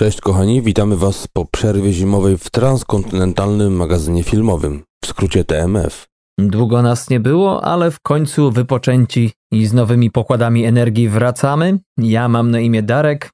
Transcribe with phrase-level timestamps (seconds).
[0.00, 6.06] Cześć kochani, witamy Was po przerwie zimowej w transkontynentalnym magazynie filmowym, w skrócie TMF.
[6.38, 11.78] Długo nas nie było, ale w końcu wypoczęci i z nowymi pokładami energii wracamy.
[11.98, 13.30] Ja mam na imię Darek.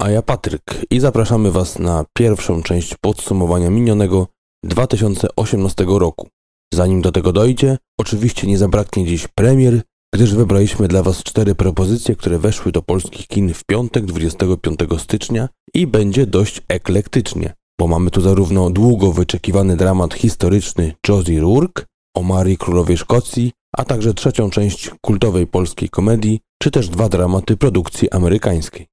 [0.00, 4.26] A ja Patryk i zapraszamy Was na pierwszą część podsumowania minionego
[4.64, 6.28] 2018 roku.
[6.74, 9.82] Zanim do tego dojdzie, oczywiście nie zabraknie dziś premier,
[10.14, 15.48] gdyż wybraliśmy dla Was cztery propozycje, które weszły do polskich kin w piątek 25 stycznia
[15.74, 21.84] i będzie dość eklektycznie, bo mamy tu zarówno długo wyczekiwany dramat historyczny Josie Rourke
[22.16, 27.56] o Marii Królowej Szkocji, a także trzecią część kultowej polskiej komedii, czy też dwa dramaty
[27.56, 28.86] produkcji amerykańskiej.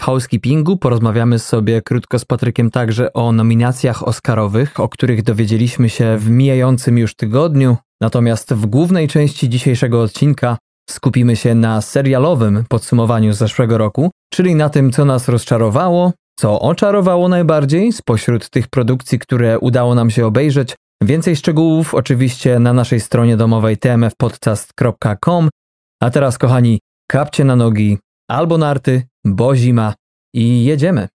[0.00, 6.18] W housekeepingu porozmawiamy sobie krótko z Patrykiem także o nominacjach Oscarowych, o których dowiedzieliśmy się
[6.18, 7.76] w mijającym już tygodniu.
[8.00, 10.58] Natomiast w głównej części dzisiejszego odcinka
[10.90, 17.28] skupimy się na serialowym podsumowaniu zeszłego roku, czyli na tym, co nas rozczarowało, co oczarowało
[17.28, 20.74] najbardziej spośród tych produkcji, które udało nam się obejrzeć.
[21.02, 25.48] Więcej szczegółów oczywiście na naszej stronie domowej tmfpodcast.com.
[26.02, 27.98] A teraz, kochani, kapcie na nogi
[28.30, 29.94] albo narty, bo zima
[30.34, 31.08] i jedziemy.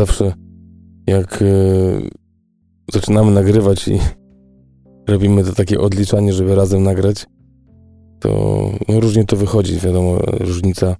[0.00, 0.32] Zawsze
[1.06, 2.10] jak yy,
[2.92, 3.98] zaczynamy nagrywać i
[5.12, 7.26] robimy to takie odliczanie, żeby razem nagrać,
[8.20, 8.30] to
[8.88, 9.78] no, różnie to wychodzi.
[9.78, 10.96] Wiadomo, różnica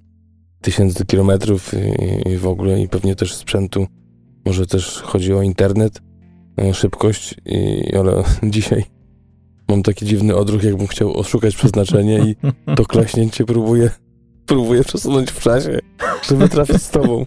[0.61, 3.87] tysięcy kilometrów i, i, w ogóle, i pewnie też sprzętu.
[4.45, 6.01] Może też chodzi o internet,
[6.57, 8.23] o szybkość, i, ale
[8.55, 8.83] dzisiaj
[9.69, 12.35] mam taki dziwny odruch, jakbym chciał oszukać przeznaczenie i
[12.77, 13.89] to klaśnięcie próbuję,
[14.45, 15.79] próbuję przesunąć w czasie,
[16.23, 17.25] żeby trafić z tobą.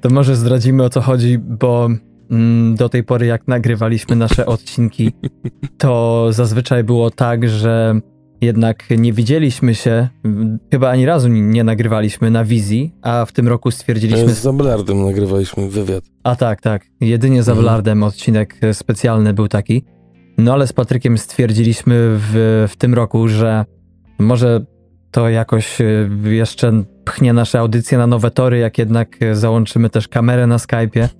[0.00, 1.88] To może zdradzimy o co chodzi, bo
[2.30, 5.12] mm, do tej pory, jak nagrywaliśmy nasze odcinki,
[5.78, 8.00] to zazwyczaj było tak, że
[8.40, 10.08] jednak nie widzieliśmy się,
[10.70, 14.34] chyba ani razu nie nagrywaliśmy na wizji, a w tym roku stwierdziliśmy.
[14.34, 16.04] Z Ablardem nagrywaliśmy wywiad.
[16.22, 16.86] A tak, tak.
[17.00, 18.08] Jedynie z Ablardem mhm.
[18.08, 19.84] odcinek specjalny był taki.
[20.38, 23.64] No ale z Patrykiem stwierdziliśmy w, w tym roku, że
[24.18, 24.64] może
[25.10, 30.08] to jakoś y, jeszcze pchnie nasze audycje na nowe tory, jak jednak y, załączymy też
[30.08, 31.08] kamerę na Skype'ie.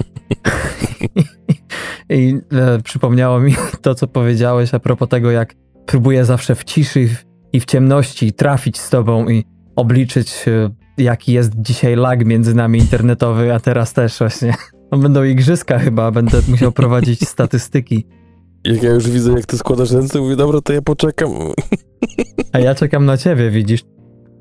[2.10, 5.54] I e, przypomniało mi to, co powiedziałeś a propos tego, jak
[5.86, 7.08] próbuję zawsze w ciszy
[7.52, 9.44] i w ciemności trafić z tobą i
[9.76, 14.54] obliczyć, y, jaki jest dzisiaj lag między nami internetowy, a teraz też właśnie.
[14.92, 18.06] No, będą igrzyska chyba, będę musiał prowadzić statystyki.
[18.64, 21.30] Jak ja już widzę, jak ty składasz ręce, mówię, dobra, to ja poczekam.
[22.52, 23.80] A ja czekam na ciebie, widzisz?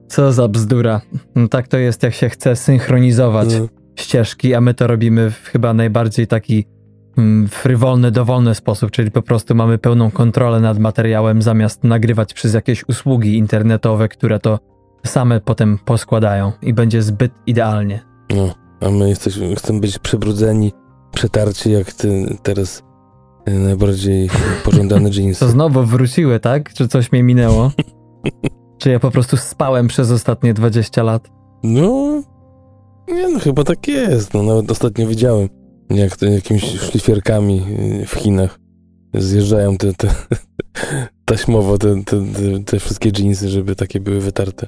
[0.07, 1.01] Co za bzdura.
[1.35, 3.67] No tak to jest, jak się chce synchronizować no.
[3.95, 6.65] ścieżki, a my to robimy w chyba najbardziej taki
[7.17, 12.53] mm, frywolny, dowolny sposób, czyli po prostu mamy pełną kontrolę nad materiałem, zamiast nagrywać przez
[12.53, 14.59] jakieś usługi internetowe, które to
[15.05, 18.05] same potem poskładają i będzie zbyt idealnie.
[18.35, 20.73] No, a my jesteśmy, chcemy być przebrudzeni,
[21.13, 22.83] przetarci, jak ty teraz
[23.49, 24.29] y, najbardziej
[24.63, 25.39] pożądany jeans.
[25.47, 26.73] To znowu wróciły, tak?
[26.73, 27.71] Czy coś mnie minęło?
[28.77, 31.29] Czy ja po prostu spałem przez ostatnie 20 lat?
[31.63, 32.23] No,
[33.07, 34.33] nie no, chyba tak jest.
[34.33, 35.49] No, nawet ostatnio widziałem,
[35.89, 37.61] jak to jakimiś szlifierkami
[38.07, 38.59] w Chinach
[39.13, 40.07] zjeżdżają te, te
[41.25, 44.67] taśmowo te, te, te, te wszystkie dżinsy, żeby takie były wytarte.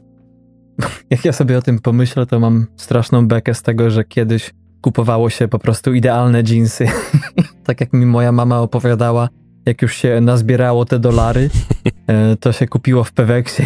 [1.10, 5.30] Jak ja sobie o tym pomyślę, to mam straszną bekę z tego, że kiedyś kupowało
[5.30, 6.86] się po prostu idealne dżinsy.
[7.66, 9.30] tak jak mi moja mama opowiadała,
[9.70, 11.50] jak już się nazbierało te dolary,
[12.08, 13.64] e, to się kupiło w Peweksie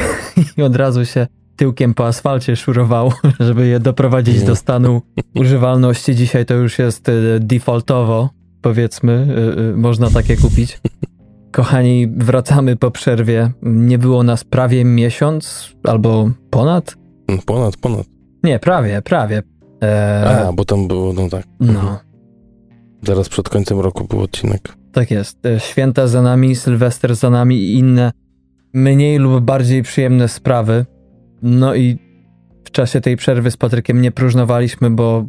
[0.58, 5.02] i od razu się tyłkiem po asfalcie szurowało, żeby je doprowadzić do stanu
[5.42, 6.16] używalności.
[6.16, 8.30] Dzisiaj to już jest e, defaultowo,
[8.62, 9.28] powiedzmy,
[9.74, 10.82] e, można takie kupić.
[11.52, 13.52] Kochani, wracamy po przerwie.
[13.62, 16.96] Nie było nas prawie miesiąc albo ponad?
[17.46, 18.06] Ponad, ponad.
[18.44, 19.44] Nie, prawie, prawie.
[20.48, 21.46] A, bo tam było, no tak.
[21.60, 22.00] No.
[23.02, 24.83] Zaraz przed końcem roku był odcinek.
[24.94, 25.46] Tak jest.
[25.46, 28.12] E, święta za nami, Sylwester za nami i inne
[28.74, 30.86] mniej lub bardziej przyjemne sprawy.
[31.42, 31.98] No i
[32.66, 35.26] w czasie tej przerwy z Patrykiem nie próżnowaliśmy, bo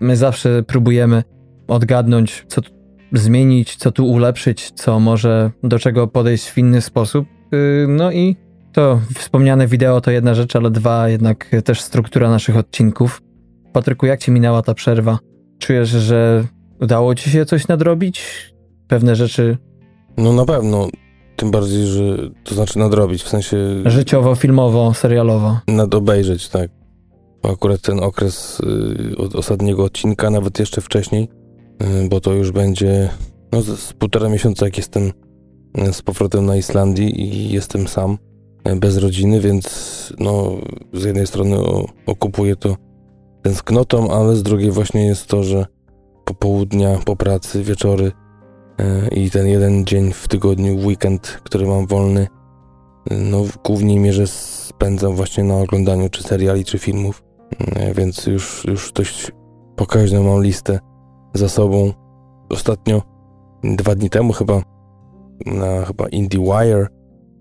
[0.00, 1.22] my zawsze próbujemy
[1.68, 2.70] odgadnąć, co tu
[3.12, 7.26] zmienić, co tu ulepszyć, co może do czego podejść w inny sposób.
[7.54, 8.36] Y, no i
[8.72, 13.22] to wspomniane wideo to jedna rzecz, ale dwa jednak też struktura naszych odcinków.
[13.72, 15.18] Patryku, jak ci minęła ta przerwa?
[15.58, 16.44] Czujesz, że
[16.80, 18.55] udało ci się coś nadrobić?
[18.88, 19.58] Pewne rzeczy.
[20.16, 20.88] No na pewno.
[21.36, 23.56] tym bardziej, że to znaczy nadrobić, w sensie...
[23.86, 25.58] Życiowo, filmowo, serialowo.
[25.68, 26.70] Nadobejrzeć, tak.
[27.42, 28.60] Bo akurat ten okres
[29.12, 31.28] y, od ostatniego odcinka, nawet jeszcze wcześniej,
[32.04, 33.08] y, bo to już będzie
[33.52, 35.12] no, z, z półtora miesiąca, jak jestem
[35.78, 38.18] y, z powrotem na Islandii i jestem sam,
[38.68, 39.66] y, bez rodziny, więc
[40.18, 40.50] no,
[40.92, 41.56] z jednej strony
[42.06, 42.76] okupuję to
[43.42, 45.66] tęsknotą, ale z drugiej właśnie jest to, że
[46.24, 48.12] popołudnia po pracy, wieczory
[49.12, 52.26] i ten jeden dzień w tygodniu, weekend, który mam wolny,
[53.10, 57.22] no w głównej mierze spędzam właśnie na oglądaniu czy seriali, czy filmów,
[57.60, 59.32] y, więc już, już dość
[59.76, 60.78] pokaźną mam listę
[61.34, 61.92] za sobą.
[62.50, 63.02] Ostatnio,
[63.64, 64.62] dwa dni temu chyba,
[65.46, 66.86] na chyba IndieWire,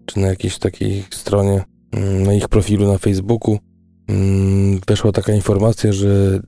[0.05, 3.57] czy na jakiejś takiej stronie, mm, na ich profilu na Facebooku,
[4.07, 6.39] mm, weszła taka informacja, że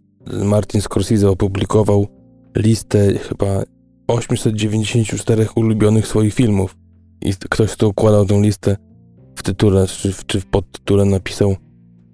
[0.43, 2.07] Martin Scorsese opublikował
[2.55, 3.63] listę chyba
[4.07, 6.77] 894 ulubionych swoich filmów.
[7.21, 8.77] I ktoś, kto układał tą listę
[9.35, 11.55] w tytule, czy, czy w podtytule napisał,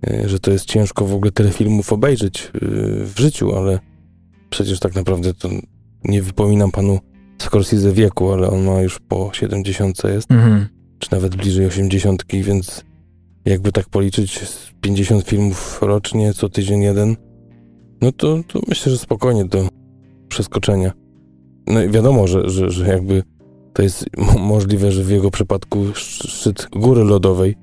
[0.07, 2.50] e, że to jest ciężko w ogóle tyle filmów obejrzeć e,
[3.06, 3.80] w życiu, ale
[4.50, 5.50] przecież tak naprawdę to
[6.04, 7.00] nie wypominam panu
[7.42, 10.68] Scorsese wieku, ale on ma już po 70 jest, Mhm.
[11.00, 12.84] czy nawet bliżej 80, więc
[13.45, 14.40] jakby tak policzyć
[14.81, 17.16] 50 filmów rocznie, co tydzień jeden,
[18.01, 19.69] no to, to myślę, że spokojnie do
[20.28, 20.92] przeskoczenia.
[21.68, 23.24] No i wiadomo, że, że, że jakby
[23.74, 27.56] to jest mo- możliwe, że w jego przypadku sz- szczyt góry lodowej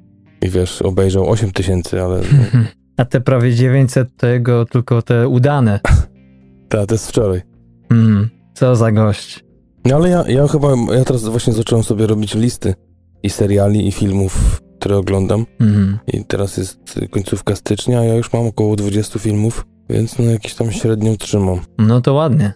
[0.43, 2.61] i wiesz, obejrzał 8 tysięcy, ale no,
[2.97, 5.81] A te prawie 900 to jego tylko te udane.
[6.69, 7.43] ta, to jest wczoraj.
[7.91, 8.29] Mhm.
[8.55, 9.45] Co za gość.
[9.85, 12.75] No ale ja, ja chyba, ja teraz właśnie zacząłem sobie robić listy
[13.23, 15.47] i seriali, i filmów, które oglądam.
[15.61, 15.99] Mhm.
[16.07, 20.55] I teraz jest końcówka stycznia, a ja już mam około 20 filmów, więc no jakiś
[20.55, 21.61] tam średnią trzymam.
[21.79, 22.53] No to ładnie.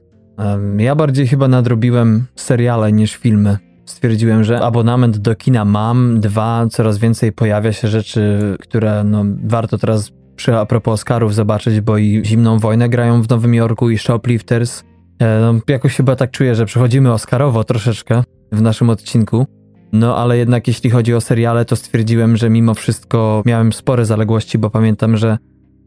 [0.78, 3.58] Ja bardziej chyba nadrobiłem seriale niż filmy.
[3.84, 9.78] Stwierdziłem, że abonament do kina mam, dwa, coraz więcej pojawia się rzeczy, które no, warto
[9.78, 13.98] teraz przy a propos Oscarów zobaczyć, bo i Zimną Wojnę grają w Nowym Jorku i
[13.98, 14.84] Shoplifters.
[15.18, 18.22] E, No, jakoś chyba tak czuję, że przechodzimy Oscarowo troszeczkę
[18.52, 19.46] w naszym odcinku.
[19.92, 24.58] No ale jednak jeśli chodzi o seriale, to stwierdziłem, że mimo wszystko miałem spore zaległości,
[24.58, 25.38] bo pamiętam, że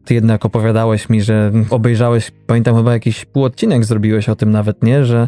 [0.08, 5.06] ty jednak opowiadałeś mi, że obejrzałeś, pamiętam chyba jakiś półodcinek zrobiłeś o tym nawet, nie?
[5.06, 5.28] Że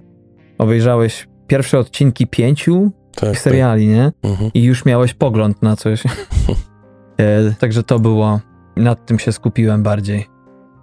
[0.58, 4.12] obejrzałeś pierwsze odcinki pięciu Tak, tych seriali, nie?
[4.22, 4.31] Tak.
[4.31, 4.52] Mhm.
[4.54, 6.04] I już miałeś pogląd na coś.
[7.18, 8.40] e, także to było,
[8.76, 10.26] nad tym się skupiłem bardziej.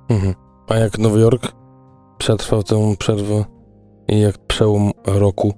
[0.09, 0.35] Mhm.
[0.69, 1.53] A jak Nowy Jork
[2.19, 3.45] przetrwał tę przerwę
[4.09, 5.55] i jak przełom roku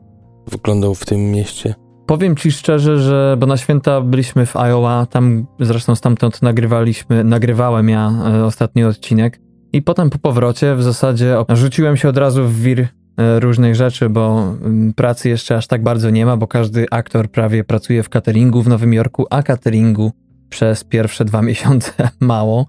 [0.50, 1.74] wyglądał w tym mieście?
[2.08, 7.88] Powiem ci szczerze, że bo na święta byliśmy w Iowa, tam zresztą stamtąd nagrywaliśmy, nagrywałem
[7.88, 9.40] ja e, ostatni odcinek
[9.72, 14.08] i potem po powrocie w zasadzie rzuciłem się od razu w wir e, różnych rzeczy,
[14.08, 18.08] bo mm, pracy jeszcze aż tak bardzo nie ma, bo każdy aktor prawie pracuje w
[18.08, 20.12] cateringu w Nowym Jorku, a cateringu
[20.48, 22.66] przez pierwsze dwa miesiące mało.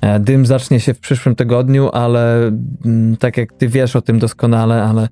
[0.00, 2.52] E, Dym zacznie się w przyszłym tygodniu, ale
[2.84, 5.08] mm, tak jak ty wiesz o tym doskonale, ale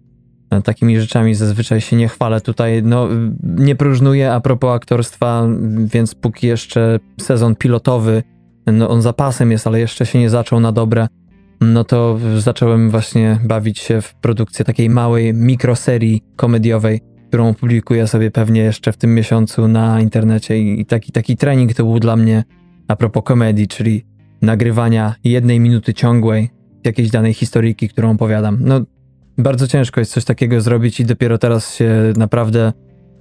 [0.60, 2.82] takimi rzeczami zazwyczaj się nie chwalę tutaj.
[2.82, 3.08] No,
[3.42, 5.48] nie próżnuję a propos aktorstwa,
[5.84, 8.22] więc póki jeszcze sezon pilotowy,
[8.66, 11.08] no on zapasem jest, ale jeszcze się nie zaczął na dobre,
[11.60, 18.30] no to zacząłem właśnie bawić się w produkcję takiej małej mikroserii komediowej, którą opublikuję sobie
[18.30, 22.16] pewnie jeszcze w tym miesiącu na internecie i i taki, taki trening to był dla
[22.16, 22.44] mnie
[22.88, 24.04] a propos komedii, czyli
[24.42, 26.50] nagrywania jednej minuty ciągłej
[26.84, 28.58] jakiejś danej historyjki, którą opowiadam.
[28.60, 28.80] No,
[29.38, 32.72] bardzo ciężko jest coś takiego zrobić i dopiero teraz się naprawdę.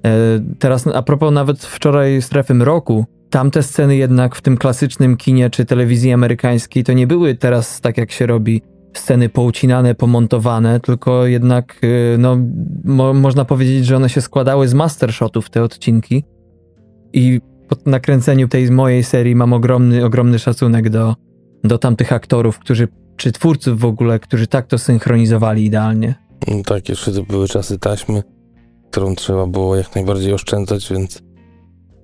[0.06, 0.12] E,
[0.60, 5.66] teraz, a propos nawet wczoraj strefy mroku, tamte sceny jednak w tym klasycznym kinie czy
[5.66, 8.62] telewizji amerykańskiej to nie były teraz tak jak się robi
[8.94, 12.38] sceny poucinane, pomontowane, tylko jednak e, no,
[12.84, 16.24] mo, można powiedzieć, że one się składały z mastershotów te odcinki
[17.14, 21.16] i po nakręceniu tej mojej serii mam ogromny, ogromny szacunek do,
[21.64, 22.88] do tamtych aktorów, którzy,
[23.22, 26.16] czy twórców w ogóle, którzy tak to synchronizowali idealnie.
[26.48, 28.24] No tak, jeszcze to były czasy taśmy,
[28.92, 31.22] którą trzeba było jak najbardziej oszczędzać, więc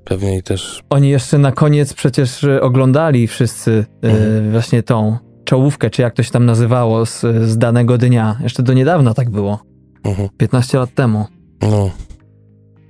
[0.05, 4.51] pewnie i też Oni jeszcze na koniec przecież e, oglądali wszyscy e, Mhm.
[4.51, 8.37] właśnie tą czołówkę, czy jak to się tam nazywało, z, z danego dnia.
[8.43, 9.59] Jeszcze do niedawna tak było,
[10.03, 10.29] mhm.
[10.37, 11.25] 15 lat temu.
[11.61, 11.89] no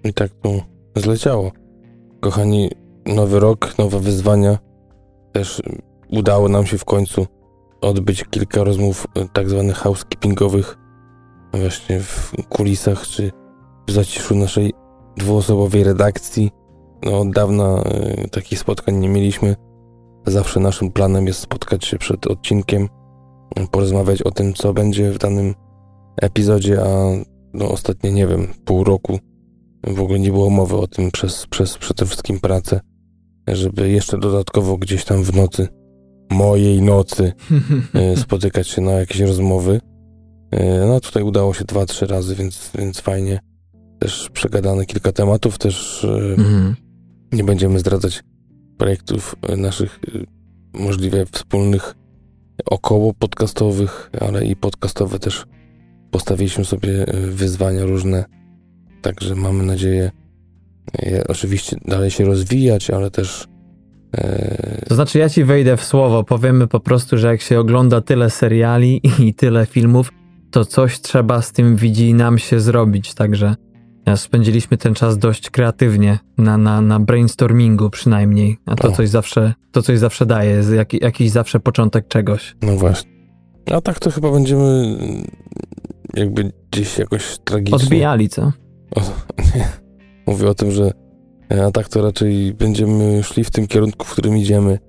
[0.03, 0.49] i tak to
[0.95, 1.51] zleciało.
[2.19, 2.69] Kochani,
[3.05, 4.57] nowy rok, nowe wyzwania.
[5.33, 5.61] Też
[6.09, 7.27] udało nam się w końcu
[7.81, 10.77] odbyć kilka rozmów e, tak zwanych housekeepingowych
[11.53, 13.31] właśnie w kulisach czy
[13.87, 14.73] w zaciszu naszej
[15.17, 16.51] dwuosobowej redakcji.
[17.05, 19.55] No, od dawna e, takich spotkań nie mieliśmy.
[20.25, 22.87] Zawsze naszym planem jest spotkać się przed odcinkiem,
[23.55, 25.55] e, porozmawiać o tym, co będzie w danym
[26.21, 26.87] epizodzie, a
[27.53, 29.19] no ostatnie, nie wiem, pół roku
[29.87, 32.79] w ogóle nie było mowy o tym przez, przez przede wszystkim pracę,
[33.47, 35.67] żeby jeszcze dodatkowo gdzieś tam w nocy,
[36.29, 37.33] mojej nocy,
[37.93, 39.81] e, spotykać się na jakieś rozmowy.
[40.51, 43.39] E, no tutaj udało się dwa, trzy razy, więc, więc fajnie.
[43.99, 46.07] Też przegadane kilka tematów, też
[46.37, 46.75] mhm.
[47.31, 48.23] nie będziemy zdradzać
[48.77, 49.99] projektów naszych
[50.73, 51.95] możliwie wspólnych
[52.65, 55.45] około podcastowych, ale i podcastowe też
[56.11, 58.25] postawiliśmy sobie wyzwania różne
[59.01, 60.11] Także mamy nadzieję
[61.27, 63.47] oczywiście dalej się rozwijać, ale też.
[64.87, 66.23] To znaczy, ja ci wejdę w słowo.
[66.23, 70.11] Powiemy po prostu, że jak się ogląda tyle seriali i tyle filmów,
[70.51, 73.13] to coś trzeba z tym widzi nam się zrobić.
[73.13, 73.55] Także
[74.05, 78.57] e, spędziliśmy ten czas dość kreatywnie, na, na, na brainstormingu przynajmniej.
[78.65, 82.55] A to coś zawsze, to coś zawsze daje, jest jak, jakiś zawsze początek czegoś.
[82.61, 83.11] No właśnie.
[83.71, 84.97] A tak to chyba będziemy
[86.13, 87.75] jakby gdzieś jakoś tragicznie.
[87.75, 88.51] Odbijali, co?
[88.95, 89.01] O,
[89.55, 89.67] nie.
[90.27, 90.91] Mówię o tym, że
[91.49, 94.79] a tak to raczej będziemy szli w tym kierunku, w którym idziemy.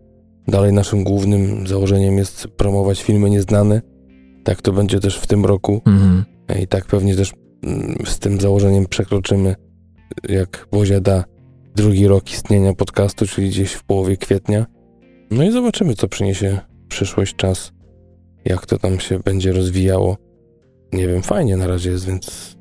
[0.48, 3.82] Dalej naszym głównym założeniem jest promować filmy nieznane.
[4.44, 5.80] Tak to będzie też w tym roku.
[5.86, 6.24] Mhm.
[6.48, 9.54] E, I tak pewnie też mm, z tym założeniem przekroczymy,
[10.28, 11.24] jak Bozia da,
[11.76, 14.66] drugi rok istnienia podcastu, czyli gdzieś w połowie kwietnia.
[15.30, 17.72] No i zobaczymy, co przyniesie przyszłość, czas,
[18.44, 20.16] jak to tam się będzie rozwijało.
[20.92, 22.57] Nie wiem, fajnie na razie jest, więc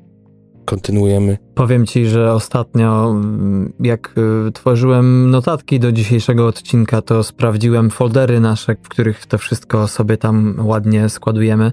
[0.68, 1.38] kontynuujemy.
[1.54, 4.14] Powiem ci, że ostatnio, mm, jak
[4.48, 10.16] y, tworzyłem notatki do dzisiejszego odcinka, to sprawdziłem foldery nasze, w których to wszystko sobie
[10.16, 11.72] tam ładnie składujemy.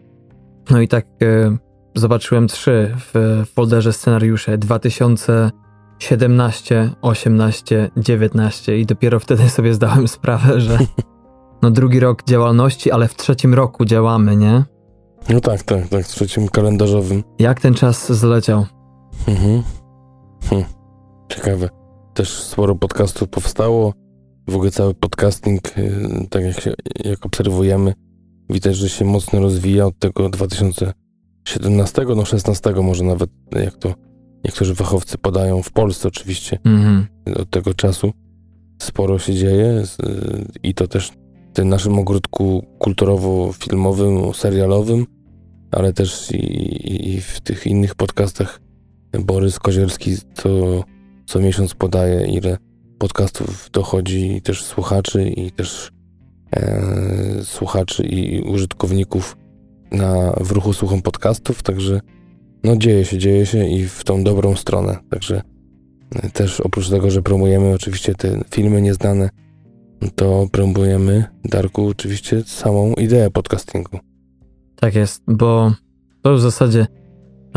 [0.70, 1.58] No i tak y,
[1.96, 10.78] zobaczyłem trzy w folderze scenariusze 2017, 18, 19 i dopiero wtedy sobie zdałem sprawę, że
[11.64, 14.64] no drugi rok działalności, ale w trzecim roku działamy, nie?
[15.30, 17.24] No tak, tak, tak, w trzecim kalendarzowym.
[17.40, 18.66] Jak ten czas zleciał?
[19.28, 19.64] Mhm.
[20.50, 20.64] Hm.
[21.30, 21.70] Ciekawe.
[22.14, 23.94] Też sporo podcastów powstało.
[24.48, 26.74] W ogóle cały podcasting, y, tak jak, się,
[27.06, 27.94] jak obserwujemy,
[28.50, 33.94] widać, że się mocno rozwija od tego 2017, no 16 może nawet, jak to
[34.46, 37.08] niektórzy fachowcy podają, w Polsce oczywiście, mhm.
[37.36, 38.14] od tego czasu.
[38.82, 39.84] Sporo się dzieje
[40.64, 41.12] i to też
[41.52, 45.06] w tym naszym ogródku kulturowo-filmowym, serialowym,
[45.72, 48.65] ale też i, i w tych innych podcastach
[49.20, 50.84] Borys Kozierski co,
[51.26, 52.58] co miesiąc podaje, ile
[52.98, 55.92] podcastów dochodzi też słuchaczy i też
[56.56, 56.82] e,
[57.44, 59.38] słuchaczy i użytkowników
[59.92, 62.02] na, w ruchu słuchom podcastów, także
[62.64, 65.42] no dzieje się, dzieje się i w tą dobrą stronę, także
[66.16, 69.30] e, też oprócz tego, że promujemy oczywiście te filmy nieznane,
[70.16, 74.00] to promujemy, Darku, oczywiście samą ideę podcastingu.
[74.76, 75.74] Tak jest, bo
[76.22, 76.88] to w zasadzie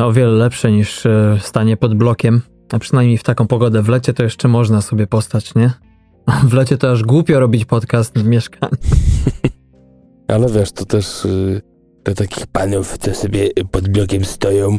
[0.07, 3.83] o wiele lepsze niż e, stanie pod blokiem, a przynajmniej w taką pogodę.
[3.83, 5.71] W lecie to jeszcze można sobie postać, nie?
[6.45, 8.73] W lecie to aż głupio robić podcast w mieszkaniu.
[10.29, 11.63] Ale wiesz, to też y,
[12.05, 14.79] dla takich panów, co sobie pod blokiem stoją,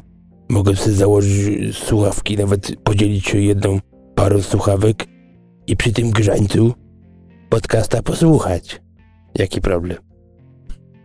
[0.50, 3.80] mogą sobie założyć słuchawki, nawet podzielić się jedną
[4.16, 5.08] parą słuchawek
[5.68, 6.74] i przy tym grzańcu
[7.50, 8.82] podcasta posłuchać.
[9.36, 9.98] Jaki problem?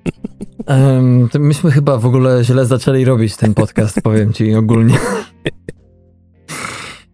[0.66, 4.99] Um, myśmy chyba w ogóle źle zaczęli robić ten podcast, powiem ci ogólnie.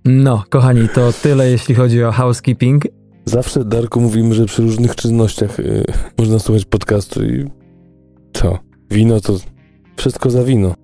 [0.05, 2.85] No, kochani, to tyle jeśli chodzi o housekeeping.
[3.25, 5.85] Zawsze, Darku, mówimy, że przy różnych czynnościach y,
[6.19, 7.45] można słuchać podcastu i
[8.33, 8.59] co?
[8.91, 9.37] Wino to
[9.97, 10.75] wszystko za wino.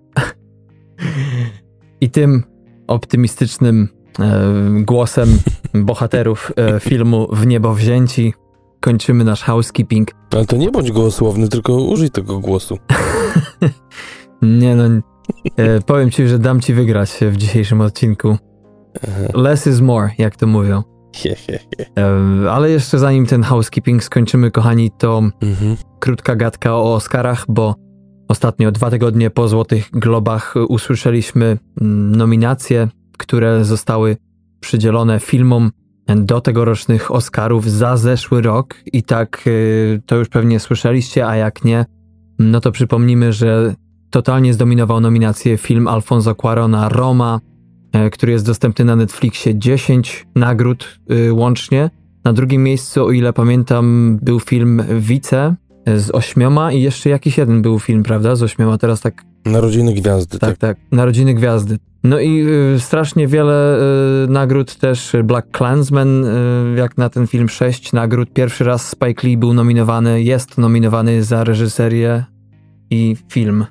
[2.01, 2.43] I tym
[2.87, 4.53] optymistycznym e,
[4.85, 5.39] głosem
[5.75, 8.35] bohaterów e, filmu W niebo wzięci
[8.87, 10.11] kończymy nasz housekeeping.
[10.33, 12.78] Ale to nie bądź gołosłowny, tylko użyj tego głosu.
[14.43, 14.85] nie no,
[15.57, 18.37] e, powiem ci, że dam ci wygrać w dzisiejszym odcinku.
[19.35, 20.83] Less is more, jak to mówią.
[21.99, 25.76] e, ale jeszcze zanim ten housekeeping skończymy, kochani, to mhm.
[26.00, 27.75] krótka gadka o Oscarach, bo
[28.28, 32.88] ostatnio, dwa tygodnie po Złotych Globach usłyszeliśmy mm, nominacje,
[33.19, 34.16] które zostały
[34.61, 35.71] przydzielone filmom
[36.15, 41.65] do tegorocznych Oscarów za zeszły rok i tak y, to już pewnie słyszeliście, a jak
[41.65, 41.85] nie,
[42.39, 43.75] no to przypomnimy, że
[44.11, 47.41] totalnie zdominował nominację film Alfonso Cuarona Roma,
[48.07, 51.91] y, który jest dostępny na Netflixie 10 nagród y, łącznie.
[52.25, 55.55] Na drugim miejscu, o ile pamiętam, był film Vice
[55.97, 58.37] z ośmioma i jeszcze jakiś jeden był film, prawda?
[58.37, 59.25] Z ośmioma, teraz tak...
[59.47, 60.38] Narodziny Gwiazdy.
[60.38, 60.59] Tak, tak.
[60.59, 60.76] tak.
[60.93, 61.79] Narodziny Gwiazdy.
[62.05, 63.79] No i y, strasznie wiele
[64.25, 65.17] y, nagród też.
[65.25, 68.33] Black Klansman, y, jak na ten film, sześć nagród.
[68.33, 72.25] Pierwszy raz Spike Lee był nominowany, jest nominowany za reżyserię
[72.91, 73.67] i film.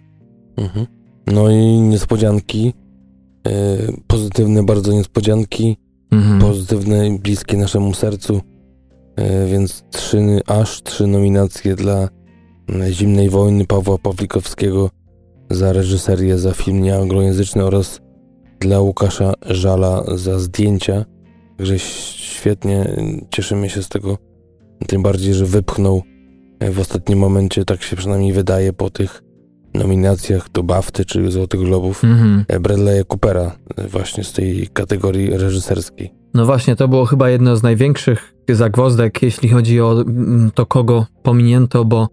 [0.58, 0.86] Mhm.
[1.28, 2.74] No i niespodzianki.
[4.08, 5.78] pozytywne bardzo niespodzianki,
[6.12, 6.40] mhm.
[6.40, 8.42] pozytywne i bliskie naszemu sercu,
[9.52, 12.10] więc trzy, aż trzy nominacje dla
[12.92, 14.90] Zimnej Wojny Pawła Pawlikowskiego
[15.50, 18.02] za reżyserię, za film nieanglojęzyczny oraz
[18.60, 21.06] dla Łukasza Żala za zdjęcia.
[21.58, 22.96] Także świetnie,
[23.30, 24.18] cieszymy się z tego,
[24.88, 26.04] tym bardziej, że wypchnął
[26.72, 29.24] w ostatnim momencie, tak się przynajmniej wydaje, po tych
[29.74, 32.46] nominacjach do BAFTY czy Złotych Globów mhm.
[32.50, 33.52] Bradley'a Coopera
[33.92, 36.14] właśnie z tej kategorii reżyserskiej.
[36.34, 41.06] No właśnie, to było chyba jedno z największych zagwozdek, jeśli chodzi o mm, to, kogo
[41.24, 42.08] pominięto, bo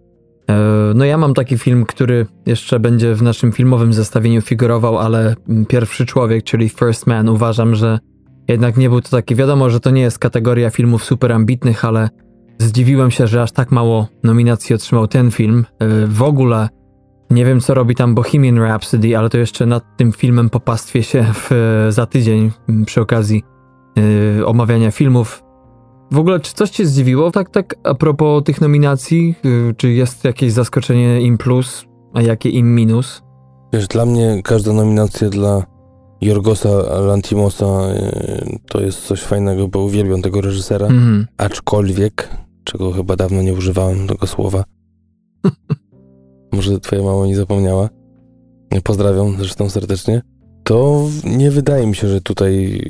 [0.94, 5.34] no ja mam taki film, który jeszcze będzie w naszym filmowym zestawieniu figurował, ale
[5.68, 7.98] pierwszy człowiek, czyli First Man, uważam, że
[8.48, 12.08] jednak nie był to taki, wiadomo, że to nie jest kategoria filmów super ambitnych, ale
[12.58, 15.64] zdziwiłem się, że aż tak mało nominacji otrzymał ten film.
[15.78, 16.68] E, w ogóle
[17.30, 21.24] nie wiem, co robi tam Bohemian Rhapsody, ale to jeszcze nad tym filmem popastwię się
[21.34, 21.50] w,
[21.88, 22.50] za tydzień
[22.86, 23.42] przy okazji
[24.36, 25.42] yy, omawiania filmów.
[26.12, 29.34] W ogóle, czy coś cię zdziwiło, tak, tak a propos tych nominacji?
[29.44, 33.22] Yy, czy jest jakieś zaskoczenie im plus, a jakie im minus?
[33.72, 35.62] Wiesz, dla mnie każda nominacja dla
[36.20, 36.68] Jorgosa
[37.00, 41.26] Lantimosa yy, to jest coś fajnego, bo uwielbiam tego reżysera, mm.
[41.36, 42.28] aczkolwiek,
[42.64, 44.64] czego chyba dawno nie używałem tego słowa,
[46.52, 47.88] może twoja mama nie zapomniała,
[48.84, 50.22] pozdrawiam zresztą serdecznie,
[50.64, 52.80] to nie wydaje mi się, że tutaj,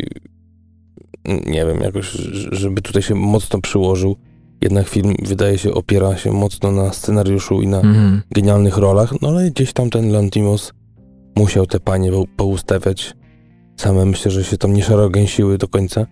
[1.24, 2.10] nie wiem, jakoś,
[2.52, 4.16] żeby tutaj się mocno przyłożył.
[4.60, 8.22] Jednak film, wydaje się, opiera się mocno na scenariuszu i na mhm.
[8.30, 10.72] genialnych rolach, no ale gdzieś tam ten Lantimos
[11.36, 13.14] musiał te panie poustawiać.
[13.76, 16.06] Same myślę, że się tam nie szarogęsiły do końca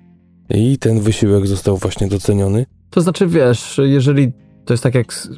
[0.51, 2.67] i ten wysiłek został właśnie doceniony.
[2.91, 4.33] To znaczy, wiesz, jeżeli
[4.65, 5.29] to jest tak jak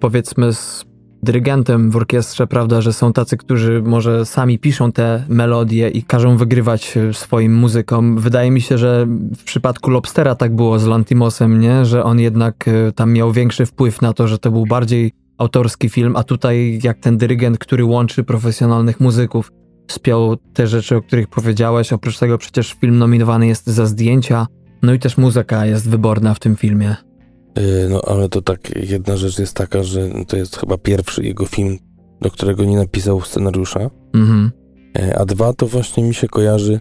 [0.00, 0.84] powiedzmy z
[1.22, 6.36] dyrygentem w orkiestrze, prawda, że są tacy, którzy może sami piszą te melodie i każą
[6.36, 8.18] wygrywać e, swoim muzykom.
[8.18, 11.84] Wydaje mi się, że w przypadku Lobstera tak było z Lantimosem, nie?
[11.84, 15.88] Że on jednak e, tam miał większy wpływ na to, że to był bardziej autorski
[15.88, 19.52] film, a tutaj jak ten dyrygent, który łączy profesjonalnych muzyków,
[19.90, 21.92] spiął te rzeczy, o których powiedziałeś.
[21.92, 24.46] Oprócz tego przecież film nominowany jest za zdjęcia,
[24.82, 27.09] no i też muzyka jest wyborna w tym filmie.
[27.58, 31.46] Y, no ale to tak, jedna rzecz jest taka, że to jest chyba pierwszy jego
[31.46, 31.78] film,
[32.20, 33.90] do którego nie napisał scenariusza.
[34.14, 34.50] Mhm.
[34.98, 36.80] Y, a dwa to właśnie mi się kojarzy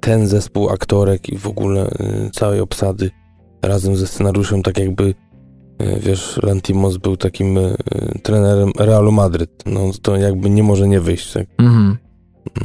[0.00, 3.10] ten zespół aktorek i w ogóle y, całej obsady
[3.62, 5.14] razem ze scenariuszem, tak jakby
[6.00, 7.58] wiesz, Lantimos był takim
[8.22, 9.50] trenerem Realu Madryt.
[9.66, 11.46] No to jakby nie może nie wyjść, tak?
[11.58, 11.96] Mhm.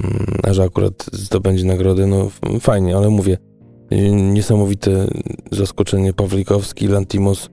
[0.04, 3.38] Mm, a że akurat zdobędzie nagrodę, no fajnie, ale mówię,
[4.12, 5.08] Niesamowite
[5.52, 7.50] zaskoczenie Pawlikowski, Lantimos,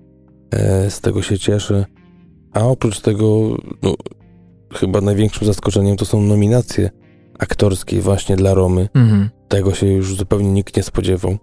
[0.51, 1.85] e, z tego się cieszę.
[2.53, 3.95] A oprócz tego, no,
[4.73, 6.91] chyba największym zaskoczeniem to są nominacje
[7.39, 8.89] aktorskie właśnie dla Romy.
[8.95, 9.31] Mhm.
[9.49, 11.37] Tego się już zupełnie nikt nie spodziewał,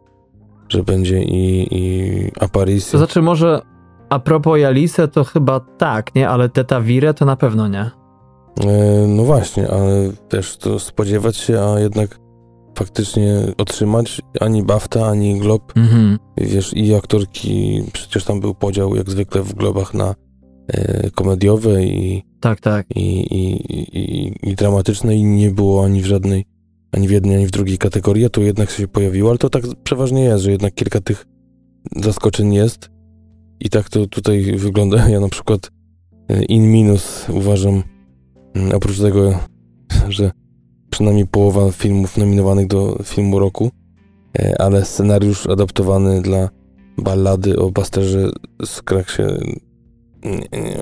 [0.69, 2.91] że będzie i, i Aparicio.
[2.91, 3.62] To znaczy może
[4.10, 6.29] a propos Jalice to chyba tak, nie?
[6.29, 7.91] Ale Teta Vire to na pewno nie.
[8.62, 12.19] E, no właśnie, ale też to spodziewać się, a jednak
[12.75, 15.73] faktycznie otrzymać ani BAFTA, ani Glob.
[15.75, 16.19] Mhm.
[16.38, 20.15] Wiesz, i aktorki, przecież tam był podział jak zwykle w Globach na
[20.67, 22.86] e, komediowe i, tak, tak.
[22.95, 23.55] I, i,
[23.99, 26.45] i, i dramatyczne i nie było ani w żadnej,
[26.91, 29.63] ani w jednej, ani w drugiej kategorii, a tu jednak się pojawiło, ale to tak
[29.83, 31.25] przeważnie jest, że jednak kilka tych
[31.95, 32.89] zaskoczeń jest
[33.59, 34.97] i tak to tutaj wygląda.
[35.09, 35.71] Ja na przykład
[36.29, 37.83] e, in minus uważam,
[38.55, 39.39] mm, oprócz tego,
[40.09, 40.31] że
[40.93, 43.71] przynajmniej połowa filmów nominowanych do filmu roku,
[44.39, 46.49] e, ale scenariusz adaptowany dla
[46.97, 48.32] ballady o Basterze
[48.65, 49.23] Skraksie
[50.23, 50.77] nie, nie,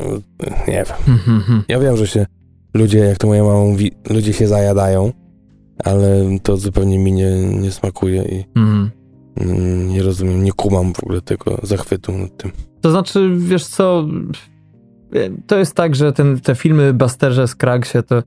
[0.67, 1.23] nie wiem.
[1.67, 2.25] Ja wiem, że się
[2.73, 5.11] ludzie, jak to moja mama mówi, ludzie się zajadają,
[5.83, 8.91] ale to zupełnie mi nie, nie smakuje i mhm.
[9.87, 12.51] nie rozumiem, nie kumam w ogóle tego zachwytu nad tym.
[12.81, 14.07] To znaczy, wiesz co,
[15.47, 18.23] to jest tak, że ten, te filmy Basterze Skraksie to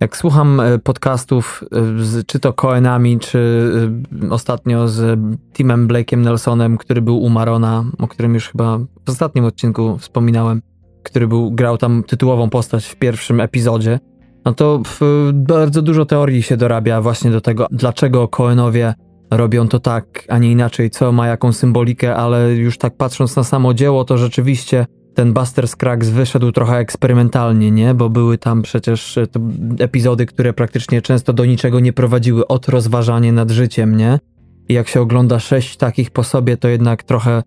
[0.00, 3.70] jak słucham e, podcastów, e, z, czy to Coenami, czy
[4.22, 5.20] e, ostatnio z
[5.52, 10.62] Timem Blake'em Nelsonem, który był u Marona, o którym już chyba w ostatnim odcinku wspominałem,
[11.02, 13.98] który był, grał tam tytułową postać w pierwszym epizodzie,
[14.44, 14.82] no to
[15.32, 18.94] bardzo dużo teorii się dorabia właśnie do tego, dlaczego Coenowie
[19.30, 23.44] robią to tak, a nie inaczej, co ma jaką symbolikę, ale już tak patrząc na
[23.44, 27.94] samo dzieło, to rzeczywiście ten Buster Scruggs wyszedł trochę eksperymentalnie, nie?
[27.94, 29.26] Bo były tam przecież e,
[29.78, 34.18] epizody, które praktycznie często do niczego nie prowadziły, od rozważania nad życiem, nie?
[34.68, 37.42] I jak się ogląda sześć takich po sobie, to jednak trochę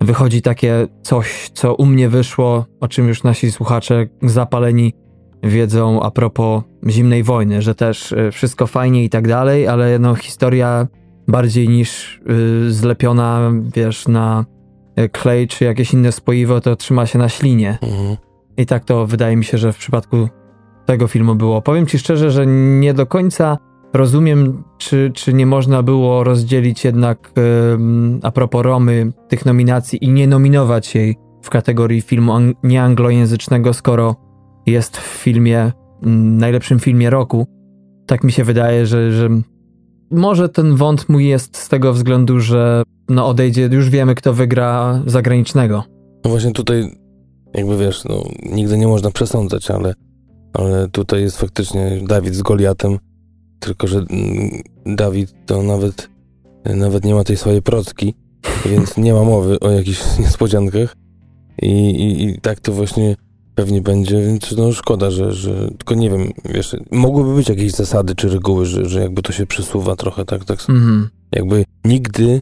[0.00, 4.92] wychodzi takie coś, co u mnie wyszło, o czym już nasi słuchacze zapaleni
[5.42, 10.14] wiedzą a propos zimnej wojny, że też y, wszystko fajnie i tak dalej, ale no
[10.14, 10.86] historia
[11.28, 12.20] bardziej niż
[12.66, 14.44] y, zlepiona, wiesz, na
[15.12, 17.78] klej czy jakieś inne spoiwo, to trzyma się na ślinie.
[17.82, 18.16] Mhm.
[18.56, 20.28] I tak to wydaje mi się, że w przypadku
[20.86, 21.62] tego filmu było.
[21.62, 22.46] Powiem ci szczerze, że
[22.80, 23.58] nie do końca
[23.94, 27.32] rozumiem, czy, czy nie można było rozdzielić jednak
[27.72, 33.72] ym, a propos Romy tych nominacji i nie nominować jej w kategorii filmu ang- nieanglojęzycznego,
[33.72, 34.16] skoro
[34.66, 37.46] jest w filmie, mm, najlepszym filmie roku.
[38.06, 39.28] Tak mi się wydaje, że, że
[40.12, 45.02] może ten wąt mój jest z tego względu, że no odejdzie, już wiemy kto wygra
[45.06, 45.84] zagranicznego.
[46.24, 46.96] No właśnie tutaj,
[47.54, 49.94] jakby wiesz, no, nigdy nie można przesądzać, ale,
[50.52, 52.98] ale tutaj jest faktycznie Dawid z Goliatem,
[53.60, 56.08] tylko że mm, Dawid to nawet,
[56.64, 58.14] nawet nie ma tej swojej procki,
[58.66, 60.96] więc nie ma mowy o jakichś niespodziankach
[61.62, 63.16] i, i, i tak to właśnie
[63.54, 68.14] pewnie będzie, więc no szkoda, że, że tylko nie wiem, wiesz, mogłyby być jakieś zasady
[68.14, 71.08] czy reguły, że, że jakby to się przesuwa trochę, tak, tak, Mhm.
[71.32, 72.40] jakby nigdy,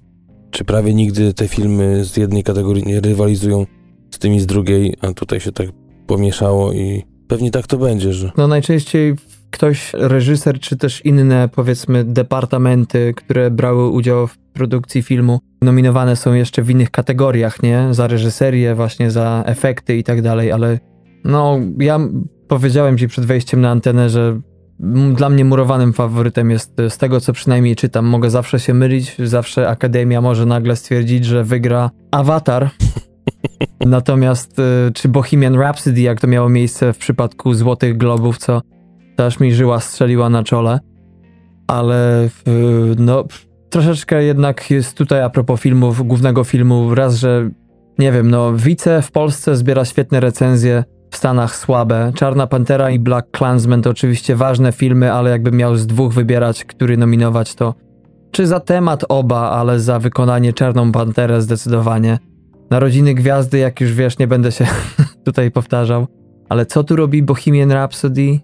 [0.50, 3.66] czy prawie nigdy te filmy z jednej kategorii nie rywalizują
[4.10, 5.66] z tymi z drugiej, a tutaj się tak
[6.06, 9.14] pomieszało i pewnie tak to będzie, że No najczęściej
[9.50, 16.34] ktoś, reżyser, czy też inne, powiedzmy, departamenty, które brały udział w produkcji filmu, nominowane są
[16.34, 17.88] jeszcze w innych kategoriach, nie?
[17.90, 20.78] Za reżyserię, właśnie za efekty i tak dalej, ale
[21.24, 21.98] no, ja
[22.48, 24.40] powiedziałem ci przed wejściem na antenę, że
[25.14, 28.06] dla mnie murowanym faworytem jest z tego, co przynajmniej czytam.
[28.06, 32.70] Mogę zawsze się mylić, zawsze Akademia może nagle stwierdzić, że wygra Avatar.
[33.86, 38.62] Natomiast e, czy Bohemian Rhapsody, jak to miało miejsce w przypadku Złotych Globów, co
[39.16, 40.80] to aż mi żyła strzeliła na czole.
[41.66, 42.28] Ale
[42.98, 43.24] no,
[43.70, 47.50] troszeczkę jednak jest tutaj a propos filmów, głównego filmu, raz, że
[47.98, 52.12] nie wiem, no Wice w Polsce zbiera świetne recenzje, w Stanach słabe.
[52.14, 56.64] Czarna Pantera i Black Klansman to oczywiście ważne filmy, ale jakbym miał z dwóch wybierać,
[56.64, 57.74] który nominować, to
[58.30, 62.18] czy za temat oba, ale za wykonanie Czarną Panterę zdecydowanie.
[62.70, 64.66] Narodziny Gwiazdy, jak już wiesz, nie będę się
[65.26, 66.06] tutaj powtarzał.
[66.48, 68.40] Ale co tu robi Bohemian Rhapsody?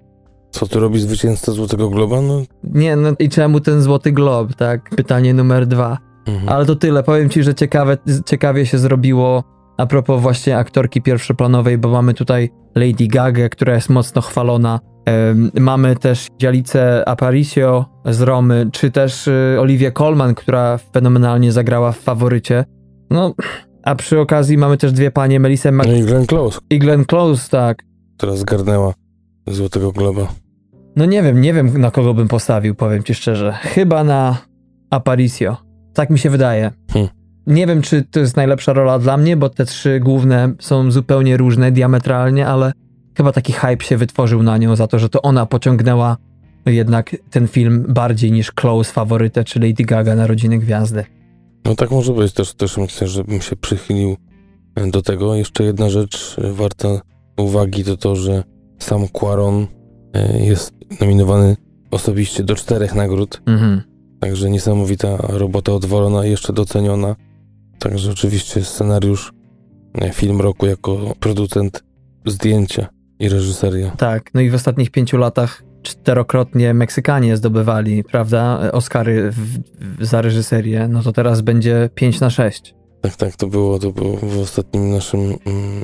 [0.50, 2.20] co tu robi zwycięzca Złotego Globa?
[2.22, 4.90] No, Nie, no i czemu ten Złoty Glob, tak?
[4.90, 5.98] Pytanie numer dwa.
[6.26, 6.48] mhm.
[6.48, 7.02] Ale to tyle.
[7.02, 9.44] Powiem ci, że ciekawe, ciekawie się zrobiło
[9.76, 14.80] a propos właśnie aktorki pierwszoplanowej, bo mamy tutaj Lady Gaga, która jest mocno chwalona.
[15.54, 21.98] Mamy też Dzialicę Aparicio z Romy, czy też y, Olivię Colman, która fenomenalnie zagrała w
[21.98, 22.64] faworycie.
[23.10, 23.34] No,
[23.82, 27.48] a przy okazji mamy też dwie panie, Melissa Mac i Glenn Close, i Glenn Close,
[27.50, 27.82] tak.
[28.16, 28.94] która zgarnęła
[29.46, 30.28] Złotego Globa.
[30.96, 33.52] No nie wiem, nie wiem na kogo bym postawił, powiem ci szczerze.
[33.52, 34.36] Chyba na
[34.90, 35.56] Aparicio.
[35.94, 36.72] Tak mi się wydaje.
[37.46, 41.36] Nie wiem, czy to jest najlepsza rola dla mnie, bo te trzy główne są zupełnie
[41.36, 42.72] różne diametralnie, ale
[43.16, 46.16] chyba taki hype się wytworzył na nią za to, że to ona pociągnęła
[46.66, 51.04] jednak ten film bardziej niż Close faworytę, czy Lady Gaga Narodziny Gwiazdy.
[51.64, 54.16] No tak może być, też, też myślę, żebym się przychylił
[54.90, 55.34] do tego.
[55.34, 56.88] Jeszcze jedna rzecz warta
[57.36, 58.44] uwagi to to, że
[58.78, 59.66] sam Quaron
[60.14, 61.56] e, jest nominowany
[61.90, 63.82] osobiście do czterech nagród, Mhm.
[64.20, 67.16] także niesamowita robota odwolona i jeszcze doceniona.
[67.90, 69.32] Także oczywiście scenariusz,
[69.94, 71.84] e, film roku jako producent
[72.26, 72.86] zdjęcia
[73.18, 73.90] i reżyseria.
[73.90, 80.22] Tak, no i w ostatnich pięciu latach czterokrotnie Meksykanie zdobywali, prawda, Oscary w, w, za
[80.22, 82.74] reżyserię, no to teraz będzie 5 na 6.
[83.00, 85.36] Tak, tak, to było, to było w ostatnim naszym, mm,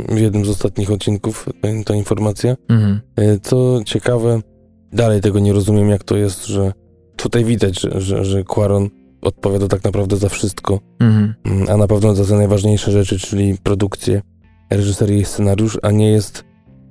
[0.08, 2.56] w jednym z ostatnich odcinków ta, ta informacja.
[2.68, 3.00] Mhm.
[3.16, 4.40] E, Co ciekawe,
[4.92, 6.72] dalej tego nie rozumiem, jak to jest, że
[7.16, 8.90] tutaj widać, że, że, że Quaron
[9.22, 11.34] odpowiada tak naprawdę za wszystko, Mhm.
[11.44, 14.22] mm, a na pewno za te najważniejsze rzeczy, czyli produkcję,
[14.70, 16.44] reżyserię i scenariusz, a nie jest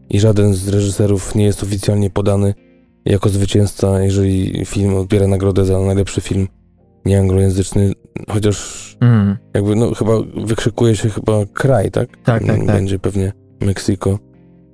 [0.10, 2.54] i żaden z reżyserów nie jest oficjalnie podany
[3.06, 6.48] jako zwycięzca, jeżeli film odbiera nagrodę za najlepszy film
[7.06, 7.92] nieanglojęzyczny,
[8.30, 9.38] chociaż Mhm.
[9.54, 10.12] jakby, no chyba
[10.46, 12.10] wykrzykuje się chyba kraj, tak?
[12.24, 12.66] Tak, tak, tak.
[12.66, 14.20] Będzie pewnie Meksyko.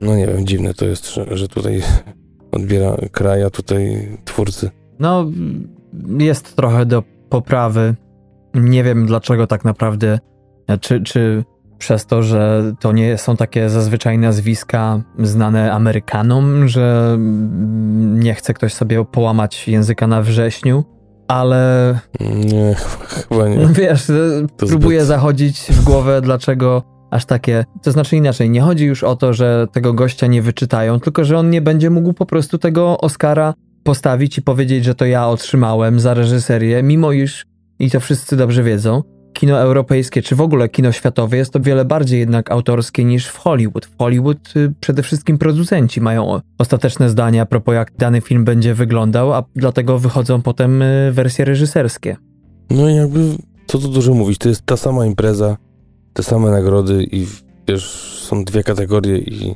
[0.02, 1.82] No nie wiem, dziwne to jest, że, że tutaj
[2.52, 4.70] odbiera kraj, a tutaj twórcy.
[5.00, 5.32] No,
[6.20, 7.96] jest trochę do poprawy.
[8.54, 10.20] Nie wiem dlaczego tak naprawdę,
[10.82, 11.44] czy, czy
[11.78, 17.18] przez to, że to nie są takie zazwyczaj nazwiska znane Amerykanom, że
[17.98, 20.84] nie chce ktoś sobie połamać języka na wrześniu,
[21.28, 22.00] ale
[22.46, 22.76] Nie,
[23.30, 23.68] chyba nie.
[23.84, 24.08] Wiesz,
[24.58, 27.66] To próbuję zbyt- zachodzić w głowę, dlaczego aż takie.
[27.84, 31.38] To znaczy inaczej, nie chodzi już o to, że tego gościa nie wyczytają, tylko że
[31.38, 33.54] on nie będzie mógł po prostu tego Oscara
[33.88, 37.46] postawić i powiedzieć, że to ja otrzymałem za reżyserię, mimo iż,
[37.80, 41.86] i to wszyscy dobrze wiedzą, kino europejskie, czy w ogóle kino światowe jest o wiele
[41.86, 43.86] bardziej jednak autorskie niż w Hollywood.
[43.86, 48.74] W Hollywood y, przede wszystkim producenci mają ostateczne zdania a propos jak dany film będzie
[48.74, 52.16] wyglądał, a dlatego wychodzą potem y, wersje reżyserskie.
[52.70, 53.20] No i jakby,
[53.68, 55.58] co tu dużo mówić, to jest ta sama impreza,
[56.14, 57.28] te same nagrody i
[57.68, 57.86] wiesz,
[58.28, 59.56] są dwie kategorie i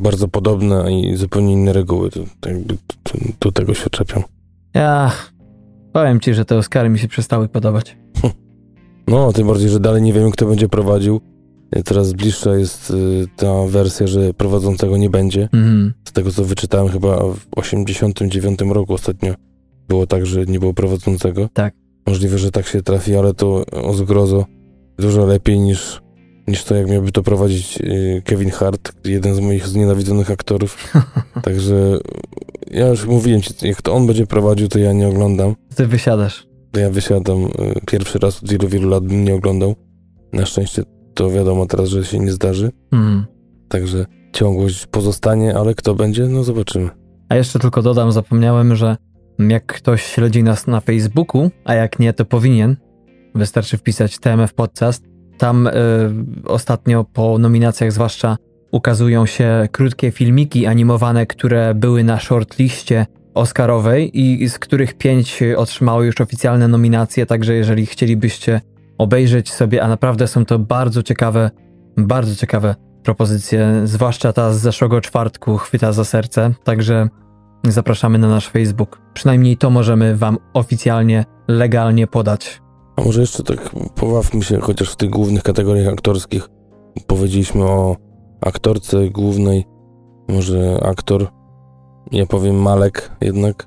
[0.00, 2.10] bardzo podobne i zupełnie inne reguły.
[2.10, 2.76] To, to jakby
[3.40, 4.22] do tego się czepiam.
[4.74, 5.12] Ja
[5.92, 7.96] powiem ci, że te Oscary mi się przestały podobać.
[9.08, 11.20] No, tym bardziej, że dalej nie wiem, kto będzie prowadził.
[11.84, 15.42] Teraz bliższa jest y, ta wersja, że prowadzącego nie będzie.
[15.42, 15.92] Mhm.
[16.04, 19.34] Z tego, co wyczytałem, chyba w 89 roku ostatnio
[19.88, 21.48] było tak, że nie było prowadzącego.
[21.52, 21.74] Tak.
[22.06, 24.44] Możliwe, że tak się trafi, ale to o zgrozo
[24.98, 26.02] dużo lepiej niż,
[26.48, 30.92] niż to, jak miałby to prowadzić y, Kevin Hart, jeden z moich znienawidzonych aktorów.
[31.42, 31.98] Także
[32.70, 35.54] ja już mówiłem ci, jak to on będzie prowadził, to ja nie oglądam.
[35.74, 36.46] Ty wysiadasz.
[36.72, 37.50] To ja wysiadam y,
[37.86, 39.74] pierwszy raz od wielu, wielu lat bym nie oglądał.
[40.32, 40.82] Na szczęście
[41.14, 42.70] to wiadomo teraz, że się nie zdarzy.
[42.92, 43.26] Mhm.
[43.68, 46.90] Także ciągłość pozostanie, ale kto będzie, no zobaczymy.
[47.28, 48.96] A jeszcze tylko dodam, zapomniałem, że
[49.38, 52.76] jak ktoś śledzi nas na Facebooku, a jak nie, to powinien,
[53.34, 55.04] wystarczy wpisać TMF Podcast.
[55.38, 55.70] Tam y,
[56.44, 58.36] ostatnio po nominacjach zwłaszcza
[58.72, 66.02] ukazują się krótkie filmiki animowane, które były na shortliście Oscarowej i z których pięć otrzymało
[66.02, 68.60] już oficjalne nominacje, także jeżeli chcielibyście
[68.98, 71.50] obejrzeć sobie, a naprawdę są to bardzo ciekawe,
[71.96, 77.08] bardzo ciekawe propozycje, zwłaszcza ta z zeszłego czwartku chwyta za serce, także
[77.64, 79.00] zapraszamy na nasz Facebook.
[79.14, 82.60] Przynajmniej to możemy wam oficjalnie, legalnie podać.
[82.98, 86.48] A może jeszcze tak pobawmy się, chociaż w tych głównych kategoriach aktorskich.
[87.06, 87.96] Powiedzieliśmy o
[88.40, 89.64] aktorce głównej,
[90.28, 91.26] może aktor,
[92.12, 93.66] ja powiem Malek jednak.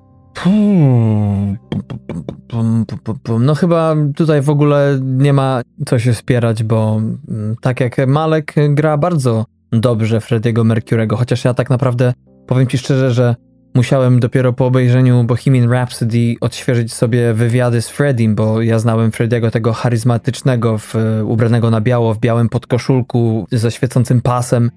[3.39, 8.55] No chyba tutaj w ogóle nie ma co się spierać, bo mm, tak jak Malek
[8.69, 12.13] gra bardzo dobrze Frediego Mercurego, chociaż ja tak naprawdę
[12.47, 13.35] powiem ci szczerze, że
[13.73, 19.51] musiałem dopiero po obejrzeniu Bohemian Rhapsody odświeżyć sobie wywiady z Freddiem, bo ja znałem Frediego
[19.51, 24.71] tego charyzmatycznego, w, ubranego na biało, w białym podkoszulku ze świecącym pasem.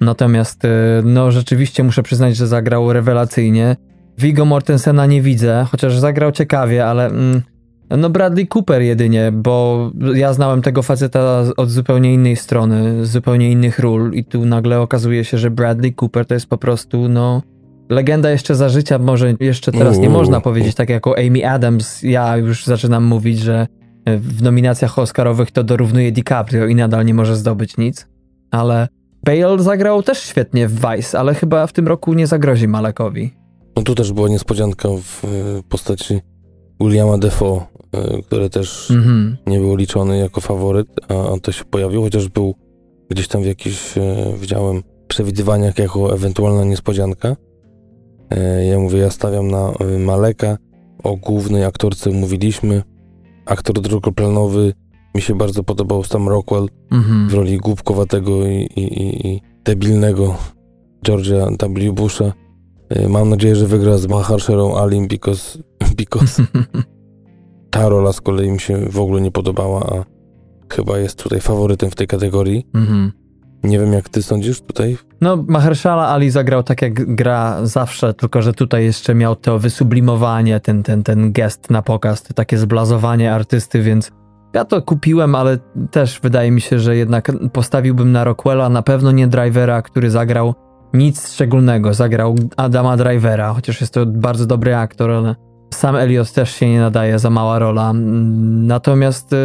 [0.00, 0.62] Natomiast
[1.04, 3.76] no rzeczywiście muszę przyznać, że zagrał rewelacyjnie.
[4.18, 7.42] Vigo Mortensena nie widzę, chociaż zagrał ciekawie, ale mm,
[7.98, 13.50] no Bradley Cooper jedynie, bo ja znałem tego faceta od zupełnie innej strony, z zupełnie
[13.50, 17.42] innych ról i tu nagle okazuje się, że Bradley Cooper to jest po prostu, no,
[17.90, 22.02] legenda jeszcze za życia, może jeszcze teraz nie można powiedzieć, tak jak o Amy Adams,
[22.02, 23.66] ja już zaczynam mówić, że
[24.06, 28.08] w nominacjach oscarowych to dorównuje DiCaprio i nadal nie może zdobyć nic,
[28.50, 28.88] ale
[29.24, 33.30] Bale zagrał też świetnie w Vice, ale chyba w tym roku nie zagrozi Malekowi.
[33.76, 35.28] No tu też była niespodzianka w e,
[35.68, 36.20] postaci
[36.80, 39.36] Williama Defoe, e, który też Mhm.
[39.46, 42.54] nie był liczony jako faworyt, a a to się pojawił, chociaż był
[43.10, 47.36] gdzieś tam w jakichś, e, widziałem, przewidywaniach jako ewentualna niespodzianka.
[48.30, 50.56] E, Ja mówię, ja stawiam na e, Maleka,
[51.02, 52.82] o głównej aktorce mówiliśmy.
[53.46, 54.72] Aktor drugoplanowy
[55.14, 57.28] mi się bardzo podobał Sam Rockwell Mhm.
[57.28, 60.36] w roli głupkowatego i, i, i, debilnego
[61.06, 61.56] George'a
[61.88, 61.92] W.
[61.92, 62.32] Busha.
[62.88, 65.58] E, Mam nadzieję, że wygra z Mahershalą Alim, because,
[65.98, 66.42] because
[67.70, 70.04] ta rola z kolei mi się w ogóle nie podobała, a
[70.74, 72.66] chyba jest tutaj faworytem w tej kategorii.
[72.74, 73.12] Mhm.
[73.64, 74.96] Nie wiem, jak ty sądzisz tutaj?
[75.20, 80.60] No, Mahershala Ali zagrał tak jak gra zawsze, tylko że tutaj jeszcze miał to wysublimowanie,
[80.60, 84.10] ten, ten, ten gest na pokaz, to takie zblazowanie artysty, więc
[84.54, 85.58] ja to kupiłem, ale
[85.90, 90.54] też wydaje mi się, że jednak postawiłbym na Rockwella, na pewno nie Drivera, który zagrał
[90.94, 91.94] nic szczególnego.
[91.94, 95.36] Zagrał Adama Drivera, chociaż jest to bardzo dobry aktor, ale
[95.74, 97.92] sam Elliot też się nie nadaje, za mała rola.
[97.94, 99.36] Natomiast y,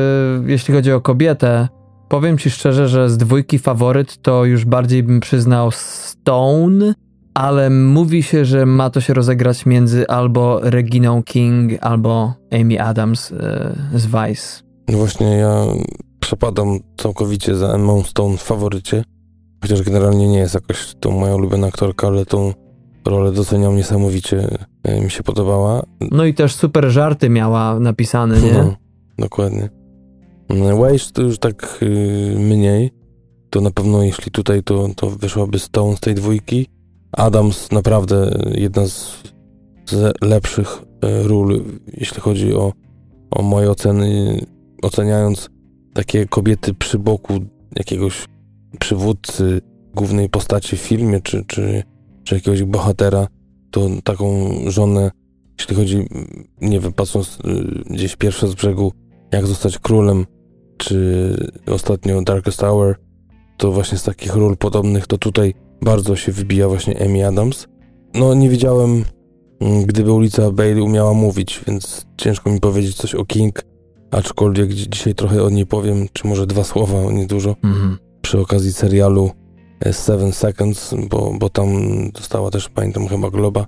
[0.46, 1.68] jeśli chodzi o kobietę,
[2.10, 6.94] Powiem ci szczerze, że z dwójki faworyt to już bardziej bym przyznał Stone,
[7.34, 13.32] ale mówi się, że ma to się rozegrać między albo Reginą King, albo Amy Adams
[13.32, 14.64] e, z Vice.
[14.88, 15.66] No właśnie, ja
[16.20, 19.04] przepadam całkowicie za Emma Stone w faworycie,
[19.62, 22.54] chociaż generalnie nie jest jakoś tą moja ulubiona aktorka, ale tą
[23.06, 24.48] rolę doceniam niesamowicie,
[24.84, 25.84] e, mi się podobała.
[26.12, 28.54] No i też super żarty miała napisane, nie?
[28.54, 28.76] No,
[29.18, 29.70] dokładnie.
[30.50, 32.92] No, Weiss to już tak y, mniej.
[33.50, 36.68] To na pewno jeśli tutaj to, to wyszłaby Stone z tej dwójki.
[37.12, 39.24] Adams naprawdę jedna z,
[39.86, 42.74] z lepszych y, ról, jeśli chodzi o,
[43.32, 44.40] o moje oceny.
[44.82, 45.50] Oceniając
[45.94, 47.34] takie kobiety przy boku
[47.76, 48.26] jakiegoś
[48.80, 49.62] przywódcy
[49.96, 51.84] głównej postaci w filmie, czy, czy,
[52.24, 53.28] czy jakiegoś bohatera,
[53.72, 55.12] to taką żonę,
[55.60, 56.08] jeśli chodzi,
[56.62, 58.92] nie wiem, patrząc y, gdzieś pierwsze z brzegu,
[59.32, 60.26] jak zostać królem
[60.78, 61.36] czy
[61.68, 62.96] ostatnio Darkest Hour,
[63.58, 67.68] to właśnie z takich ról podobnych, to tutaj bardzo się wybija właśnie Amy Adams.
[68.14, 69.04] No nie wiedziałem,
[69.60, 73.64] mm, gdyby ulica Bailey umiała mówić, więc ciężko mi powiedzieć coś o King,
[74.12, 77.98] aczkolwiek dzisiaj trochę o niej powiem, czy może dwa słowa, niedużo, mhm.
[78.22, 79.32] przy okazji serialu
[79.80, 81.68] e, Seven Seconds, bo, bo tam
[82.12, 83.66] dostała też, pamiętam, chyba Globa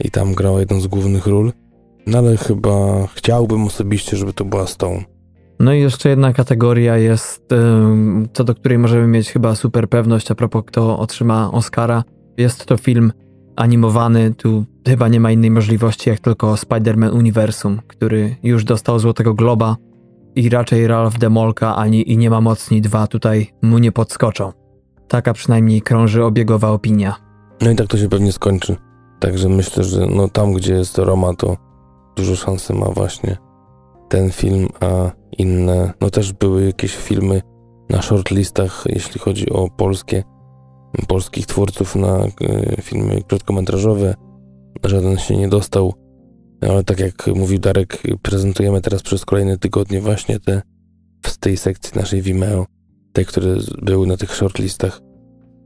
[0.00, 1.52] i tam grała jedną z głównych ról.
[2.06, 5.13] No ale chyba chciałbym osobiście, żeby to była Stone.
[5.60, 7.48] No i jeszcze jedna kategoria jest,
[8.32, 12.04] co do której możemy mieć chyba super pewność a propos kto otrzyma Oscara.
[12.36, 13.12] Jest to film
[13.56, 19.34] animowany, tu chyba nie ma innej możliwości jak tylko Spider-Man Uniwersum, który już dostał Złotego
[19.34, 19.76] Globa
[20.34, 24.52] i raczej Ralph Demolka ani i Nie ma mocni dwa tutaj mu nie podskoczą.
[25.08, 27.14] Taka przynajmniej krąży obiegowa opinia.
[27.60, 28.76] No i tak to się pewnie skończy.
[29.20, 31.56] Także myślę, że no tam, gdzie jest Roma, to
[32.16, 33.36] dużo szansy ma właśnie
[34.08, 37.42] ten film, a inne, no też były jakieś filmy
[37.90, 40.22] na shortlistach, jeśli chodzi o polskie,
[41.08, 42.30] polskich twórców na e,
[42.82, 44.14] filmy krótkometrażowe.
[44.84, 45.94] Żaden się nie dostał,
[46.60, 50.62] ale tak jak mówił Darek, prezentujemy teraz przez kolejne tygodnie właśnie te
[51.26, 52.66] w tej sekcji naszej Vimeo,
[53.12, 55.00] te, które były na tych shortlistach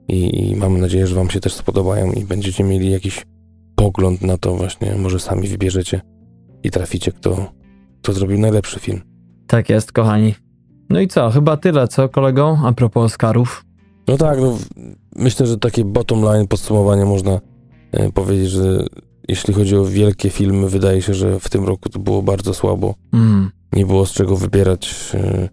[0.09, 3.27] i, i mam nadzieję, że Wam się też spodobają i będziecie mieli jakiś
[3.77, 6.01] pogląd na to właśnie, może sami wybierzecie
[6.63, 7.53] i traficie, kto,
[8.03, 9.08] kto zrobił najlepszy film.
[9.49, 10.35] Tak jest, kochani.
[10.91, 13.65] No i co, chyba tyle, co kolego, a propos Oscarów?
[14.09, 14.59] No tak, no,
[15.17, 17.41] myślę, że takie bottom line podsumowanie można
[17.93, 18.85] e, powiedzieć, że
[19.29, 22.95] jeśli chodzi o wielkie filmy, wydaje się, że w tym roku to było bardzo słabo.
[23.13, 23.51] Mm.
[23.73, 25.13] Nie było z czego wybierać.
[25.15, 25.49] E,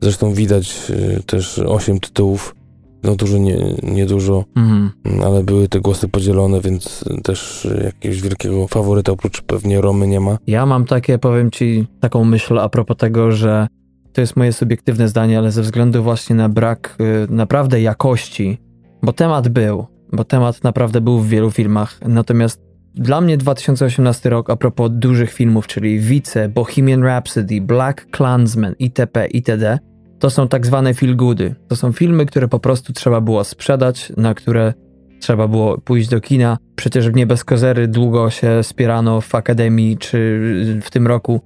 [0.00, 2.54] zresztą widać e, też osiem tytułów,
[3.02, 4.90] no dużo, nie, niedużo, mhm.
[5.24, 10.38] ale były te głosy podzielone, więc też jakiegoś wielkiego faworyta oprócz pewnie Romy nie ma.
[10.46, 13.66] Ja mam takie, powiem ci, taką myśl a propos tego, że
[14.12, 16.96] to jest moje subiektywne zdanie, ale ze względu właśnie na brak
[17.30, 18.58] y, naprawdę jakości,
[19.02, 24.50] bo temat był, bo temat naprawdę był w wielu filmach, natomiast dla mnie 2018 rok
[24.50, 29.78] a propos dużych filmów, czyli Vice, Bohemian Rhapsody, Black Klansman, itp., itd.,
[30.20, 31.54] to są tak zwane feel goody.
[31.68, 34.74] To są filmy, które po prostu trzeba było sprzedać, na które
[35.20, 36.58] trzeba było pójść do kina.
[36.76, 40.40] Przecież nie bez kozery długo się spierano w Akademii, czy
[40.82, 41.40] w tym roku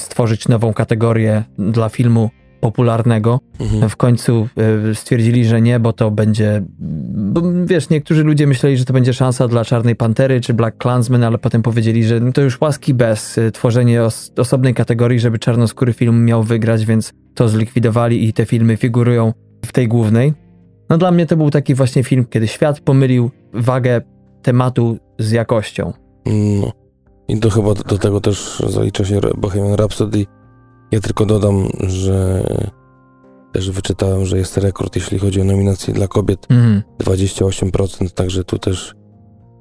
[0.00, 2.30] stworzyć nową kategorię dla filmu
[2.66, 3.40] popularnego.
[3.60, 3.88] Mhm.
[3.88, 4.48] W końcu
[4.90, 6.62] e, stwierdzili, że nie, bo to będzie.
[7.32, 11.24] Bo wiesz, niektórzy ludzie myśleli, że to będzie szansa dla Czarnej Pantery czy Black Klansman,
[11.24, 15.92] ale potem powiedzieli, że to już łaski bez e, tworzenie os osobnej kategorii, żeby czarnoskóry
[15.92, 19.32] film miał wygrać, więc to zlikwidowali i te filmy figurują
[19.64, 20.34] w tej głównej.
[20.90, 24.00] No dla mnie to był taki właśnie film, kiedy świat pomylił wagę
[24.42, 25.92] tematu z jakością.
[26.60, 26.72] No.
[27.28, 30.26] I to chyba do tego też zalicza się Bohemian Rhapsody.
[30.92, 32.42] Ja tylko dodam, że
[33.52, 36.46] też wyczytałem, że jest rekord, jeśli chodzi o nominacje dla kobiet.
[36.50, 36.82] Mm.
[37.02, 38.94] 28%, także tu też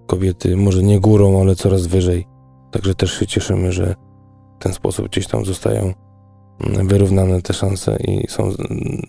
[0.08, 2.26] kobiety może nie górą, ale coraz wyżej.
[2.72, 3.96] Także też się cieszymy, że
[4.60, 5.94] w ten sposób gdzieś tam zostają
[6.84, 8.50] wyrównane te szanse i są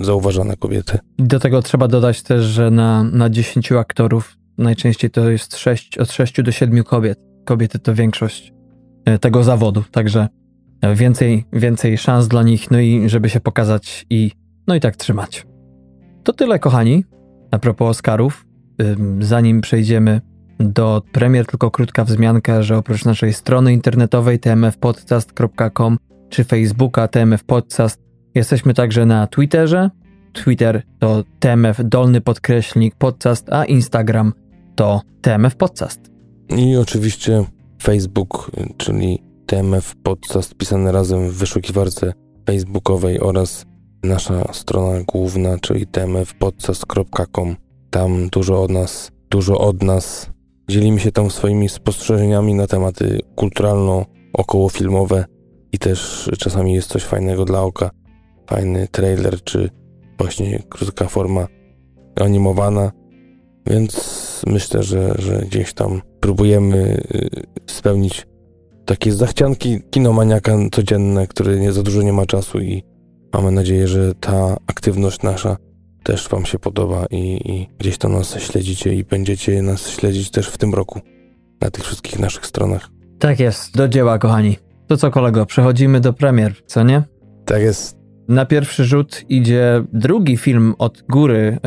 [0.00, 0.98] zauważane kobiety.
[1.18, 6.12] Do tego trzeba dodać też, że na, na 10 aktorów najczęściej to jest 6, od
[6.12, 7.18] 6 do 7 kobiet.
[7.44, 8.52] Kobiety to większość
[9.05, 10.29] e, tego zawodu, także
[10.94, 14.31] więcej, więcej szans dla nich, no i żeby się pokazać i
[14.66, 15.46] no i tak trzymać.
[16.25, 17.05] To tyle, kochani.
[17.51, 18.46] A propos Oscarów,
[19.20, 20.20] zanim przejdziemy
[20.61, 28.03] do premier, tylko krótka wzmianka, że oprócz naszej strony internetowej tmfpodcast.com czy Facebooka TMF Podcast.
[28.35, 29.90] Jesteśmy także na Twitterze.
[30.33, 34.33] Twitter to TMF dolny podkreślnik podcast, a Instagram
[34.75, 36.01] to TMF Podcast.
[36.49, 37.44] I oczywiście
[37.83, 42.12] Facebook, czyli TMF Podcast pisane razem w wyszukiwarce
[42.46, 43.64] facebookowej oraz
[44.02, 47.56] nasza strona główna, czyli tmfpodcast.com.
[47.90, 50.30] Tam dużo od nas, dużo od nas.
[50.68, 55.24] Dzielimy się tam swoimi spostrzeżeniami na tematy kulturalno-okołofilmowe,
[55.72, 57.90] i też czasami jest coś fajnego dla oka.
[58.50, 59.70] Fajny trailer, czy
[60.18, 61.48] właśnie krótka forma
[62.20, 62.92] animowana.
[63.66, 67.31] Więc myślę, że, że gdzieś tam próbujemy y,
[67.66, 68.27] spełnić
[68.87, 72.82] takie zachcianki kinomaniaka codzienne, który nie za dużo nie ma czasu i
[73.34, 75.56] mamy nadzieję, że ta aktywność nasza
[76.02, 80.48] też Wam się podoba i, i, gdzieś tam nas śledzicie i będziecie nas śledzić też
[80.48, 81.00] w tym roku
[81.60, 82.88] na tych wszystkich naszych stronach.
[83.18, 84.56] Tak jest, do dzieła, kochani.
[84.87, 87.02] To co, kolego, przechodzimy do premier, co nie?
[87.44, 87.96] Tak jest.
[88.28, 91.58] Na pierwszy rzut idzie drugi film od góry,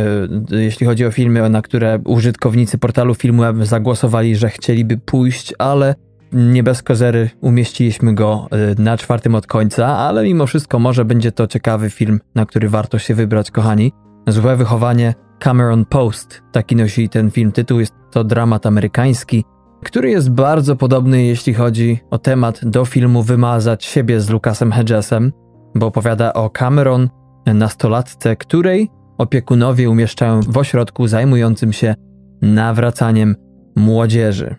[0.51, 5.95] yy, jeśli chodzi o filmy, na które użytkownicy portalu Filmweb zagłosowali, że chcieliby pójść, ale
[6.31, 11.31] nie bez kozery umieściliśmy go y, na czwartym od końca, ale mimo wszystko może będzie
[11.31, 13.91] to ciekawy film, na który warto się wybrać, kochani.
[14.27, 19.43] Złe wychowanie Cameron Post, taki nosi ten film tytuł, jest to dramat amerykański,
[19.83, 25.31] który jest bardzo podobny, jeśli chodzi o temat do filmu Wymazać siebie z Lucasem Hedgesem,
[25.75, 27.09] bo opowiada o Cameron,
[27.45, 31.95] nastolatce, której opiekunowie umieszczają w ośrodku zajmującym się
[32.41, 33.35] nawracaniem
[33.75, 34.55] młodzieży.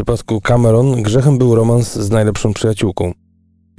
[0.00, 3.12] Przypadku Cameron grzechem był romans z najlepszą przyjaciółką.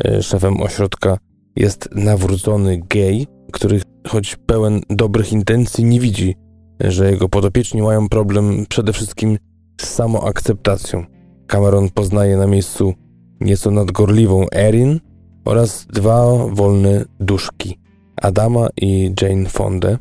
[0.06, 1.18] E, szefem ośrodka
[1.56, 6.36] jest nawrócony gej, który choć pełen dobrych intencji nie widzi,
[6.80, 9.38] że jego podopieczni mają problem przede wszystkim
[9.82, 11.06] z samoakceptacją.
[11.48, 12.94] Cameron poznaje na miejscu
[13.40, 15.00] nieco nadgorliwą Erin
[15.46, 17.80] oraz dwa wolne duszki,
[18.16, 19.98] Adama i Jane Fonde,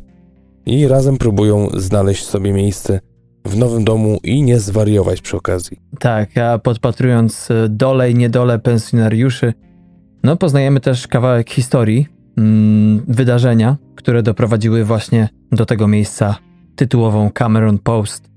[0.66, 3.00] i razem próbują znaleźć sobie miejsce
[3.44, 5.76] w nowym domu i nie zwariować przy okazji.
[5.98, 9.54] Tak, a podpatrując e, dole i niedole pensjonariuszy,
[10.24, 12.06] no poznajemy też kawałek historii,
[12.38, 16.36] mm, wydarzenia, które doprowadziły właśnie do tego miejsca
[16.76, 18.30] tytułową Cameron Post.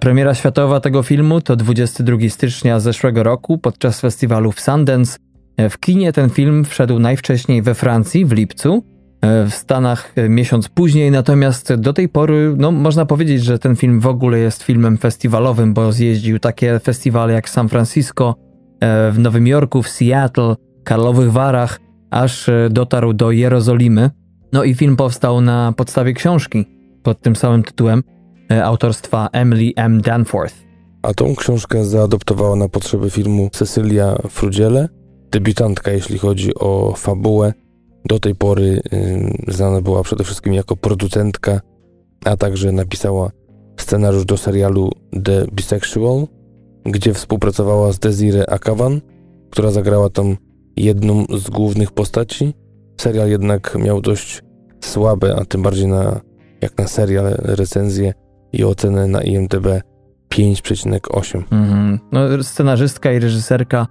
[0.00, 5.18] Premiera światowa tego filmu to 22 stycznia zeszłego roku podczas festiwalu w Sundance.
[5.56, 8.84] E, w kinie ten film wszedł najwcześniej we Francji w lipcu,
[9.26, 14.00] w Stanach e, miesiąc później, natomiast do tej pory, no można powiedzieć, że ten film
[14.00, 18.34] w ogóle jest filmem festiwalowym, bo zjeździł takie festiwale jak San Francisco,
[18.80, 20.54] e, w Nowym Jorku, w Seattle,
[20.84, 24.10] Karlowych Warach, aż dotarł do Jerozolimy.
[24.52, 26.64] No i film powstał na podstawie książki
[27.02, 28.02] pod tym samym tytułem
[28.64, 30.00] autorstwa Emily M.
[30.00, 30.54] Danforth.
[31.02, 34.88] A tą książkę zaadoptowała na potrzeby filmu Cecilia Frudziele,
[35.30, 37.52] debiutantka jeśli chodzi o fabułę
[38.06, 41.60] do tej pory y, znana była przede wszystkim jako producentka,
[42.24, 43.30] a także napisała
[43.76, 44.90] scenariusz do serialu
[45.24, 46.26] The Bisexual,
[46.84, 49.00] gdzie współpracowała z Desiree Akavan,
[49.50, 50.36] która zagrała tam
[50.76, 52.54] jedną z głównych postaci.
[53.00, 54.42] Serial jednak miał dość
[54.80, 56.20] słabe, a tym bardziej na,
[56.60, 58.12] jak na serial, recenzję
[58.52, 59.66] i ocenę na IMDb
[60.34, 61.42] 5,8.
[61.42, 61.98] Mm-hmm.
[62.12, 63.86] No, scenarzystka i reżyserka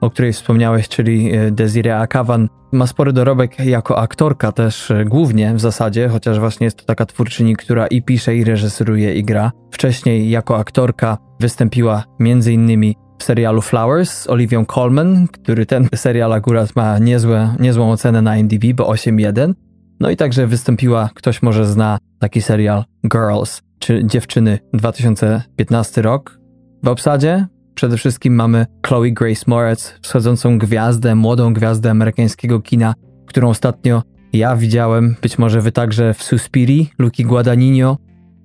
[0.00, 5.54] o której wspomniałeś, czyli e, Desiree Akavan, ma spory dorobek jako aktorka też e, głównie
[5.54, 9.52] w zasadzie, chociaż właśnie jest to taka twórczyni, która i pisze, i reżyseruje, i gra.
[9.70, 12.94] Wcześniej jako aktorka wystąpiła m.in.
[13.18, 18.36] w serialu Flowers z Olivią Colman, który ten serial akurat ma niezłe, niezłą ocenę na
[18.36, 19.54] IMDb, bo 8.1.
[20.00, 26.38] No i także wystąpiła, ktoś może zna taki serial Girls, czy Dziewczyny 2015 rok.
[26.82, 27.46] W obsadzie
[27.80, 32.94] Przede wszystkim mamy Chloe Grace Moretz, wschodzącą gwiazdę, młodą gwiazdę amerykańskiego kina,
[33.26, 34.02] którą ostatnio
[34.32, 37.96] ja widziałem, być może wy także w Suspiri, Luki Guadagnino.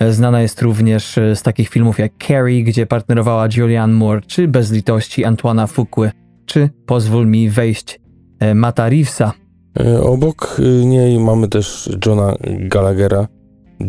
[0.09, 5.25] Znana jest również z takich filmów jak Carrie, gdzie partnerowała Julianne Moore, czy Bez litości
[5.25, 6.09] Antoana Fuqua,
[6.45, 7.99] czy Pozwól mi wejść
[8.39, 9.33] e, Mata Reevesa.
[9.79, 13.27] E, obok e, niej mamy też Johna Gallaghera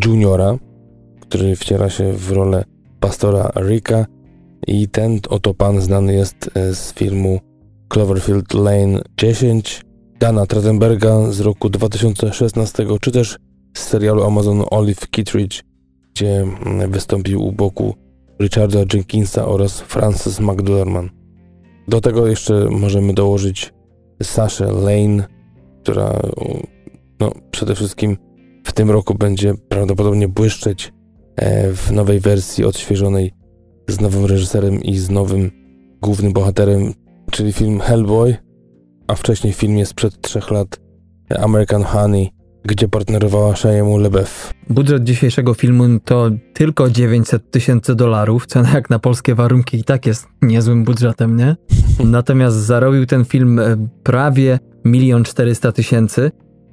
[0.05, 0.57] Juniora,
[1.21, 2.63] który wciela się w rolę
[2.99, 4.05] pastora Ricka,
[4.67, 7.39] i ten oto pan znany jest e, z filmu
[7.89, 9.81] Cloverfield Lane 10,
[10.19, 13.37] Dana Trachtenberga z roku 2016, czy też
[13.77, 15.61] z serialu Amazon Olive Kittredge,
[16.13, 17.95] gdzie mm, wystąpił u boku
[18.41, 21.11] Richarda Jenkinsa oraz Frances McDormand.
[21.87, 23.73] Do tego jeszcze możemy dołożyć
[24.23, 25.27] Saszę Lane,
[25.83, 26.21] która
[27.19, 28.17] no, przede wszystkim
[28.63, 30.93] w tym roku będzie prawdopodobnie błyszczeć
[31.35, 33.36] e, w nowej wersji odświeżonej
[33.87, 35.51] z nowym reżyserem i z nowym
[36.01, 36.93] głównym bohaterem,
[37.31, 38.37] czyli film Hellboy,
[39.07, 40.79] a wcześniej film jest sprzed trzech lat
[41.39, 42.29] American Honey,
[42.65, 44.53] gdzie partnerowała Shayemu LeBeouf.
[44.69, 50.05] Budżet dzisiejszego filmu to tylko 900 tysięcy dolarów, cena jak na polskie warunki i tak
[50.05, 51.55] jest niezłym budżetem, nie?
[52.05, 56.31] Natomiast zarobił ten film e, prawie 1 400 tysięcy.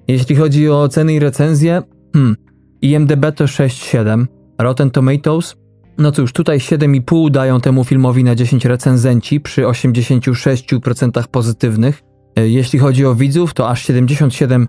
[0.08, 2.36] Jeśli chodzi o ceny i recenzje, hmm,
[2.82, 4.26] IMDB to 6,7,
[4.58, 5.56] Rotten Tomatoes
[5.98, 12.02] no cóż, tutaj 7,5 dają temu filmowi na 10 recenzenci przy 86% pozytywnych.
[12.36, 14.66] E, jeśli chodzi o widzów, to aż 77%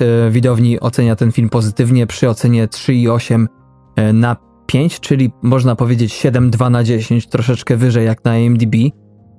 [0.00, 3.46] e, widowni ocenia ten film pozytywnie przy ocenie 3,8
[3.96, 4.36] e, na
[4.66, 8.74] 5, czyli można powiedzieć 7,2 na 10, troszeczkę wyżej jak na IMDb.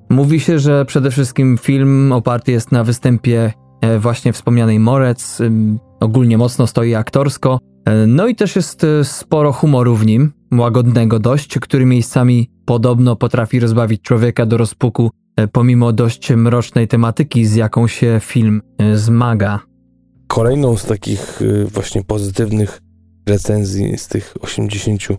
[0.10, 3.54] Mówi się, że przede wszystkim film oparty jest na występie
[4.00, 5.40] właśnie wspomnianej Morec,
[6.00, 7.60] ogólnie mocno stoi aktorsko,
[8.08, 14.02] no i też jest sporo humoru w nim, łagodnego dość, który miejscami podobno potrafi rozbawić
[14.02, 19.60] człowieka do rozpuku, e, pomimo dość mrocznej tematyki, z jaką się film e, zmaga.
[20.28, 22.82] Kolejną z takich e, właśnie pozytywnych
[23.28, 25.18] recenzji z tych 86%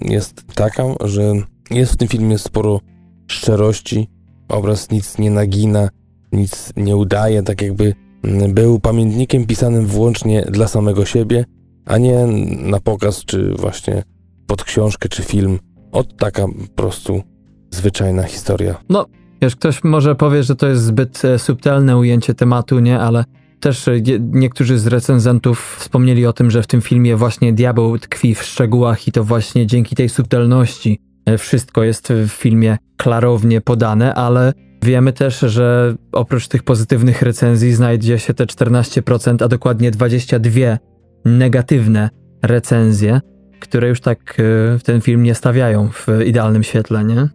[0.00, 1.32] jest taka, że
[1.70, 2.80] Jest w tym filmie sporo
[3.26, 4.08] szczerości,
[4.48, 5.88] obraz nic nie nagina,
[6.32, 7.94] nic nie udaje, tak jakby
[8.48, 11.44] był pamiętnikiem pisanym wyłącznie dla samego siebie,
[11.86, 12.26] a nie
[12.70, 14.02] na pokaz, czy właśnie
[14.46, 15.58] pod książkę, czy film.
[15.92, 17.22] Od taka po prostu
[17.70, 18.74] zwyczajna historia.
[18.88, 19.06] No,
[19.42, 23.00] wiesz, ktoś może powie, że to jest zbyt e, subtelne ujęcie tematu, nie?
[23.00, 23.24] Ale
[23.60, 28.34] też e, niektórzy z recenzentów wspomnieli o tym, że w tym filmie właśnie diabeł tkwi
[28.34, 34.14] w szczegółach i to właśnie dzięki tej subtelności e, wszystko jest w filmie klarownie podane,
[34.14, 34.52] ale
[34.82, 40.78] wiemy też, że oprócz tych pozytywnych recenzji znajdzie się te 14%, a dokładnie 22
[41.24, 42.10] negatywne
[42.42, 43.20] recenzje,
[43.60, 44.34] które już tak
[44.78, 47.28] w ten film nie stawiają w idealnym świetle, nie?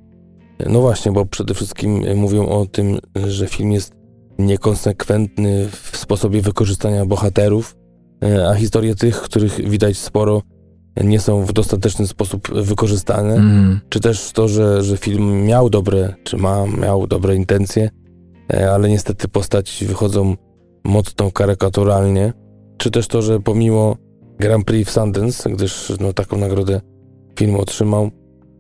[0.70, 3.94] No właśnie, bo przede wszystkim mówią o tym, że film jest
[4.40, 7.76] niekonsekwentny w sposobie wykorzystania bohaterów,
[8.50, 10.42] a historie tych, których widać sporo,
[11.04, 13.80] nie są w dostateczny sposób wykorzystane, mm.
[13.90, 17.90] czy też to, że, że film miał dobre, czy ma, miał dobre intencje,
[18.72, 20.36] ale niestety postaci wychodzą
[20.86, 22.34] mocno karykaturalnie,
[22.78, 23.96] czy też to, że pomimo
[24.40, 26.82] Grand Prix w Sundance, gdyż no, taką nagrodę
[27.40, 28.12] film otrzymał,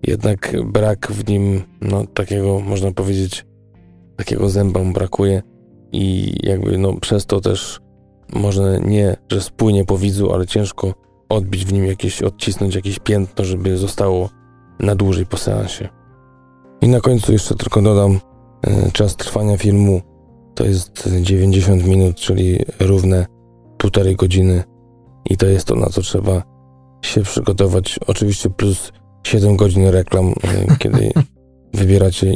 [0.07, 3.45] jednak brak w nim, no takiego, można powiedzieć,
[4.17, 5.41] takiego zęba mu brakuje
[5.91, 7.79] i jakby no przez to też
[8.33, 10.93] może nie, że spłynie po widzu, ale ciężko
[11.29, 14.29] odbić w nim jakieś, odcisnąć jakieś piętno, żeby zostało
[14.79, 15.89] na dłużej po seansie.
[16.81, 18.19] I na końcu jeszcze tylko dodam,
[18.61, 20.01] e, czas trwania filmu
[20.55, 23.25] to jest 90 minut, czyli równe
[23.77, 24.63] półtorej godziny
[25.29, 26.43] i to jest to, na co trzeba
[27.01, 27.99] się przygotować.
[28.07, 28.91] Oczywiście plus
[29.23, 31.11] 7 godzin reklam, e, kiedy
[31.73, 32.33] wybieracie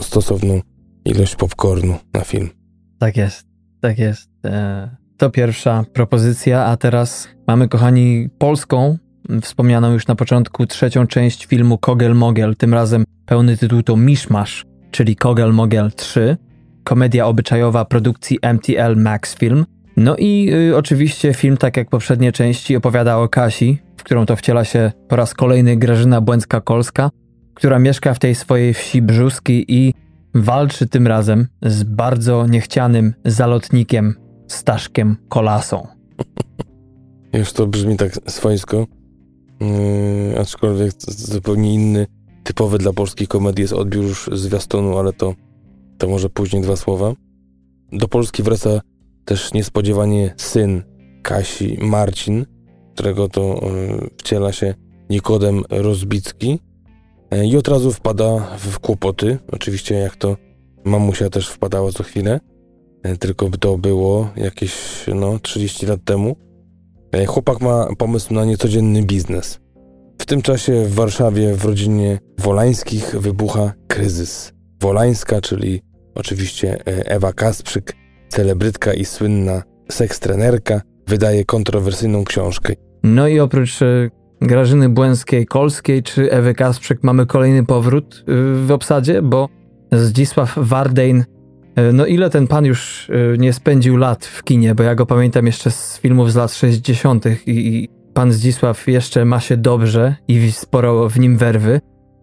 [0.00, 0.60] stosowną
[1.04, 2.50] ilość popcornu na film.
[2.98, 3.46] Tak jest,
[3.80, 4.30] tak jest.
[4.44, 8.98] E, to pierwsza propozycja, a teraz mamy, kochani, polską,
[9.42, 12.56] wspomnianą już na początku, trzecią część filmu Kogel Mogel.
[12.56, 16.36] Tym razem pełny tytuł to Miszmasz, czyli Kogel Mogel 3.
[16.84, 19.66] Komedia obyczajowa produkcji MTL Max Film.
[20.00, 24.36] No i y, oczywiście film, tak jak poprzednie części, opowiada o Kasi, w którą to
[24.36, 27.10] wciela się po raz kolejny Grażyna Błęcka-Kolska,
[27.54, 29.94] która mieszka w tej swojej wsi Brzuski i
[30.34, 34.14] walczy tym razem z bardzo niechcianym zalotnikiem
[34.48, 35.86] Staszkiem Kolasą.
[37.32, 38.86] Już to brzmi tak swojsko,
[39.60, 42.06] yy, aczkolwiek zupełnie inny,
[42.44, 45.34] typowy dla polskiej komedii jest odbiór już zwiastunu, ale to,
[45.98, 47.12] to może później dwa słowa.
[47.92, 48.80] Do Polski wraca
[49.24, 50.82] też niespodziewanie syn
[51.22, 52.46] Kasi, Marcin,
[52.94, 54.74] którego to yy, wciela się
[55.10, 56.58] Nikodem Rozbicki,
[57.30, 59.38] E, i od razu wpada w kłopoty.
[59.52, 60.36] Oczywiście jak to
[60.84, 62.40] mamusia też wpadała co chwilę,
[63.02, 64.74] e, tylko to było jakieś
[65.14, 66.36] no 30 lat temu.
[67.12, 69.60] E, chłopak ma pomysł na niecodzienny biznes.
[70.18, 74.52] W tym czasie w Warszawie w rodzinie Wolańskich wybucha kryzys.
[74.80, 75.82] Wolańska, czyli
[76.14, 77.96] oczywiście Ewa Kasprzyk,
[78.30, 82.72] celebrytka i słynna sekstrenerka, wydaje kontrowersyjną książkę.
[83.02, 83.78] No i oprócz
[84.40, 89.48] Grażyny Błęskiej-Kolskiej czy Ewy Kasprzyk mamy kolejny powrót y, w obsadzie, bo
[89.92, 94.94] Zdzisław Wardejn, y, no ile ten pan już nie spędził lat w kinie, bo ja
[94.94, 97.24] go pamiętam jeszcze z filmów z lat 60.
[97.46, 101.80] i pan Zdzisław jeszcze ma się dobrze i sporo w nim werwy.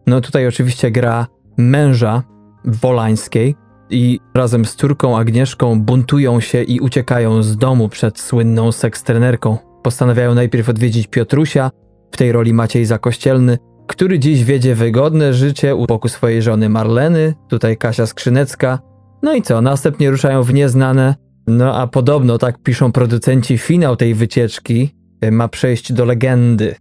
[0.08, 1.28] No tutaj oczywiście gra
[1.58, 2.24] męża
[2.66, 3.56] Wolańskiej
[3.90, 9.58] i razem z córką Agnieszką buntują się i uciekają z domu przed słynną sekstrenerką.
[9.84, 11.72] Postanawiają najpierw odwiedzić Piotrusia,
[12.12, 13.58] w tej roli Maciej Zakościelny,
[13.88, 18.80] który dziś wiedzie wygodne życie u boku swojej żony Marleny, tutaj Kasia Skrzynecka.
[19.24, 21.16] No i co, następnie ruszają w nieznane.
[21.48, 24.90] No a podobno, tak piszą producenci, finał tej wycieczki
[25.22, 26.76] e, ma przejść do legendy.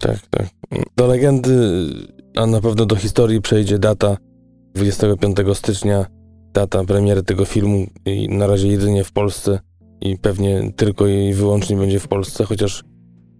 [0.00, 0.46] Tak, tak.
[0.96, 1.52] Do legendy,
[2.36, 4.16] a na pewno do historii przejdzie data
[4.74, 6.06] 25 stycznia,
[6.52, 9.60] data premiery tego filmu i na razie jedynie w Polsce
[10.00, 12.84] i pewnie tylko i wyłącznie będzie w Polsce, chociaż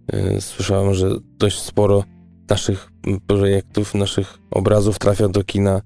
[0.07, 1.09] E, słyszałem, że
[1.39, 2.03] dość sporo
[2.49, 2.91] naszych
[3.27, 5.81] projektów, naszych obrazów trafia do kina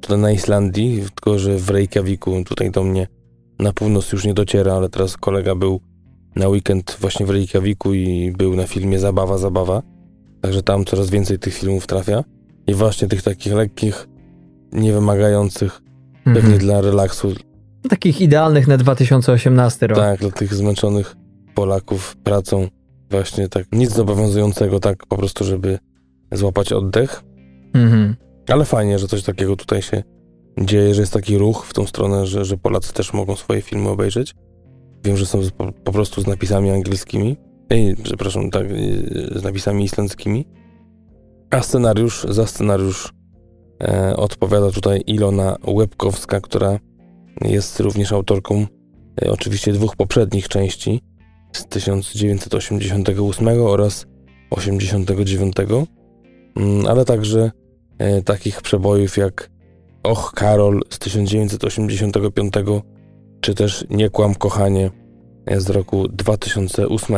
[0.00, 3.08] tutaj na Islandii, tylko że w Reykjaviku, tutaj do mnie
[3.58, 5.80] na północ już nie dociera, ale teraz kolega był
[6.36, 9.82] na weekend właśnie w Reykjaviku i był na filmie Zabawa, Zabawa.
[10.40, 12.24] Także tam coraz więcej tych filmów trafia.
[12.66, 14.08] I właśnie tych takich lekkich,
[14.72, 15.82] niewymagających,
[16.28, 16.44] mhm.
[16.44, 17.34] pewnie dla relaksu.
[17.88, 19.98] Takich idealnych na 2018 rok.
[19.98, 21.16] Tak, dla tych zmęczonych
[21.54, 22.68] Polaków pracą
[23.10, 25.78] Właśnie tak, nic zobowiązującego, tak po prostu, żeby
[26.32, 27.22] złapać oddech.
[27.74, 28.16] Mhm.
[28.48, 30.02] Ale fajnie, że coś takiego tutaj się
[30.60, 33.88] dzieje, że jest taki ruch w tą stronę, że, że Polacy też mogą swoje filmy
[33.88, 34.34] obejrzeć.
[35.04, 37.36] Wiem, że są po, po prostu z napisami angielskimi.
[37.70, 38.66] Ej, przepraszam, tak,
[39.34, 40.46] z napisami islandzkimi.
[41.50, 43.12] A scenariusz, za scenariusz
[44.16, 46.78] odpowiada tutaj Ilona Łebkowska, która
[47.40, 48.66] jest również autorką
[49.22, 51.00] e, oczywiście dwóch poprzednich części
[51.52, 54.06] z 1988 oraz
[54.50, 55.56] 89,
[56.56, 57.50] mm, ale także
[57.98, 59.50] e, takich przebojów jak
[60.02, 62.54] Och Karol z 1985
[63.40, 64.90] czy też Nie kłam kochanie
[65.56, 67.16] z roku 2008.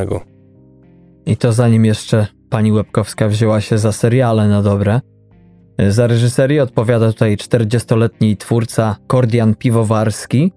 [1.27, 5.01] I to zanim jeszcze pani Łebkowska wzięła się za seriale na dobre.
[5.89, 10.53] Za reżyserię odpowiada tutaj 40-letni twórca Kordian Piwowarski.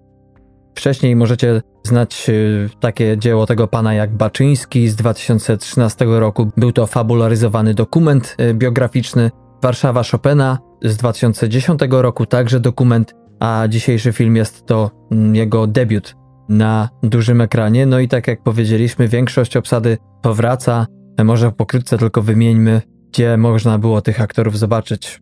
[0.74, 6.50] Wcześniej możecie znać y, takie dzieło tego pana jak Baczyński z 2013 roku.
[6.56, 9.30] Był to fabularyzowany dokument y, biograficzny.
[9.62, 16.14] Warszawa Chopina z 2010 roku także dokument, a dzisiejszy film jest to mm, jego debiut
[16.48, 17.86] na dużym ekranie.
[17.86, 20.86] No i tak jak powiedzieliśmy, większość obsady powraca.
[21.24, 22.82] Może pokrótce tylko wymieńmy,
[23.14, 25.20] gdzie można było tych aktorów zobaczyć.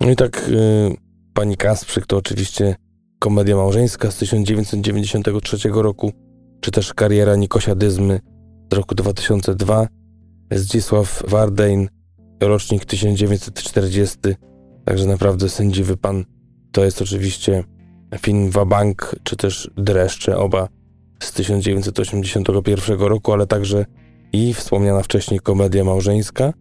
[0.00, 0.96] No i tak y,
[1.34, 2.74] pani Kasprzyk to oczywiście
[3.18, 6.12] komedia małżeńska z 1993 roku,
[6.60, 8.20] czy też kariera Nikosia Dyzmy
[8.72, 9.86] z roku 2002,
[10.50, 11.88] Zdzisław Wardein,
[12.40, 14.18] rocznik 1940,
[14.84, 16.24] także naprawdę sędziwy pan.
[16.72, 17.64] To jest oczywiście
[18.18, 20.68] film Wabank, czy też Dreszcze, oba
[21.22, 23.84] z 1981 roku, ale także
[24.32, 26.52] i wspomniana wcześniej komedia małżeńska.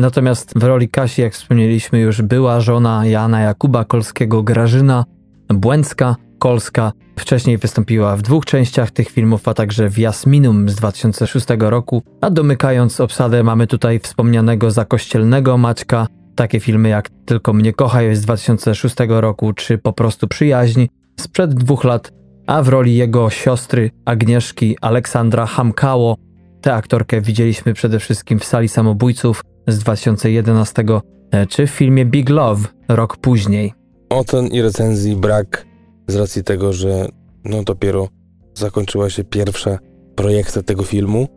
[0.00, 5.04] Natomiast w roli Kasi, jak wspomnieliśmy już, była żona Jana Jakuba Kolskiego Grażyna
[5.48, 6.92] Błęcka Kolska.
[7.18, 12.02] Wcześniej wystąpiła w dwóch częściach tych filmów, a także w Jasminum z 2006 roku.
[12.20, 18.20] A domykając obsadę mamy tutaj wspomnianego zakościelnego Maćka, takie filmy jak Tylko mnie kochaj z
[18.20, 20.86] 2006 roku, czy po prostu Przyjaźń
[21.20, 22.12] sprzed dwóch lat,
[22.46, 26.16] a w roli jego siostry Agnieszki Aleksandra Hamkało.
[26.60, 29.42] Tę aktorkę widzieliśmy przede wszystkim w Sali Samobójców
[29.72, 30.84] z 2011
[31.30, 33.72] e, czy w filmie Big Love rok później.
[34.08, 35.66] Ocen i recenzji brak
[36.08, 37.08] z racji tego, że
[37.44, 38.08] no dopiero
[38.54, 39.78] zakończyła się pierwsza
[40.16, 41.28] projekcja tego filmu,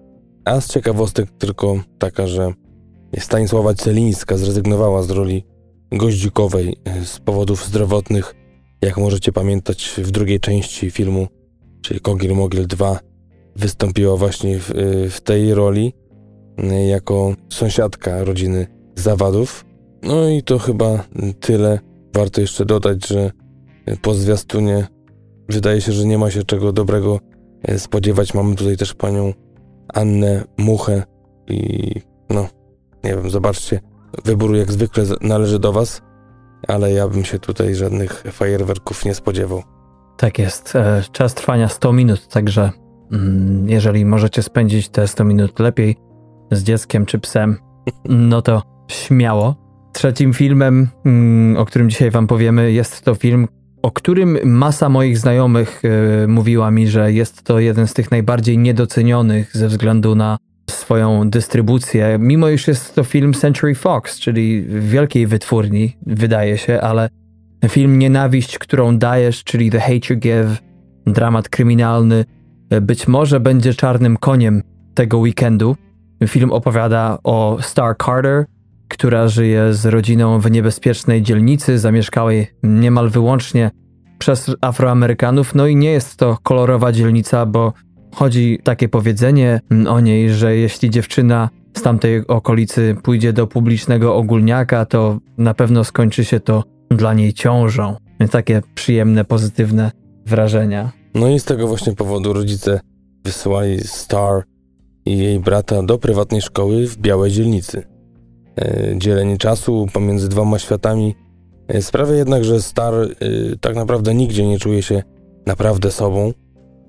[0.45, 2.53] a z ciekawostek tylko taka, że
[3.19, 5.45] Stanisława Celińska zrezygnowała z roli
[5.91, 8.35] goździkowej e, z powodów zdrowotnych
[8.83, 11.27] jak możecie pamiętać, w drugiej części filmu,
[11.81, 12.99] czyli Kogir Mogil 2,
[13.55, 14.71] wystąpiła właśnie w,
[15.11, 15.93] w tej roli
[16.87, 19.65] jako sąsiadka rodziny Zawadów.
[20.03, 21.03] No i to chyba
[21.39, 21.79] tyle.
[22.15, 23.31] Warto jeszcze dodać, że
[24.01, 24.87] po zwiastunie
[25.49, 27.19] wydaje się, że nie ma się czego dobrego
[27.69, 28.33] y, spodziewać.
[28.33, 29.33] Mamy tutaj też panią
[29.93, 31.03] Annę Muchę
[31.47, 31.91] i
[32.29, 32.47] no,
[33.03, 33.79] nie wiem, zobaczcie.
[34.25, 36.01] Wybór jak zwykle należy do was
[36.67, 39.63] ale ja bym się tutaj żadnych fajerwerków nie spodziewał.
[40.17, 40.75] Tak jest.
[40.75, 42.71] E, czas trwania 100 minut, także
[43.11, 45.95] mm, jeżeli możecie spędzić te 100 minut lepiej
[46.55, 47.57] z dzieckiem czy psem,
[48.05, 49.55] no to śmiało.
[49.93, 53.47] Trzecim filmem, mm, o którym dzisiaj Wam powiemy, jest to film,
[53.81, 55.81] o którym masa moich znajomych
[56.23, 60.37] e, mówiła mi, że jest to jeden z tych najbardziej niedocenionych ze względu na
[60.69, 67.09] swoją dystrybucję, mimo iż jest to film Century Fox, czyli wielkiej wytwórni, wydaje się, ale
[67.69, 70.61] film Nienawiść, którą dajesz, czyli The Hate You Give,
[71.07, 72.25] dramat kryminalny,
[72.81, 74.61] być może będzie czarnym koniem
[74.93, 75.75] tego weekendu.
[76.27, 78.45] Film opowiada o Star Carter,
[78.87, 83.71] która żyje z rodziną w niebezpiecznej dzielnicy, zamieszkałej niemal wyłącznie
[84.19, 85.55] przez Afroamerykanów.
[85.55, 87.73] No i nie jest to kolorowa dzielnica, bo
[88.15, 94.85] Chodzi takie powiedzenie o niej, że jeśli dziewczyna z tamtej okolicy pójdzie do publicznego ogólniaka,
[94.85, 97.95] to na pewno skończy się to dla niej ciążą.
[98.31, 99.91] Takie przyjemne, pozytywne
[100.25, 100.91] wrażenia.
[101.15, 102.79] No i z tego właśnie powodu rodzice
[103.25, 104.43] wysyłali Star
[105.05, 107.83] i jej brata do prywatnej szkoły w białej dzielnicy.
[108.61, 111.15] E, dzielenie czasu pomiędzy dwoma światami
[111.67, 113.07] e, sprawia jednak, że Star e,
[113.61, 115.03] tak naprawdę nigdzie nie czuje się
[115.45, 116.33] naprawdę sobą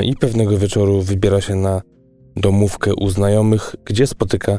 [0.00, 1.82] i pewnego wieczoru wybiera się na
[2.36, 4.58] domówkę u znajomych, gdzie spotyka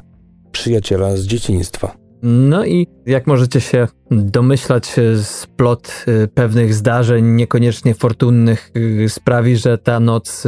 [0.52, 1.98] przyjaciela z dzieciństwa.
[2.24, 8.72] No i jak możecie się domyślać, splot pewnych zdarzeń, niekoniecznie fortunnych,
[9.08, 10.44] sprawi, że ta noc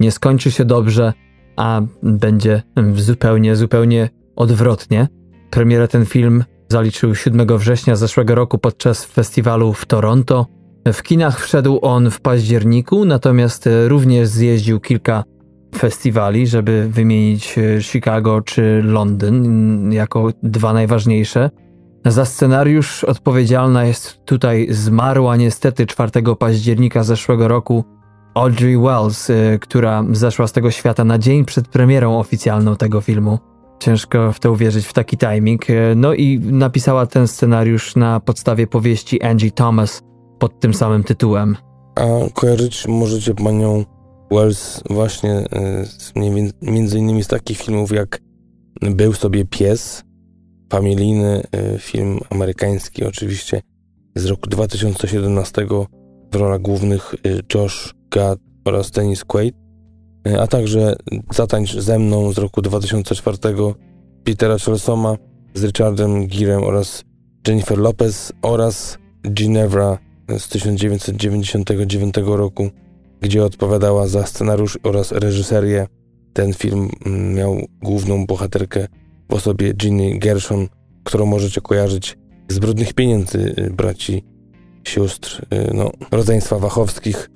[0.00, 1.12] nie skończy się dobrze,
[1.56, 2.62] a będzie
[2.94, 5.08] zupełnie, zupełnie odwrotnie.
[5.50, 10.46] Premierę ten film zaliczył 7 września zeszłego roku podczas festiwalu w Toronto.
[10.92, 15.24] W kinach wszedł on w październiku, natomiast również zjeździł kilka
[15.78, 21.50] festiwali, żeby wymienić Chicago czy Londyn jako dwa najważniejsze.
[22.04, 27.84] Za scenariusz odpowiedzialna jest tutaj zmarła niestety 4 października zeszłego roku
[28.36, 33.38] Audrey Wells, e, która zeszła z tego świata na dzień przed premierą oficjalną tego filmu.
[33.80, 35.70] Ciężko w to uwierzyć w taki timing.
[35.70, 40.02] E, no i napisała ten scenariusz na podstawie powieści Angie Thomas
[40.38, 41.56] pod tym samym tytułem.
[41.94, 43.84] A kojarzyć możecie panią
[44.30, 46.12] Wells właśnie e, z,
[46.62, 48.18] między innymi z takich filmów jak
[48.80, 50.04] Był sobie pies,
[50.72, 51.42] familijny
[51.78, 53.60] film amerykański oczywiście
[54.14, 55.66] z roku 2017
[56.32, 57.14] w rolach głównych
[57.54, 59.54] Josh Gad oraz Dennis Quaid,
[60.38, 60.96] a także
[61.30, 63.38] Zatańcz ze mną z roku 2004
[64.24, 65.16] Petera Chalsoma
[65.54, 67.04] z Richardem Girem oraz
[67.48, 68.98] Jennifer Lopez oraz
[69.30, 69.98] Ginevra
[70.38, 72.70] z 1999 roku,
[73.20, 75.86] gdzie odpowiadała za scenariusz oraz reżyserię.
[76.32, 78.86] Ten film mm, miał główną bohaterkę
[79.30, 80.68] w osobie Ginny Gershon,
[81.04, 82.18] którą możecie kojarzyć
[82.48, 84.24] z Brudnych Pieniędzy y, braci,
[84.88, 87.30] sióstr, y, no, rodzeństwa Wachowskich,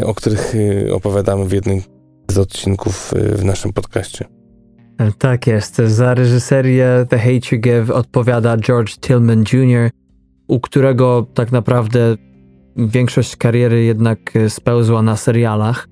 [0.00, 0.54] y, o których
[0.92, 1.80] opowiadamy w jednym
[2.30, 4.24] z odcinków w naszym podcaście.
[5.18, 5.76] Tak jest.
[5.76, 9.90] Za reżyserię The Hate You Give odpowiada George Tillman Jr.,
[10.48, 12.16] u którego tak naprawdę
[12.76, 15.88] większość kariery jednak spełzła na serialach.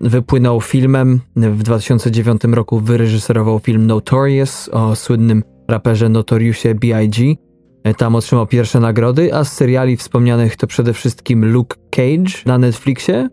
[0.00, 7.36] Wypłynął filmem, w 2009 roku wyreżyserował film Notorious o słynnym raperze Notoriusie B.I.G.
[7.96, 13.28] Tam otrzymał pierwsze nagrody, a z seriali wspomnianych to przede wszystkim Luke Cage na Netflixie,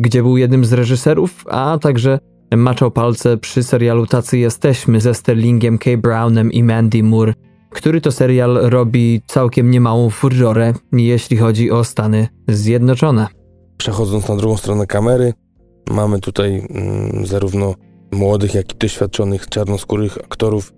[0.00, 2.18] gdzie był jednym z reżyserów, a także
[2.56, 5.90] maczał palce przy serialu Tacy Jesteśmy ze Sterlingiem K.
[5.96, 7.34] Brownem i Mandy Moore,
[7.70, 13.26] który to serial robi całkiem niemałą furorę, jeśli chodzi o Stany Zjednoczone.
[13.76, 15.32] Przechodząc na drugą stronę kamery,
[15.90, 17.74] mamy tutaj mm, zarówno
[18.12, 20.72] młodych, jak i doświadczonych czarnoskórych aktorów.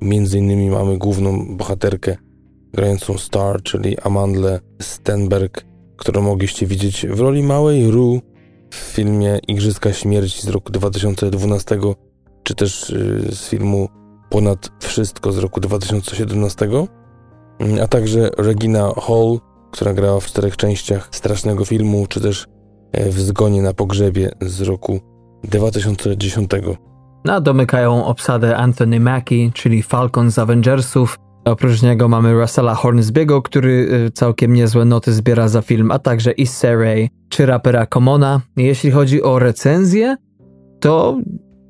[0.00, 2.16] Między innymi mamy główną bohaterkę
[2.72, 5.64] grającą Star, czyli Amandle Stenberg,
[5.96, 8.20] którą mogliście widzieć w roli małej Rue
[8.70, 11.78] w filmie Igrzyska Śmierci z roku 2012,
[12.42, 13.88] czy też y, z filmu
[14.30, 16.68] Ponad Wszystko z roku 2017,
[17.82, 19.38] a także Regina Hall,
[19.70, 22.46] która grała w czterech częściach strasznego filmu, czy też
[22.92, 25.00] e, w Zgonie na pogrzebie z roku
[25.44, 26.50] 2010.
[27.24, 31.18] Na domykają obsadę Anthony Mackie, czyli Falcon z Avengersów,
[31.50, 36.32] Oprócz niego mamy Russella Hornsbiego, który y, całkiem niezłe noty zbiera za film, a także
[36.32, 38.40] Issa Rae czy rapera Commona.
[38.56, 40.16] Jeśli chodzi o recenzję,
[40.80, 41.18] to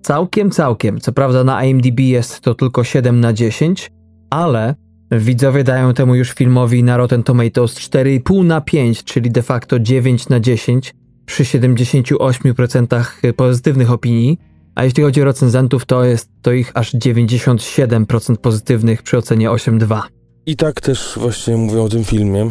[0.03, 1.01] całkiem, całkiem.
[1.01, 3.93] Co prawda na IMDb jest to tylko 7 na 10,
[4.31, 4.75] ale
[5.11, 10.29] widzowie dają temu już filmowi na Rotten Tomatoes 4,5 na 5, czyli de facto 9
[10.29, 10.95] na 10
[11.27, 14.39] przy 78% pozytywnych opinii.
[14.75, 20.01] A jeśli chodzi o recenzentów, to jest to ich aż 97% pozytywnych przy ocenie 8.2.
[20.47, 22.51] I tak też właśnie mówią o tym filmie,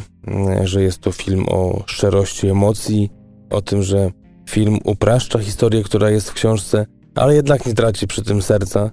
[0.63, 3.09] że jest to film o szczerości emocji,
[3.49, 4.11] o tym, że
[4.49, 8.91] film upraszcza historię, która jest w książce, ale jednak nie traci przy tym serca,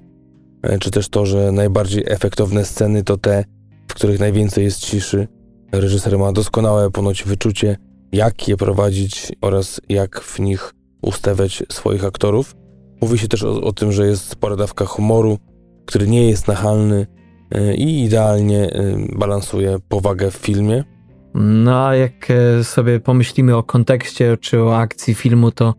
[0.81, 3.45] czy też to, że najbardziej efektowne sceny to te,
[3.89, 5.29] w których najwięcej jest ciszy.
[5.73, 7.77] Reżyser ma doskonałe ponoć wyczucie,
[8.13, 12.55] jak je prowadzić oraz jak w nich ustawiać swoich aktorów.
[13.01, 15.39] Mówi się też o, o tym, że jest spora dawka humoru,
[15.87, 17.07] który nie jest nachalny
[17.51, 20.85] e, i idealnie e, balansuje powagę w filmie.
[21.35, 25.75] No a jak e, sobie pomyślimy o kontekście czy o akcji filmu, to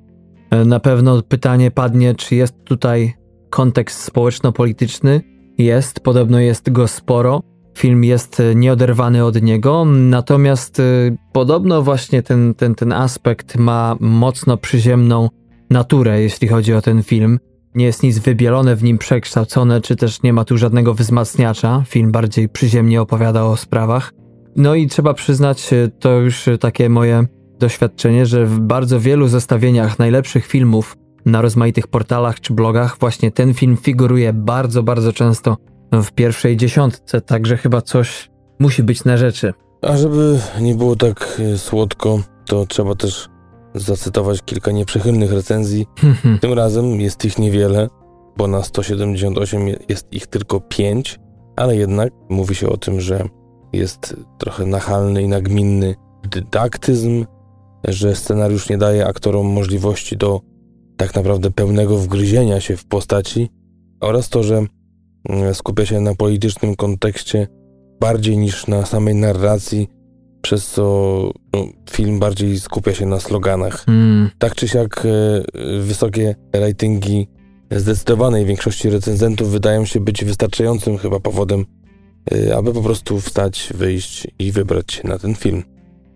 [0.65, 3.13] na pewno pytanie padnie, czy jest tutaj
[3.49, 5.21] kontekst społeczno-polityczny.
[5.57, 7.41] Jest, podobno jest go sporo.
[7.77, 10.81] Film jest nieoderwany od niego, natomiast
[11.33, 15.29] podobno właśnie ten, ten, ten aspekt ma mocno przyziemną
[15.69, 17.39] naturę, jeśli chodzi o ten film.
[17.75, 21.83] Nie jest nic wybielone w nim przekształcone, czy też nie ma tu żadnego wzmacniacza.
[21.87, 24.13] Film bardziej przyziemnie opowiada o sprawach.
[24.55, 27.25] No i trzeba przyznać, e, to już takie moje
[27.59, 33.53] doświadczenie, że w bardzo wielu zestawieniach najlepszych filmów na rozmaitych portalach czy blogach właśnie ten
[33.53, 35.57] film figuruje bardzo, bardzo często
[35.91, 39.53] w pierwszej dziesiątce, także chyba coś musi być na rzeczy.
[39.81, 43.29] A żeby nie było tak e, słodko, to trzeba też
[43.79, 45.85] zacytować kilka nieprzychylnych recenzji.
[46.41, 47.87] Tym razem jest ich niewiele,
[48.37, 51.19] bo na 178 jest ich tylko 5,
[51.55, 53.23] ale jednak mówi się o tym, że
[53.73, 55.95] jest trochę nachalny i nagminny
[56.29, 57.25] dydaktyzm,
[57.87, 60.41] że scenariusz nie daje aktorom możliwości do
[60.97, 63.49] tak naprawdę pełnego wgryzienia się w postaci
[64.01, 64.65] oraz to, że
[65.29, 67.47] mm, skupia się na politycznym kontekście
[67.99, 69.89] bardziej niż na samej narracji,
[70.41, 70.83] przez co
[71.53, 73.83] no, film bardziej skupia się na sloganach.
[73.87, 74.29] Mm.
[74.37, 77.27] Tak czy siak e, wysokie ratingi
[77.71, 81.65] zdecydowanej większości recenzentów wydają się być wystarczającym chyba powodem,
[82.31, 85.63] e, aby po prostu wstać, wyjść i wybrać się na ten film.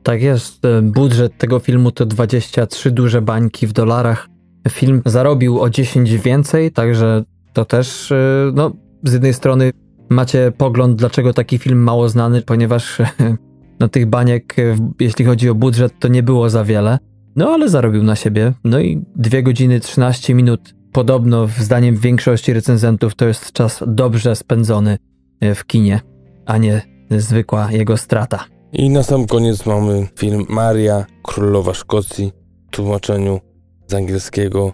[0.04, 0.66] Tak jest.
[0.66, 4.28] E, budżet tego filmu to 23 duże bańki w dolarach.
[4.70, 8.14] Film zarobił o 10 więcej, także to też
[8.54, 8.72] no,
[9.04, 9.72] z jednej strony
[10.10, 12.98] macie pogląd, dlaczego taki film mało znany, ponieważ
[13.82, 14.56] no, tych baniek,
[15.00, 17.00] jeśli chodzi o budżet, to nie było za wiele.
[17.36, 18.54] No ale zarobił na siebie.
[18.64, 20.74] No i 2 godziny 13 minut.
[20.92, 24.98] Podobno, zdaniem większości recenzentów, to jest czas dobrze spędzony
[25.40, 26.02] e, w kinie,
[26.46, 28.46] a nie zwykła jego strata.
[28.74, 32.32] I na sam koniec mamy film Maria, Królowa Szkocji,
[32.68, 33.40] w tłumaczeniu
[33.88, 34.74] z angielskiego,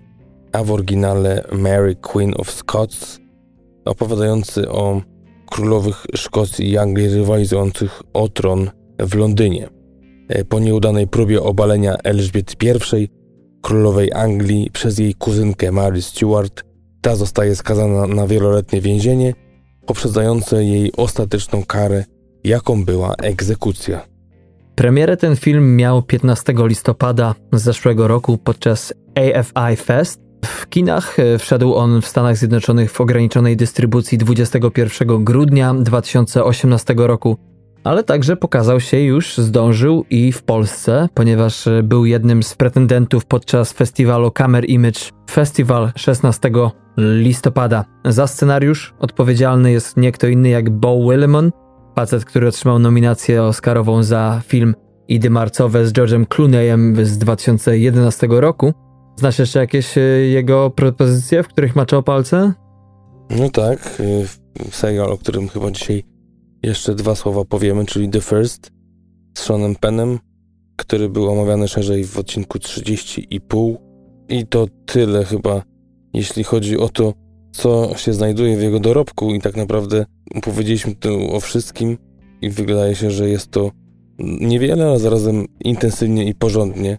[0.52, 3.20] a w oryginale Mary, Queen of Scots,
[3.86, 5.02] opowiadający o
[5.52, 8.70] królowych Szkocji i Anglii rywalizujących o tron
[9.00, 9.70] w Londynie.
[10.30, 12.56] E, po nieudanej próbie obalenia Elżbiety
[12.98, 13.08] I,
[13.62, 16.64] królowej Anglii, przez jej kuzynkę Mary Stuart,
[17.02, 19.34] ta zostaje skazana na wieloletnie więzienie,
[19.86, 22.06] poprzedzające jej ostateczną karę,
[22.44, 24.08] jaką była egzekucja.
[24.76, 30.22] Premierę ten film miał 15 listopada zeszłego roku podczas AFI Fest.
[30.46, 37.38] W kinach e, wszedł on w Stanach Zjednoczonych w ograniczonej dystrybucji 21 grudnia 2018 roku
[37.88, 43.74] ale także pokazał się już, zdążył i w Polsce, ponieważ był jednym z pretendentów podczas
[43.74, 45.00] festiwalu Camera Image
[45.32, 46.52] Festival 16
[46.98, 47.86] listopada.
[48.06, 51.52] Za scenariusz odpowiedzialny jest nie kto inny jak Bo Willimon,
[51.96, 54.76] facet, który otrzymał nominację Oscarową za film
[55.08, 58.74] Idy Marcowe z George'em Clooneyem z 2011 roku.
[59.16, 62.54] Znasz jeszcze jakieś e, jego propozycje, w których maczał palce?
[63.30, 63.80] No tak,
[64.60, 66.17] e, serial, o którym chyba dzisiaj
[66.64, 68.72] jeszcze dwa słowa powiemy, czyli The First
[69.38, 70.20] z Seanem Penem,
[70.76, 73.76] który był omawiany szerzej w odcinku 30,5
[74.30, 75.64] i to tyle chyba,
[76.14, 77.14] jeśli chodzi o to,
[77.52, 80.06] co się znajduje w jego dorobku i tak naprawdę
[80.44, 81.98] powiedzieliśmy tu o wszystkim
[82.42, 83.72] i wydaje się, że jest to
[84.20, 86.98] niewiele, ale zarazem intensywnie i porządnie,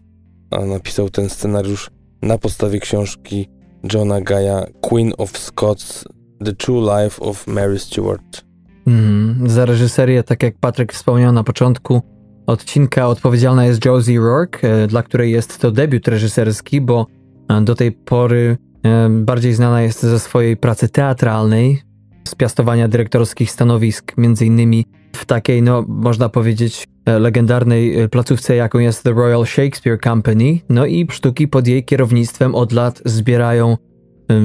[0.51, 1.91] a napisał ten scenariusz
[2.23, 3.49] na podstawie książki
[3.93, 6.05] Johna Gaya Queen of Scots
[6.45, 8.48] The True Life of Mary Stuart.
[8.89, 12.03] Mm, za reżyserię, tak jak Patryk wspomniał na początku
[12.47, 17.07] odcinka, odpowiedzialna jest Josie Rourke, e, dla której jest to debiut reżyserski, bo
[17.49, 21.83] e, do tej pory e, bardziej znana jest ze swojej pracy teatralnej,
[22.29, 24.85] z piastowania dyrektorskich stanowisk, między innymi
[25.17, 30.59] w takiej, no można powiedzieć, legendarnej placówce, jaką jest The Royal Shakespeare Company.
[30.69, 33.77] No i sztuki pod jej kierownictwem od lat zbierają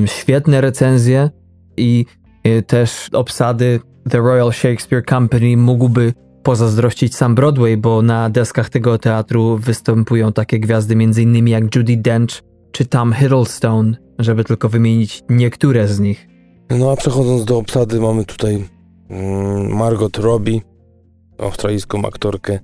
[0.05, 1.29] świetne recenzje
[1.77, 2.05] i
[2.67, 3.79] też obsady
[4.10, 10.60] The Royal Shakespeare Company mógłby pozazdrościć sam Broadway, bo na deskach tego teatru występują takie
[10.60, 11.47] gwiazdy m.in.
[11.47, 16.28] jak Judy Dench czy Tom Hiddleston, żeby tylko wymienić niektóre z nich.
[16.70, 18.64] No a przechodząc do obsady mamy tutaj
[19.10, 20.62] mm, Margot Robbie,
[21.38, 22.60] australijską aktorkę,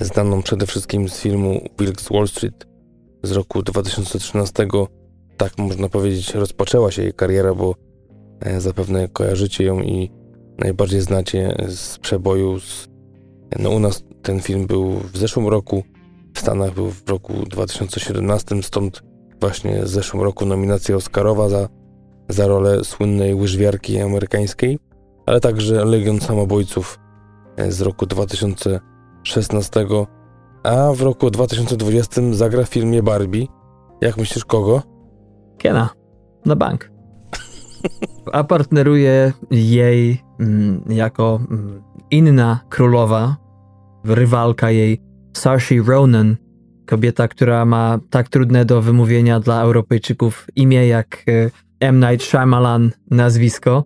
[0.00, 2.66] znaną przede wszystkim z filmu Wilkes Wall Street
[3.22, 4.66] z roku 2013.
[5.36, 7.74] Tak można powiedzieć, rozpoczęła się jej kariera, bo
[8.40, 10.10] e, zapewne kojarzycie ją i
[10.58, 12.60] najbardziej znacie z przeboju.
[12.60, 12.88] Z,
[13.58, 15.82] no u nas ten film był w zeszłym roku,
[16.34, 19.02] w Stanach był w roku 2017, stąd
[19.40, 21.68] właśnie w zeszłym roku nominacja Oscarowa za,
[22.28, 24.78] za rolę słynnej łyżwiarki amerykańskiej,
[25.26, 26.98] ale także Legion Samobójców
[27.56, 29.86] e, z roku 2016,
[30.62, 33.46] a w roku 2020 zagra w filmie Barbie.
[34.00, 34.82] Jak myślisz, kogo?
[35.58, 35.88] Kena.
[36.44, 36.91] Na bank.
[38.32, 43.36] A partneruje jej mm, jako mm, inna królowa,
[44.04, 45.00] rywalka jej,
[45.32, 46.36] Saoirse Ronan,
[46.86, 52.00] kobieta, która ma tak trudne do wymówienia dla Europejczyków imię jak e, M.
[52.00, 53.84] Night Shyamalan nazwisko.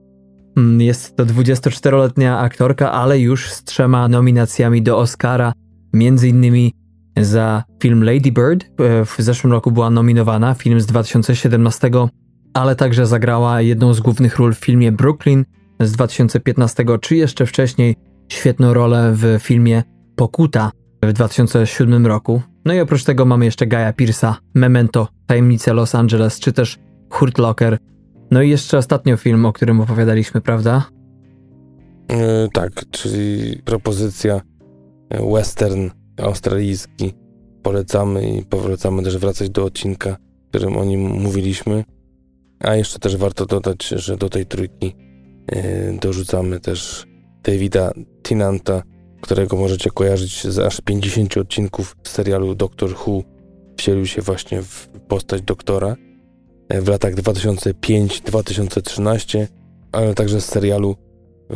[0.57, 5.53] Mm, jest to 24-letnia aktorka, ale już z trzema nominacjami do Oscara,
[5.93, 6.75] między innymi
[7.17, 8.65] za film Lady Bird.
[8.65, 11.91] E, w zeszłym roku była nominowana, film z 2017
[12.57, 15.45] ale także zagrała jedną z głównych ról w filmie Brooklyn
[15.81, 17.97] z 2015, czy jeszcze wcześniej
[18.29, 19.83] świetną rolę w filmie
[20.17, 20.71] Pokuta
[21.03, 22.43] w 2007 roku.
[22.65, 26.79] No i oprócz tego mamy jeszcze Gaia Pierce'a, Memento, Tajemnice Los Angeles, czy też
[27.11, 27.79] Hurt Locker.
[28.31, 30.85] No i jeszcze ostatnio film, o którym opowiadaliśmy, prawda?
[32.11, 32.17] Yy,
[32.53, 34.41] tak, czyli propozycja
[35.11, 35.91] e, western
[36.23, 37.15] australijski.
[37.63, 41.85] Polecamy i powracamy też wracać do odcinka, w którym o nim mówiliśmy.
[42.61, 44.97] A jeszcze też warto dodać, że do tej trójki
[45.53, 47.07] yy, dorzucamy też
[47.43, 47.93] Davida
[48.23, 48.83] Tinanta,
[49.21, 53.23] którego możecie kojarzyć z aż 50 odcinków serialu Doctor Who.
[53.77, 55.97] Wcielił się właśnie w postać doktora
[56.69, 59.47] e, w latach 2005-2013,
[59.93, 60.97] ale także z serialu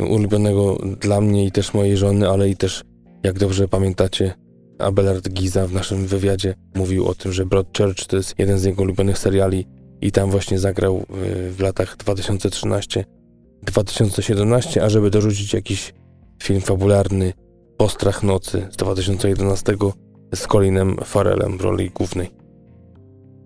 [0.09, 2.83] ulubionego dla mnie i też mojej żony, ale i też,
[3.23, 4.33] jak dobrze pamiętacie,
[4.79, 8.83] Abelard Giza w naszym wywiadzie mówił o tym, że Broadchurch to jest jeden z jego
[8.83, 9.67] ulubionych seriali
[10.01, 11.05] i tam właśnie zagrał
[11.51, 13.05] w latach 2013
[13.63, 15.93] 2017, a żeby dorzucić jakiś
[16.43, 17.33] film fabularny
[17.77, 19.75] Postrach Nocy z 2011
[20.35, 22.31] z Colinem Farelem w roli głównej.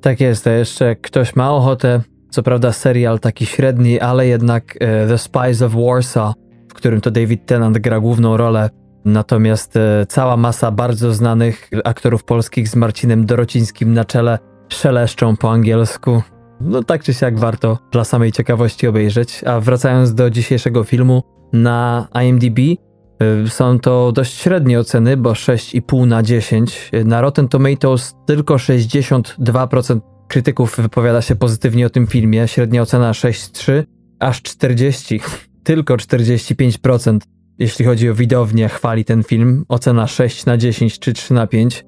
[0.01, 5.07] Tak jest, a jeszcze ktoś ma ochotę, co prawda serial taki średni, ale jednak e,
[5.07, 6.33] The Spies of Warsaw,
[6.69, 8.69] w którym to David Tennant gra główną rolę,
[9.05, 14.39] natomiast e, cała masa bardzo znanych aktorów polskich z Marcinem Dorocińskim na czele
[14.69, 16.21] szeleszczą po angielsku.
[16.61, 19.43] No tak czy siak warto dla samej ciekawości obejrzeć.
[19.43, 26.07] A wracając do dzisiejszego filmu, na IMDb y, są to dość średnie oceny, bo 6,5
[26.07, 26.91] na 10.
[27.05, 33.83] Na Rotten Tomatoes tylko 62% krytyków wypowiada się pozytywnie o tym filmie, średnia ocena 6,3,
[34.19, 35.19] aż 40,
[35.63, 37.19] tylko 45%.
[37.59, 41.85] Jeśli chodzi o widownię, chwali ten film, ocena 6 na 10 czy 3 na 5.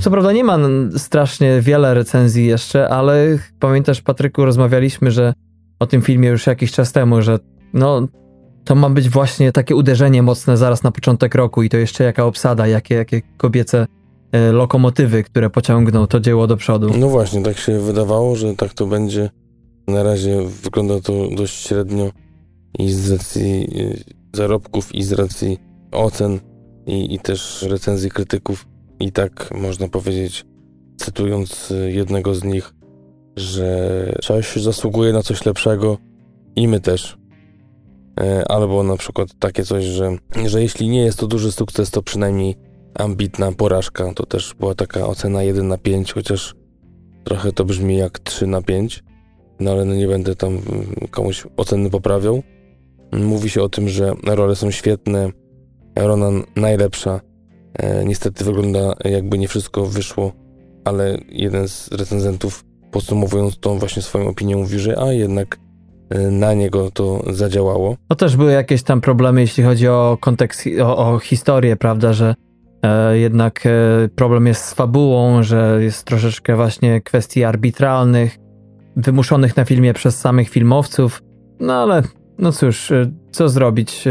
[0.00, 0.58] Co prawda nie ma
[0.96, 5.32] strasznie wiele recenzji jeszcze, ale pamiętasz, Patryku, rozmawialiśmy, że
[5.78, 7.38] o tym filmie już jakiś czas temu, że
[7.72, 8.08] no
[8.64, 12.24] to ma być właśnie takie uderzenie mocne zaraz na początek roku i to jeszcze jaka
[12.24, 13.86] obsada, jakie, jakie kobiece
[14.32, 16.90] e, lokomotywy, które pociągną to dzieło do przodu.
[16.98, 19.30] No właśnie, tak się wydawało, że tak to będzie.
[19.88, 22.10] Na razie wygląda to dość średnio
[22.78, 25.58] i z racji e, zarobków, i z racji
[25.92, 26.40] ocen,
[26.86, 28.66] i, i też recenzji krytyków
[29.00, 30.44] i tak można powiedzieć,
[30.96, 32.74] cytując y, jednego z nich,
[33.36, 35.98] że coś zasługuje na coś lepszego
[36.56, 37.18] i my też.
[38.20, 42.02] E, albo na przykład takie coś, że, że jeśli nie jest to duży sukces, to
[42.02, 42.56] przynajmniej
[42.94, 44.14] ambitna porażka.
[44.14, 46.54] To też była taka ocena 1 na 5, chociaż
[47.24, 49.04] trochę to brzmi jak 3 na 5.
[49.60, 52.42] No ale no nie będę tam mm, komuś oceny poprawiał.
[53.12, 55.30] Mówi się o tym, że role są świetne,
[55.96, 57.20] Ronan najlepsza,
[58.04, 60.32] niestety wygląda jakby nie wszystko wyszło,
[60.84, 65.58] ale jeden z recenzentów podsumowując tą właśnie swoją opinię mówi, że a jednak
[66.10, 67.96] e, na niego to zadziałało.
[68.10, 72.34] No też były jakieś tam problemy, jeśli chodzi o kontekst, o, o historię, prawda, że
[72.82, 73.70] e, jednak e,
[74.16, 78.38] problem jest z fabułą, że jest troszeczkę właśnie kwestii arbitralnych,
[78.96, 81.22] wymuszonych na filmie przez samych filmowców,
[81.60, 82.02] no ale
[82.38, 84.04] no cóż, e, co zrobić?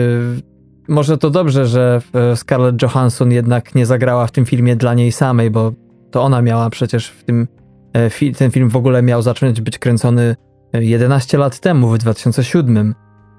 [0.90, 5.12] Może to dobrze, że e, Scarlett Johansson jednak nie zagrała w tym filmie dla niej
[5.12, 5.72] samej, bo
[6.12, 7.48] to ona miała przecież w tym.
[7.94, 10.36] E, ten film w ogóle miał zacząć być kręcony
[10.74, 12.96] 11 e, lat temu, w 2007,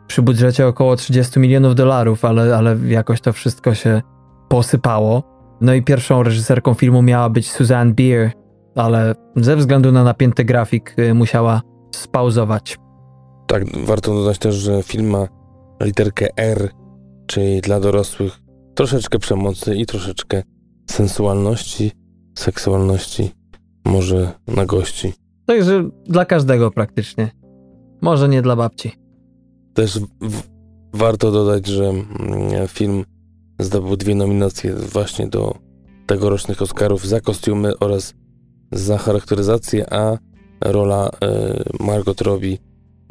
[0.06, 4.02] przy budżecie około 30 milionów dolarów, ale, ale jakoś to wszystko się
[4.48, 5.22] posypało.
[5.60, 8.30] No i pierwszą reżyserką filmu miała być Suzanne Beer,
[8.76, 11.60] ale ze względu na napięty grafik musiała
[11.94, 12.78] spauzować.
[13.46, 15.26] Tak, warto dodać też, że film ma
[15.80, 16.79] literkę R
[17.30, 18.40] czyli dla dorosłych
[18.74, 20.42] troszeczkę przemocy i troszeczkę
[20.90, 21.92] sensualności,
[22.38, 23.30] seksualności,
[23.84, 25.12] może na gości.
[25.46, 27.30] Także dla każdego praktycznie.
[28.00, 28.92] Może nie dla babci.
[29.74, 30.42] Też w,
[30.92, 32.04] warto dodać, że mm,
[32.68, 33.04] film
[33.58, 35.54] zdobył dwie nominacje właśnie do
[36.06, 38.14] tegorocznych Oscarów za kostiumy oraz
[38.72, 40.18] za charakteryzację, a
[40.60, 42.58] rola y, Margot Robbie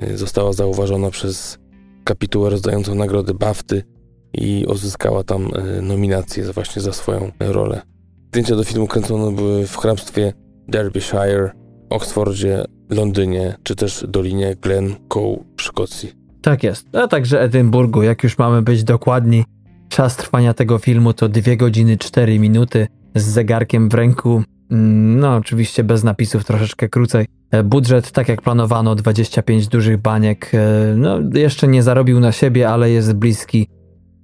[0.04, 1.58] y, została zauważona przez
[2.04, 3.99] kapitułę rozdającą nagrody BAFTY
[4.34, 7.82] i uzyskała tam e, nominację właśnie za swoją rolę.
[8.28, 10.34] Zdjęcia do filmu kręcone były w hrabstwie
[10.68, 11.52] Derbyshire,
[11.90, 16.12] Oxfordzie, Londynie, czy też Dolinie Glencoe w Szkocji.
[16.42, 19.44] Tak jest, a także Edynburgu, jak już mamy być dokładni.
[19.90, 24.44] Czas trwania tego filmu to 2 godziny 4 minuty z zegarkiem w ręku.
[24.72, 27.26] Mm, no, oczywiście bez napisów, troszeczkę krócej.
[27.52, 30.52] E, budżet, tak jak planowano, 25 dużych baniek.
[30.54, 33.68] E, no, jeszcze nie zarobił na siebie, ale jest bliski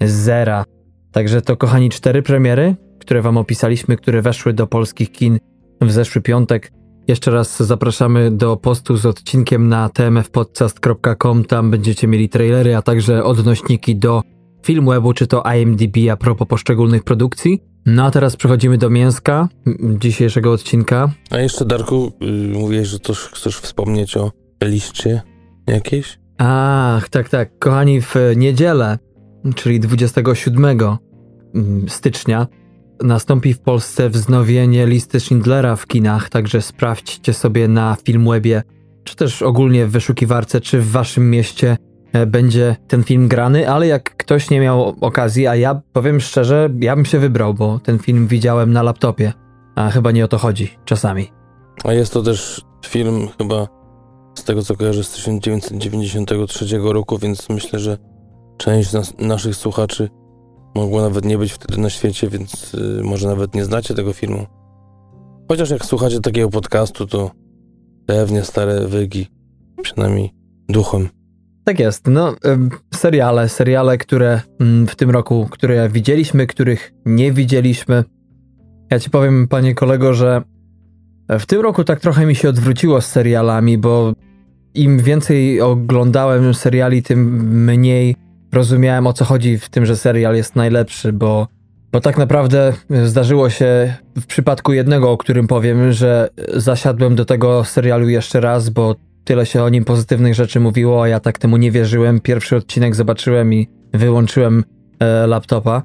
[0.01, 0.63] zera.
[1.11, 5.39] Także to, kochani, cztery premiery, które Wam opisaliśmy, które weszły do polskich kin
[5.81, 6.71] w zeszły piątek.
[7.07, 11.45] Jeszcze raz zapraszamy do postu z odcinkiem na tmfpodcast.com.
[11.45, 14.21] Tam będziecie mieli trailery, a także odnośniki do
[14.65, 17.63] Filmwebu czy to IMDb a propos poszczególnych produkcji.
[17.85, 19.49] No a teraz przechodzimy do mięska
[19.97, 21.09] dzisiejszego odcinka.
[21.29, 24.31] A jeszcze, Darku, yy, mówiłeś, że coś chcesz wspomnieć o
[24.63, 25.21] liście
[25.67, 26.19] jakiejś?
[26.37, 27.59] Ach, tak, tak.
[27.59, 28.97] Kochani, w niedzielę
[29.53, 30.97] czyli 27 mm,
[31.89, 32.47] stycznia,
[33.03, 38.63] nastąpi w Polsce wznowienie listy Schindlera w kinach, także sprawdźcie sobie na Filmwebie,
[39.03, 41.77] czy też ogólnie w wyszukiwarce, czy w waszym mieście
[42.13, 46.69] e, będzie ten film grany, ale jak ktoś nie miał okazji, a ja powiem szczerze,
[46.79, 49.33] ja bym się wybrał, bo ten film widziałem na laptopie,
[49.75, 51.31] a chyba nie o to chodzi czasami.
[51.83, 53.67] A jest to też film chyba
[54.35, 57.97] z tego co kojarzę z 1993 roku, więc myślę, że
[58.57, 60.09] Część nas, naszych słuchaczy
[60.75, 64.45] mogło nawet nie być wtedy na świecie, więc y, może nawet nie znacie tego filmu.
[65.47, 67.31] Chociaż jak słuchacie takiego podcastu, to
[68.05, 69.27] pewnie stare wygi,
[69.81, 70.33] przynajmniej
[70.69, 71.09] duchem,
[71.63, 72.07] Tak jest.
[72.07, 72.35] No,
[72.93, 78.03] seriale, seriale, które mm, w tym roku, które widzieliśmy, których nie widzieliśmy.
[78.91, 80.41] Ja ci powiem, panie kolego, że
[81.29, 84.13] w tym roku tak trochę mi się odwróciło z serialami, bo
[84.73, 87.19] im więcej oglądałem seriali, tym
[87.65, 88.15] mniej
[88.55, 91.47] rozumiałem o co chodzi w tym, że serial jest najlepszy, bo,
[91.91, 97.63] bo tak naprawdę zdarzyło się w przypadku jednego, o którym powiem, że zasiadłem do tego
[97.63, 101.57] serialu jeszcze raz, bo tyle się o nim pozytywnych rzeczy mówiło, a ja tak temu
[101.57, 102.19] nie wierzyłem.
[102.19, 104.63] Pierwszy odcinek zobaczyłem i wyłączyłem
[104.99, 105.83] e, laptopa.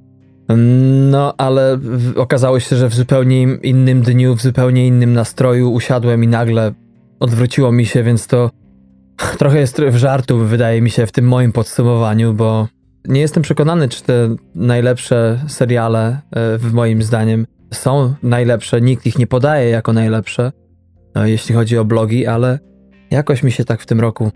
[1.10, 1.78] No, ale
[2.16, 6.72] okazało się, że w zupełnie innym dniu, w zupełnie innym nastroju usiadłem i nagle
[7.20, 8.50] odwróciło mi się, więc to
[9.38, 12.68] trochę jest w żartu, wydaje mi się, w tym moim podsumowaniu, bo
[13.08, 18.80] nie jestem przekonany, czy te najlepsze seriale, e, w moim zdaniem, są najlepsze.
[18.80, 20.52] Nikt ich nie podaje jako najlepsze,
[21.14, 22.58] e, jeśli chodzi o blogi, ale
[23.10, 24.30] jakoś mi się tak w tym roku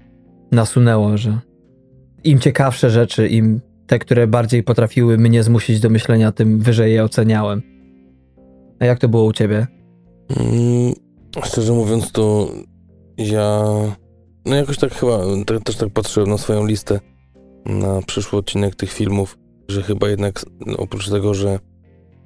[0.53, 1.39] nasunęło, że
[2.24, 7.05] im ciekawsze rzeczy, im te, które bardziej potrafiły mnie zmusić do myślenia, tym wyżej je
[7.05, 7.62] oceniałem.
[8.80, 9.66] A jak to było u ciebie?
[10.37, 10.93] Mm,
[11.45, 12.49] szczerze mówiąc, to
[13.18, 13.62] ja
[14.45, 17.01] no jakoś tak chyba, te, też tak patrzyłem na swoją listę
[17.66, 19.38] na przyszły odcinek tych filmów,
[19.68, 20.45] że chyba jednak
[20.76, 21.59] oprócz tego, że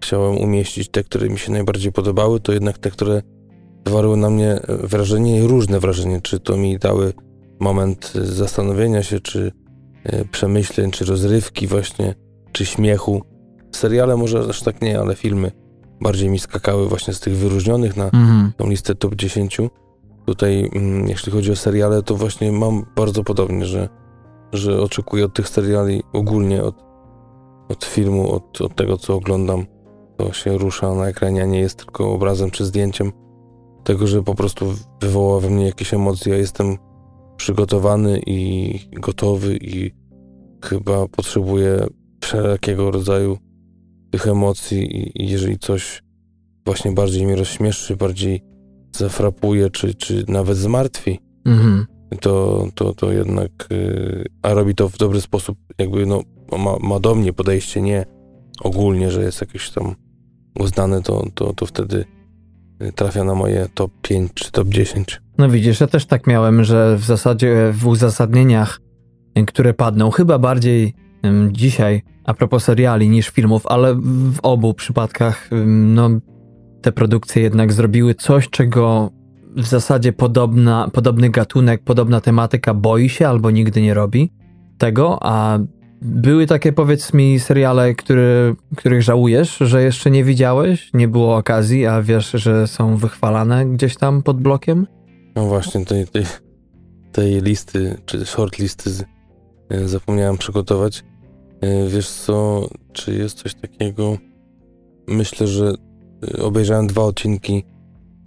[0.02, 3.22] chciałem umieścić te, które mi się najbardziej podobały, to jednak te, które
[3.84, 7.12] wywarły na mnie wrażenie, różne wrażenie, czy to mi dały
[7.60, 9.52] moment zastanowienia się, czy
[10.04, 12.14] e, przemyśleń, czy rozrywki właśnie,
[12.52, 13.22] czy śmiechu.
[13.74, 15.52] Seriale może aż tak nie, ale filmy
[16.00, 18.52] bardziej mi skakały właśnie z tych wyróżnionych na mhm.
[18.56, 19.58] tą listę top 10
[20.28, 23.88] tutaj, mm, jeśli chodzi o seriale, to właśnie mam bardzo podobnie, że,
[24.52, 26.84] że oczekuję od tych seriali ogólnie, od,
[27.68, 29.66] od filmu, od, od tego, co oglądam,
[30.16, 33.12] to się rusza na ekranie, a nie jest tylko obrazem czy zdjęciem.
[33.84, 36.32] Tego, że po prostu wywoła we mnie jakieś emocje.
[36.32, 36.76] Ja jestem
[37.36, 39.90] przygotowany i gotowy i
[40.64, 41.86] chyba potrzebuję
[42.20, 43.38] wszelkiego rodzaju
[44.10, 46.02] tych emocji i jeżeli coś
[46.64, 48.47] właśnie bardziej mnie rozśmieszy, bardziej
[48.92, 51.86] zafrapuje, czy, czy nawet zmartwi, mhm.
[52.20, 56.22] to, to, to jednak, yy, a robi to w dobry sposób, jakby no,
[56.58, 58.04] ma, ma do mnie podejście, nie
[58.60, 59.94] ogólnie, że jest jakieś tam
[60.58, 62.04] uznane, to, to, to wtedy
[62.82, 65.20] y, trafia na moje top 5 czy top 10.
[65.38, 68.80] No widzisz, ja też tak miałem, że w zasadzie w uzasadnieniach,
[69.38, 70.94] y, które padną, chyba bardziej
[71.52, 73.94] dzisiaj a propos seriali niż filmów, ale
[74.32, 76.10] w obu przypadkach no,
[76.82, 79.10] te produkcje jednak zrobiły coś, czego
[79.56, 84.32] w zasadzie podobna, podobny gatunek, podobna tematyka boi się albo nigdy nie robi
[84.78, 85.58] tego, a
[86.02, 91.86] były takie, powiedz mi, seriale, który, których żałujesz, że jeszcze nie widziałeś, nie było okazji,
[91.86, 94.86] a wiesz, że są wychwalane gdzieś tam pod blokiem?
[95.36, 96.24] No właśnie, tej, tej,
[97.12, 98.90] tej listy, czy short listy
[99.70, 101.04] e, zapomniałem przygotować.
[101.60, 104.18] E, wiesz co, czy jest coś takiego?
[105.08, 105.72] Myślę, że
[106.42, 107.64] obejrzałem dwa odcinki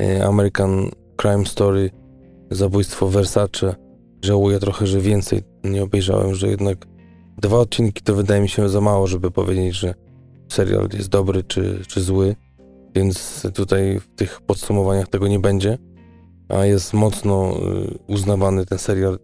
[0.02, 1.90] y, American Crime Story,
[2.52, 3.76] zabójstwo Versace.
[4.22, 6.88] Żałuję trochę, że więcej nie obejrzałem, że jednak
[7.38, 9.94] dwa odcinki to wydaje mi się za mało, żeby powiedzieć, że
[10.50, 12.36] serial jest dobry czy, czy zły,
[12.96, 15.78] więc tutaj w tych podsumowaniach tego nie będzie,
[16.50, 19.20] a jest mocno y, uznawany ten serial.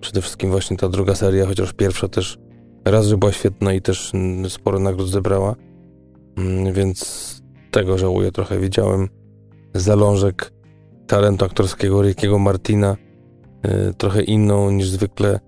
[0.00, 2.38] Przede wszystkim właśnie ta druga seria, chociaż pierwsza też
[2.84, 4.12] raz, że była świetna i też
[4.48, 5.56] sporo nagród zebrała,
[6.36, 7.41] mm, więc
[7.72, 8.58] tego żałuję trochę.
[8.58, 9.08] Widziałem
[9.74, 10.52] zalążek
[11.06, 12.96] talentu aktorskiego Rickiego Martina,
[13.90, 15.40] y, trochę inną niż zwykle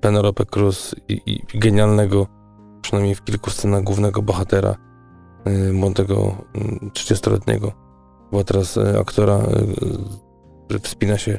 [0.00, 2.26] Penelope Cruz i, i, genialnego,
[2.82, 4.76] przynajmniej w kilku scenach, głównego bohatera,
[5.46, 6.36] y, młodego,
[6.92, 7.72] 30-letniego, y,
[8.32, 9.38] bo teraz aktora,
[10.64, 11.38] który wspina się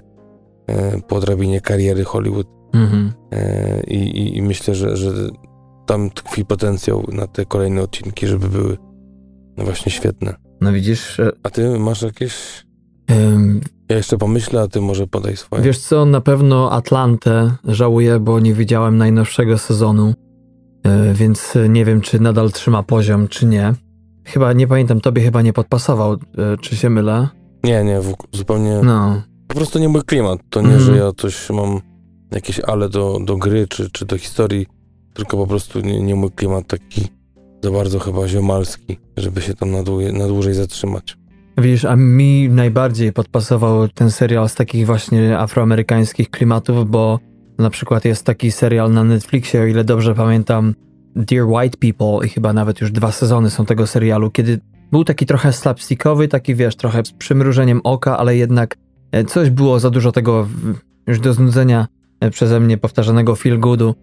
[1.08, 2.48] po drabinie kariery Hollywood.
[2.74, 3.14] Mhm.
[3.88, 5.12] I, i, I, myślę, że, że
[5.86, 8.78] tam tkwi potencjał na te kolejne odcinki, żeby były
[9.58, 10.36] no właśnie świetne.
[10.62, 11.22] No widzisz...
[11.44, 12.66] A ty masz jakieś...
[13.10, 15.64] Um, ja jeszcze pomyślę, a ty może podaj swoje.
[15.64, 20.14] Wiesz co, na pewno Atlantę żałuję, bo nie widziałem najnowszego sezonu,
[20.84, 23.74] e, więc nie wiem, czy nadal trzyma poziom, czy nie.
[24.26, 26.18] Chyba, nie pamiętam, tobie chyba nie podpasował, e,
[26.62, 27.28] czy się mylę?
[27.64, 28.02] Nie, nie,
[28.32, 28.80] zupełnie...
[28.84, 29.22] No.
[29.48, 30.40] Po prostu nie mój klimat.
[30.50, 30.80] To nie, mm.
[30.80, 31.82] że ja coś mam
[32.32, 34.68] jakieś ale do, do gry, czy, czy do historii,
[35.14, 37.08] tylko po prostu nie, nie mój klimat taki
[37.64, 39.84] za bardzo chyba ziomalski, żeby się tam na,
[40.14, 41.18] na dłużej zatrzymać.
[41.58, 47.20] Widzisz, a mi najbardziej podpasował ten serial z takich właśnie afroamerykańskich klimatów, bo
[47.58, 50.74] na przykład jest taki serial na Netflixie, o ile dobrze pamiętam,
[51.16, 54.60] Dear White People i chyba nawet już dwa sezony są tego serialu, kiedy
[54.92, 58.76] był taki trochę slapstickowy, taki wiesz, trochę z przymrużeniem oka, ale jednak
[59.12, 60.48] e, coś było za dużo tego
[61.08, 61.88] już do znudzenia
[62.32, 63.96] przeze mnie powtarzanego feel goodu,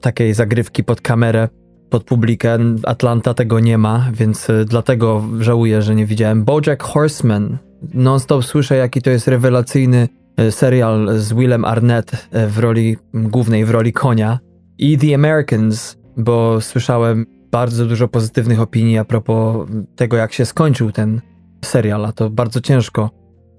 [0.00, 1.48] takiej zagrywki pod kamerę,
[1.94, 2.58] pod publikę.
[2.84, 6.44] Atlanta tego nie ma, więc dlatego żałuję, że nie widziałem.
[6.44, 7.58] Bojack Horseman.
[7.94, 10.08] Non-stop słyszę, jaki to jest rewelacyjny
[10.50, 14.38] serial z Willem Arnett w roli głównej, w roli konia.
[14.78, 20.92] I The Americans, bo słyszałem bardzo dużo pozytywnych opinii a propos tego, jak się skończył
[20.92, 21.20] ten
[21.64, 23.10] serial, a to bardzo ciężko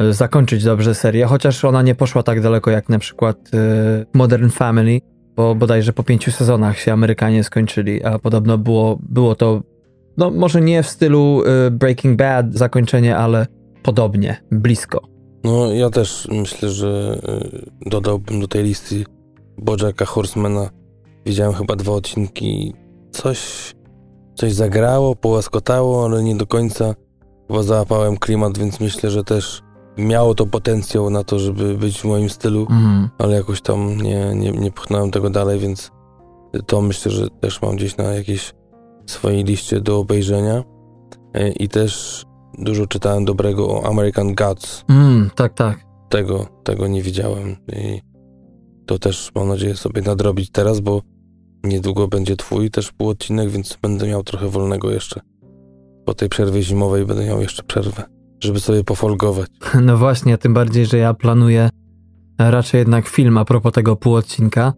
[0.09, 3.51] zakończyć dobrze serię, chociaż ona nie poszła tak daleko jak na przykład
[4.13, 4.99] Modern Family,
[5.35, 9.61] bo bodajże po pięciu sezonach się Amerykanie skończyli, a podobno było, było to,
[10.17, 13.47] no może nie w stylu e, Breaking Bad zakończenie, ale
[13.83, 15.01] podobnie, blisko.
[15.43, 17.19] No ja też myślę, że
[17.81, 19.03] dodałbym do tej listy
[19.57, 20.69] Bojacka Horsemana.
[21.25, 22.73] Widziałem chyba dwa odcinki,
[23.11, 23.73] coś
[24.35, 26.95] coś zagrało, połaskotało, ale nie do końca
[27.47, 29.61] chyba załapałem klimat, więc myślę, że też
[29.97, 33.09] miało to potencjał na to, żeby być w moim stylu, mm.
[33.17, 35.91] ale jakoś tam nie, nie, nie pchnąłem tego dalej, więc
[36.65, 38.53] to myślę, że też mam gdzieś na jakiejś
[39.05, 40.63] swojej liście do obejrzenia.
[41.33, 42.23] E, I też
[42.57, 44.83] dużo czytałem dobrego o American Gods.
[44.89, 45.79] Mm, tak, tak.
[46.09, 47.55] Tego, tego nie widziałem.
[47.73, 48.01] I
[48.85, 51.01] to też mam nadzieję sobie nadrobić teraz, bo
[51.65, 55.21] Niedługo będzie twój też półodcinek, więc będę miał trochę wolnego jeszcze.
[56.05, 58.03] Po tej przerwie zimowej będę miał jeszcze przerwę,
[58.45, 59.49] żeby sobie pofolgować.
[59.81, 61.69] No właśnie, tym bardziej, że ja planuję
[62.39, 64.73] raczej jednak film a propos tego półodcinka.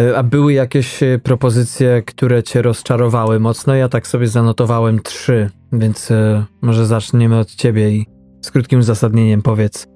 [0.00, 3.74] E, a były jakieś e, propozycje, które cię rozczarowały mocno?
[3.74, 8.06] Ja tak sobie zanotowałem trzy, więc e, może zaczniemy od ciebie i
[8.40, 9.86] z krótkim uzasadnieniem powiedz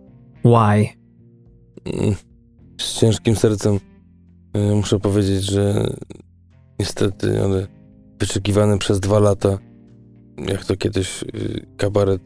[0.45, 0.89] why.
[1.85, 2.15] Mm,
[2.81, 3.79] z ciężkim sercem
[4.75, 5.87] muszę powiedzieć, że
[6.81, 7.67] niestety, ale
[8.21, 9.59] wyczekiwany przez dwa lata,
[10.49, 12.23] jak to kiedyś y, kabaret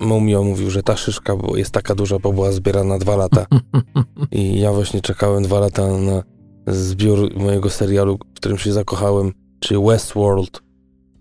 [0.00, 3.46] Mumio mówił, że ta szyszka jest taka duża, bo była zbierana dwa lata.
[4.32, 6.22] I ja właśnie czekałem dwa lata na
[6.66, 10.62] zbiór mojego serialu, w którym się zakochałem, czyli Westworld.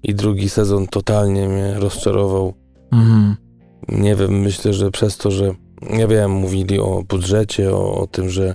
[0.03, 2.53] I drugi sezon totalnie mnie rozczarował.
[2.91, 3.35] Mhm.
[3.89, 5.55] Nie wiem, myślę, że przez to, że
[5.89, 8.53] ja wiem, mówili o budżecie, o, o tym, że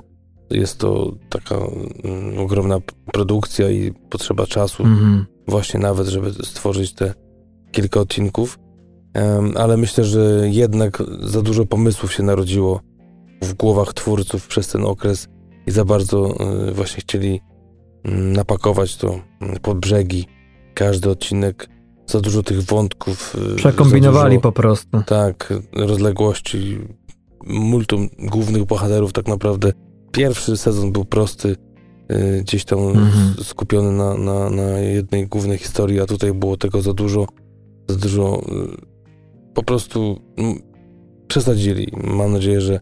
[0.51, 2.79] jest to taka mm, ogromna
[3.13, 5.25] produkcja i potrzeba czasu, mm-hmm.
[5.49, 7.15] właśnie nawet, żeby stworzyć te
[7.73, 8.59] kilka odcinków.
[9.57, 12.81] Ale myślę, że jednak za dużo pomysłów się narodziło
[13.43, 15.29] w głowach twórców przez ten okres
[15.67, 16.35] i za bardzo
[16.69, 19.21] y, właśnie chcieli y, napakować to
[19.63, 20.27] pod brzegi.
[20.75, 21.69] Każdy odcinek,
[22.07, 23.37] za dużo tych wątków.
[23.53, 25.03] Y, Przekombinowali dużo, po prostu.
[25.07, 26.79] Tak, rozległości,
[27.47, 29.73] multum głównych bohaterów tak naprawdę
[30.13, 31.57] Pierwszy sezon był prosty,
[32.13, 33.35] y, gdzieś tam mhm.
[33.43, 37.27] skupiony na, na, na jednej głównej historii, a tutaj było tego za dużo,
[37.89, 38.43] za dużo
[39.59, 40.21] po prostu
[41.29, 41.93] przesadzili.
[42.05, 42.81] Mam nadzieję, że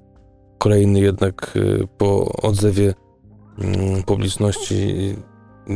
[0.58, 2.94] kolejny jednak y, po odzewie
[3.58, 5.14] mm, publiczności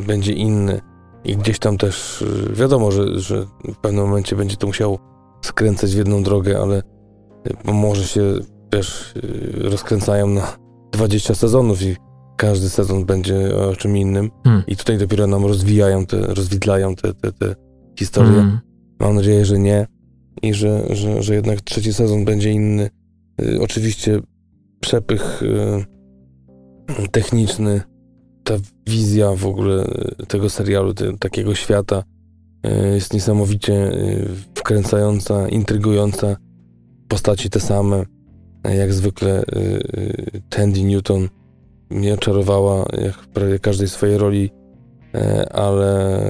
[0.07, 0.81] będzie inny
[1.25, 4.99] i gdzieś tam też wiadomo, że, że w pewnym momencie będzie to musiał
[5.45, 6.83] skręcać w jedną drogę, ale
[7.65, 8.23] może się
[8.71, 9.15] też
[9.55, 10.57] rozkręcają na
[10.93, 11.97] 20 sezonów i
[12.37, 14.31] każdy sezon będzie o czym innym.
[14.45, 14.63] Hmm.
[14.67, 17.55] I tutaj dopiero nam rozwijają te, rozwidlają te, te, te
[17.99, 18.33] historie.
[18.33, 18.61] Hmm.
[19.01, 19.87] Mam nadzieję, że nie
[20.43, 22.91] i że, że, że jednak trzeci sezon będzie inny.
[23.43, 24.21] Y, oczywiście
[24.81, 27.81] przepych y, techniczny,
[28.45, 28.55] ta
[28.87, 29.85] wizja w ogóle
[30.29, 32.03] tego serialu, te, takiego świata
[32.67, 36.37] y, jest niesamowicie y, wkręcająca, intrygująca.
[37.09, 38.05] Postaci te same
[38.65, 39.45] jak zwykle y,
[40.35, 41.29] y, Tandy Newton
[41.91, 44.51] mnie oczarowała jak w prawie każdej swojej roli,
[45.51, 46.21] ale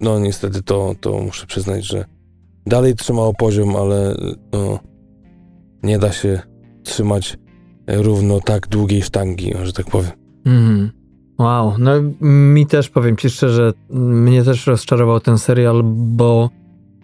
[0.00, 2.04] no niestety to, to muszę przyznać, że
[2.68, 4.14] dalej trzymało poziom, ale
[4.52, 4.78] no,
[5.82, 6.40] nie da się
[6.82, 7.38] trzymać
[7.88, 10.10] równo tak długiej sztangi, że tak powiem.
[10.46, 10.90] Mm.
[11.38, 16.50] Wow, no mi też powiem ci szczerze, mnie też rozczarował ten serial, bo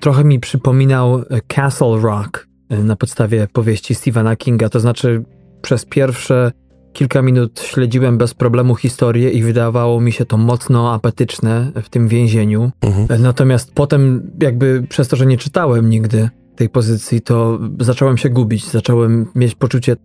[0.00, 4.68] trochę mi przypominał Castle Rock na podstawie powieści Stephena Kinga.
[4.68, 5.24] To znaczy,
[5.62, 6.52] przez pierwsze
[6.94, 12.08] kilka minut śledziłem bez problemu historię i wydawało mi się to mocno apetyczne w tym
[12.08, 12.70] więzieniu.
[12.80, 13.22] Mhm.
[13.22, 18.70] Natomiast potem, jakby przez to, że nie czytałem nigdy tej pozycji, to zacząłem się gubić.
[18.70, 19.96] Zacząłem mieć poczucie,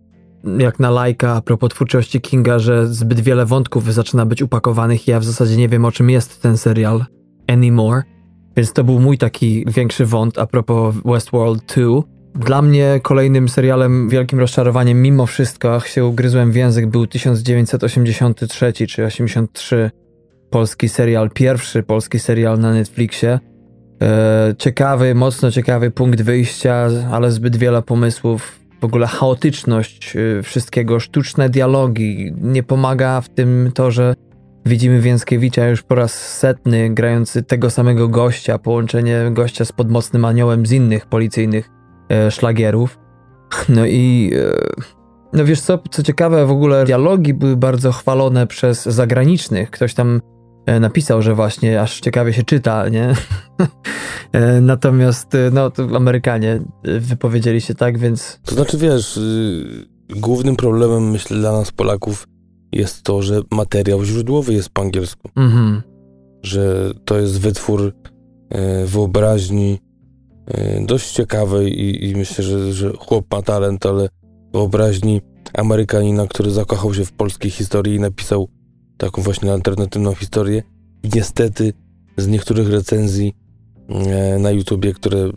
[0.58, 5.10] jak na lajka a propos twórczości Kinga, że zbyt wiele wątków zaczyna być upakowanych i
[5.10, 7.04] ja w zasadzie nie wiem, o czym jest ten serial
[7.48, 8.02] anymore.
[8.56, 12.19] Więc to był mój taki większy wąt a propos Westworld 2.
[12.34, 18.72] Dla mnie kolejnym serialem wielkim rozczarowaniem, mimo wszystko, jak się ugryzłem w język, był 1983
[18.72, 19.90] czy 83
[20.50, 23.38] polski serial, pierwszy polski serial na Netflixie.
[24.02, 28.60] E, ciekawy, mocno ciekawy punkt wyjścia, ale zbyt wiele pomysłów.
[28.80, 32.32] w ogóle chaotyczność y, wszystkiego, sztuczne dialogi.
[32.40, 34.14] Nie pomaga w tym to, że
[34.66, 40.66] widzimy Więckiewicza już po raz setny grający tego samego gościa, połączenie gościa z podmocnym aniołem
[40.66, 41.79] z innych policyjnych e,
[42.30, 42.98] szlagierów.
[43.68, 44.84] No i e,
[45.32, 49.70] no wiesz co, co ciekawe, w ogóle dialogi były bardzo chwalone przez zagranicznych.
[49.70, 50.20] Ktoś tam
[50.66, 53.12] e, napisał, że właśnie aż ciekawie się czyta, nie?
[54.32, 56.60] E, natomiast e, no to Amerykanie
[57.00, 58.40] wypowiedzieli się tak, więc...
[58.44, 62.28] To znaczy wiesz, y, głównym problemem myślę dla nas Polaków
[62.72, 65.28] jest to, że materiał źródłowy jest po angielsku.
[65.36, 65.82] Mhm.
[66.42, 67.92] Że to jest wytwór
[68.84, 69.78] wyobraźni
[70.80, 74.08] dość ciekawej i, i myślę, że, że chłop ma talent, ale
[74.52, 75.20] wyobraźni
[75.54, 78.48] Amerykanina, który zakochał się w polskiej historii i napisał
[78.96, 80.62] taką właśnie alternatywną historię.
[81.02, 81.72] I niestety
[82.16, 83.34] z niektórych recenzji
[83.88, 85.30] e, na YouTubie, które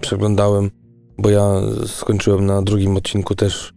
[0.00, 0.70] przeglądałem,
[1.18, 3.72] bo ja skończyłem na drugim odcinku też,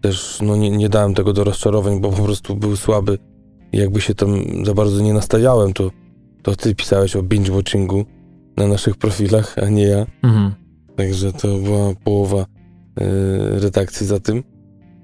[0.00, 3.18] też no nie, nie dałem tego do rozczarowań, bo po prostu był słaby.
[3.72, 5.90] I jakby się tam za bardzo nie nastawiałem, to,
[6.42, 8.04] to ty pisałeś o binge-watchingu
[8.56, 10.06] na naszych profilach, a nie ja.
[10.22, 10.54] Mhm.
[10.96, 12.46] Także to była połowa
[13.00, 14.42] Y, redakcji za tym.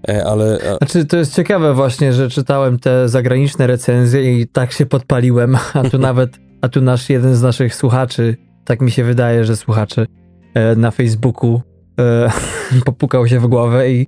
[0.09, 0.59] E, ale.
[0.79, 5.83] Znaczy, to jest ciekawe właśnie, że czytałem te zagraniczne recenzje i tak się podpaliłem, a
[5.83, 10.07] tu nawet, a tu nasz jeden z naszych słuchaczy, tak mi się wydaje, że słuchaczy
[10.55, 11.63] e, na Facebooku
[12.01, 12.31] e,
[12.87, 14.07] popukał się w głowę i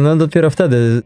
[0.00, 1.02] no dopiero wtedy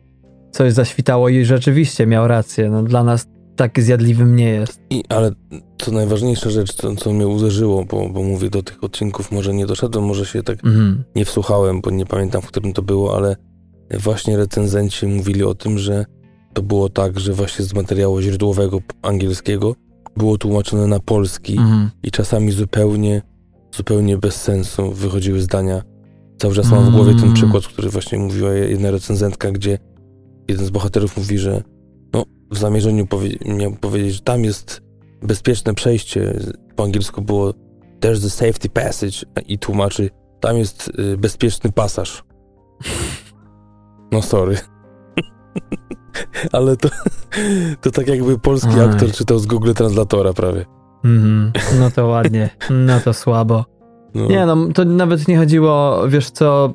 [0.50, 2.70] coś zaświtało i rzeczywiście miał rację.
[2.70, 3.26] No, dla nas
[3.56, 4.80] tak zjadliwym nie jest.
[4.90, 5.30] I, ale
[5.76, 9.66] to najważniejsza rzecz, co, co mnie uderzyło, bo, bo mówię, do tych odcinków może nie
[9.66, 11.04] doszedłem, może się tak mhm.
[11.16, 13.36] nie wsłuchałem, bo nie pamiętam, w którym to było, ale
[14.00, 16.04] właśnie recenzenci mówili o tym, że
[16.52, 19.74] to było tak, że właśnie z materiału źródłowego angielskiego
[20.16, 21.90] było tłumaczone na polski mhm.
[22.02, 23.22] i czasami zupełnie,
[23.76, 25.82] zupełnie bez sensu wychodziły zdania.
[26.38, 27.34] Cały czas mam w głowie ten mm.
[27.34, 29.78] przykład, który właśnie mówiła jedna recenzentka, gdzie
[30.48, 31.62] jeden z bohaterów mówi, że
[32.52, 34.82] w zamierzeniu powie miał powiedzieć, że tam jest
[35.22, 36.40] bezpieczne przejście.
[36.76, 37.50] Po angielsku było
[38.00, 40.10] there's the safety passage i tłumaczy,
[40.40, 42.24] tam jest y, bezpieczny pasaż.
[44.12, 44.56] No sorry.
[46.52, 46.88] Ale to,
[47.80, 48.80] to tak jakby polski Oj.
[48.80, 50.66] aktor czytał z Google Translatora prawie.
[51.04, 51.22] Mm
[51.52, 51.60] -hmm.
[51.80, 53.64] No to ładnie, no to słabo.
[54.14, 54.26] No.
[54.26, 56.74] Nie no, to nawet nie chodziło, wiesz co,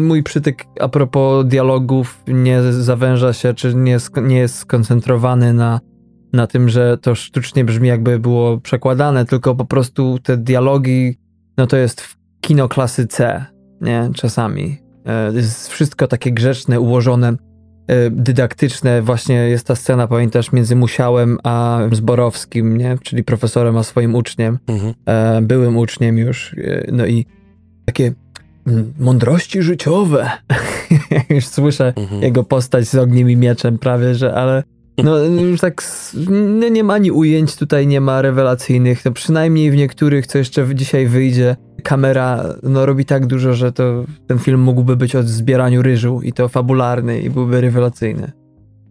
[0.00, 5.80] mój przytyk a propos dialogów nie zawęża się, czy nie, nie jest skoncentrowany na,
[6.32, 11.18] na tym, że to sztucznie brzmi, jakby było przekładane, tylko po prostu te dialogi,
[11.56, 12.08] no to jest
[12.40, 13.44] kino klasy C,
[13.80, 14.10] nie?
[14.14, 14.78] Czasami.
[15.06, 19.02] E, jest wszystko takie grzeczne, ułożone, e, dydaktyczne.
[19.02, 22.98] Właśnie jest ta scena, pamiętasz, między Musiałem a Zborowskim, nie?
[23.02, 24.94] Czyli profesorem a swoim uczniem, mhm.
[25.06, 26.56] E, byłym uczniem już.
[26.92, 27.26] No i
[27.84, 28.12] takie
[28.98, 30.30] mądrości życiowe.
[31.30, 32.22] już słyszę mhm.
[32.22, 34.62] jego postać z ogniem i mieczem prawie, że ale
[34.98, 35.82] no już tak
[36.30, 40.74] no, nie ma ani ujęć tutaj, nie ma rewelacyjnych, no przynajmniej w niektórych, co jeszcze
[40.74, 45.82] dzisiaj wyjdzie, kamera no robi tak dużo, że to ten film mógłby być o zbieraniu
[45.82, 48.32] ryżu i to fabularny i byłby rewelacyjny.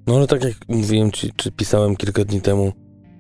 [0.07, 2.72] No ale tak jak mówiłem ci, czy pisałem kilka dni temu,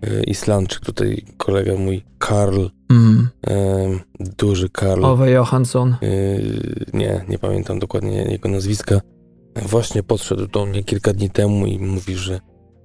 [0.01, 3.99] E, Islandczyk, tutaj kolega mój, Karl, mm.
[4.37, 5.05] duży Karl.
[5.05, 5.89] Owe Johansson.
[5.93, 5.97] E,
[6.93, 9.01] nie, nie pamiętam dokładnie jego nazwiska.
[9.55, 12.39] Właśnie podszedł do mnie kilka dni temu i mówi, że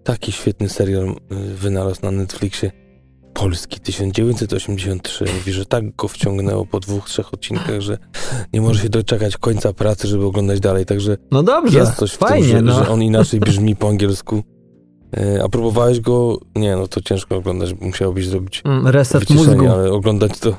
[0.05, 1.15] taki świetny serial e,
[1.55, 2.71] wynalazł na Netflixie.
[3.35, 5.25] Polski 1983.
[5.39, 7.99] Mówi, że tak go wciągnęło po dwóch, trzech odcinkach, że
[8.53, 10.87] nie może się doczekać końca pracy, żeby oglądać dalej.
[10.87, 12.85] Także no dobrze, jest coś w fajnie, tym, że, no.
[12.85, 14.43] że on inaczej brzmi po angielsku.
[15.17, 16.39] E, a próbowałeś go?
[16.57, 19.69] Nie, no to ciężko oglądać, musiałbyś zrobić mm, reset mózgu.
[19.69, 20.57] ale oglądać to,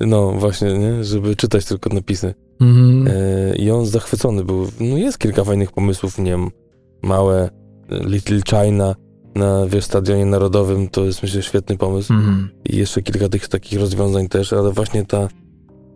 [0.00, 1.04] no właśnie, nie?
[1.04, 2.34] żeby czytać tylko napisy.
[2.60, 3.08] Mm.
[3.56, 4.66] I on zachwycony był.
[4.80, 6.50] No jest kilka fajnych pomysłów, nie wiem,
[7.02, 7.50] małe
[7.90, 8.94] Little China
[9.34, 12.12] na wiesz, stadionie narodowym, to jest myślę świetny pomysł.
[12.12, 12.48] Mm.
[12.64, 15.28] I jeszcze kilka tych takich rozwiązań też, ale właśnie ta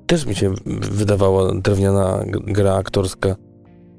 [0.06, 0.54] też mi się
[0.90, 3.36] wydawała drewniana gra aktorska,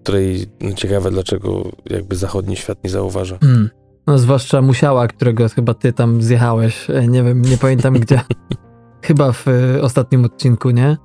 [0.03, 3.37] której no, ciekawe dlaczego jakby zachodni świat nie zauważa.
[3.41, 3.69] Mm.
[4.07, 6.89] No, zwłaszcza Musiała, którego chyba ty tam zjechałeś.
[6.89, 8.21] E, nie wiem, nie pamiętam gdzie.
[9.01, 10.97] chyba w y, ostatnim odcinku, nie?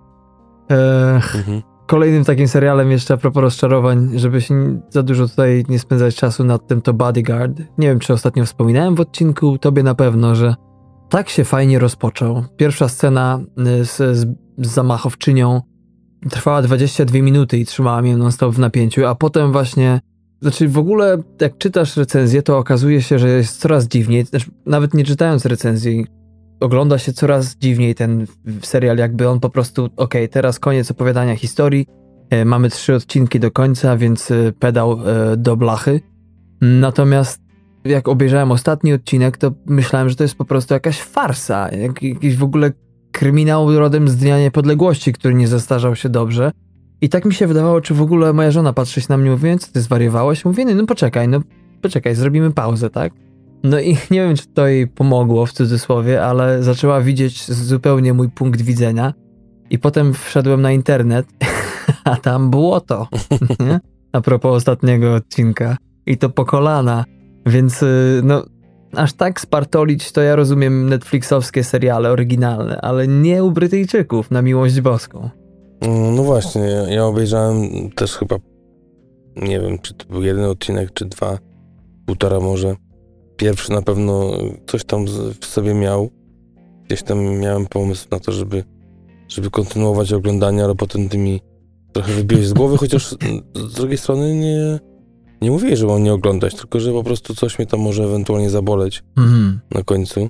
[0.70, 1.62] E, mhm.
[1.86, 6.44] Kolejnym takim serialem jeszcze a propos rozczarowań, żeby się za dużo tutaj nie spędzać czasu
[6.44, 7.58] nad tym, to Bodyguard.
[7.78, 10.54] Nie wiem, czy ostatnio wspominałem w odcinku, tobie na pewno, że
[11.08, 12.44] tak się fajnie rozpoczął.
[12.56, 14.28] Pierwsza scena z, z,
[14.58, 15.60] z zamachowczynią
[16.30, 20.00] trwała 22 minuty i trzymała mnie non-stop w napięciu, a potem właśnie
[20.42, 24.94] znaczy w ogóle jak czytasz recenzję, to okazuje się, że jest coraz dziwniej, znaczy, nawet
[24.94, 26.06] nie czytając recenzji,
[26.60, 28.26] ogląda się coraz dziwniej ten
[28.62, 31.86] serial, jakby on po prostu, okej, okay, teraz koniec opowiadania historii,
[32.30, 36.00] E, mamy trzy odcinki do końca, więc e, pedał e, do blachy.
[36.60, 37.40] Natomiast
[37.84, 42.36] jak obejrzałem ostatni odcinek, to myślałem, że to jest po prostu jakaś farsa, jak, jakiś
[42.36, 42.72] w ogóle
[43.12, 46.50] kryminał rodem z Dnia Niepodległości, który nie zestarzał się dobrze.
[47.00, 49.58] I tak mi się wydawało, czy w ogóle moja żona patrzy się na mnie, mówi,
[49.58, 50.44] co ty zwariowałeś?
[50.44, 51.40] Mówię, no, no poczekaj, no
[51.82, 53.12] poczekaj, zrobimy pauzę, tak?
[53.62, 58.30] No i nie wiem, czy to jej pomogło w cudzysłowie, ale zaczęła widzieć zupełnie mój
[58.30, 59.14] punkt widzenia.
[59.70, 61.26] I potem wszedłem na internet,
[62.04, 63.08] a tam było to.
[63.60, 63.80] Nie?
[64.12, 65.76] A propos ostatniego odcinka.
[66.06, 67.04] I to po kolana.
[67.46, 68.44] Więc y, no,
[68.94, 74.80] aż tak spartolić to ja rozumiem Netflixowskie seriale oryginalne, ale nie u Brytyjczyków, na miłość
[74.80, 75.30] boską.
[75.80, 78.36] Mm, no właśnie, ja, obejrzałem też chyba,
[79.36, 81.38] nie wiem, czy to był jeden odcinek, czy dwa,
[82.06, 82.76] półtora może.
[83.36, 84.30] Pierwszy na pewno
[84.66, 85.04] coś tam
[85.40, 86.10] w sobie miał.
[86.86, 88.64] Gdzieś tam miałem pomysł na to, żeby,
[89.28, 91.40] żeby kontynuować oglądanie, ale potem tymi
[91.92, 93.16] trochę wybiłeś z głowy, chociaż
[93.54, 94.78] z drugiej strony nie,
[95.42, 98.50] nie mówię, że mam nie oglądać, tylko że po prostu coś mnie tam może ewentualnie
[98.50, 99.60] zaboleć mhm.
[99.74, 100.28] na końcu.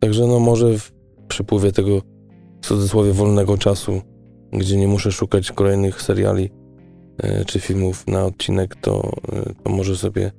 [0.00, 0.92] Także no może w
[1.28, 2.00] przepływie tego
[2.62, 4.00] w cudzysłowie wolnego czasu,
[4.52, 6.50] gdzie nie muszę szukać kolejnych seriali
[7.18, 10.32] e, czy filmów na odcinek, to, e, to może sobie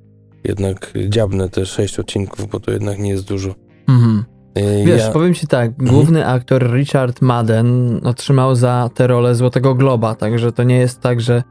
[0.43, 3.55] jednak dziabnę te sześć odcinków, bo to jednak nie jest dużo.
[3.87, 4.23] Mhm.
[4.55, 5.11] E, Wiesz, ja...
[5.11, 5.89] powiem ci tak, mhm.
[5.89, 6.37] główny mhm.
[6.37, 11.43] aktor Richard Madden otrzymał za tę rolę Złotego Globa, także to nie jest tak, że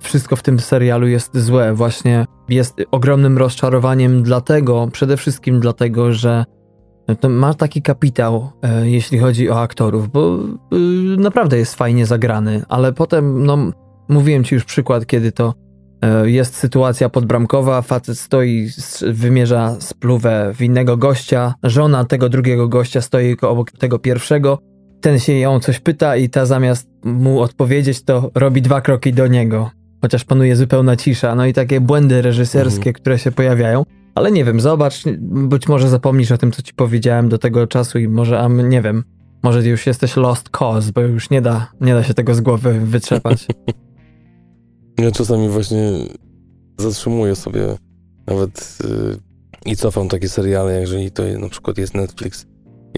[0.00, 1.74] wszystko w tym serialu jest złe.
[1.74, 6.44] Właśnie jest ogromnym rozczarowaniem dlatego, przede wszystkim dlatego, że
[7.28, 10.76] ma taki kapitał, e, jeśli chodzi o aktorów, bo e,
[11.16, 13.58] naprawdę jest fajnie zagrany, ale potem, no,
[14.08, 15.54] mówiłem ci już przykład, kiedy to
[16.02, 18.68] e, jest sytuacja podbramkowa, facet stoi,
[19.06, 24.58] wymierza spluwę w innego gościa, żona tego drugiego gościa stoi obok tego pierwszego,
[25.00, 29.26] ten się ją coś pyta i ta zamiast mu odpowiedzieć, to robi dwa kroki do
[29.26, 29.70] niego
[30.04, 32.94] chociaż panuje zupełna cisza, no i takie błędy reżyserskie, mhm.
[32.94, 33.84] które się pojawiają.
[34.14, 37.98] Ale nie wiem, zobacz, być może zapomnisz o tym, co ci powiedziałem do tego czasu
[37.98, 39.04] i może, a nie wiem,
[39.42, 42.80] może już jesteś lost cause, bo już nie da, nie da się tego z głowy
[42.80, 43.46] wytrzepać.
[44.98, 45.92] Ja czasami właśnie
[46.78, 47.76] zatrzymuję sobie
[48.26, 52.46] nawet yy, i cofam takie seriale, jeżeli to na przykład jest Netflix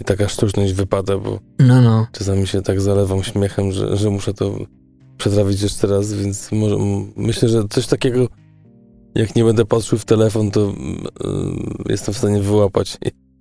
[0.00, 2.06] i taka sztuczność wypada, bo no, no.
[2.12, 4.58] czasami się tak zalewam śmiechem, że, że muszę to
[5.18, 6.76] przetrawić jeszcze raz, więc może,
[7.16, 8.28] myślę, że coś takiego,
[9.16, 10.72] jak nie będę patrzył w telefon, to yy,
[11.88, 12.98] jestem w stanie wyłapać.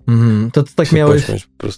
[0.07, 1.27] Mm, to, to, tak miałeś,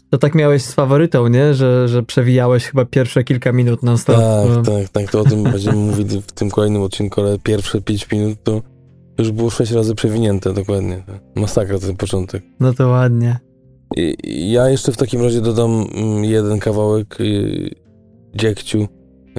[0.09, 1.53] to tak miałeś z faworytą, nie?
[1.53, 4.15] Że, że przewijałeś chyba pierwsze kilka minut na stop.
[4.15, 4.61] Tak, no.
[4.61, 5.11] tak, tak.
[5.11, 8.61] To o tym będziemy mówić w tym kolejnym odcinku, ale pierwsze pięć minut to
[9.17, 11.03] już było sześć razy przewinięte, dokładnie.
[11.35, 12.43] Masakra ten początek.
[12.59, 13.39] No to ładnie.
[13.95, 17.69] I, ja jeszcze w takim razie dodam mm, jeden kawałek yy,
[18.35, 18.87] dziegciu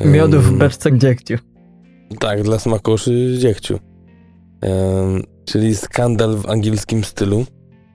[0.05, 1.35] Miodu w beczce dziegciu.
[2.18, 3.78] Tak, dla smakoszy dziegciu.
[5.44, 7.44] Czyli skandal w angielskim stylu.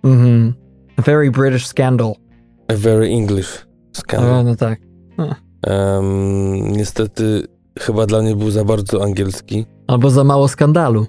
[0.04, 0.54] Mhm.
[0.98, 2.14] A very British scandal.
[2.68, 4.32] A very English scandal.
[4.32, 4.80] O, no tak.
[5.68, 7.48] Um, niestety
[7.80, 9.66] chyba dla mnie był za bardzo angielski.
[9.88, 11.06] Albo za mało skandalu.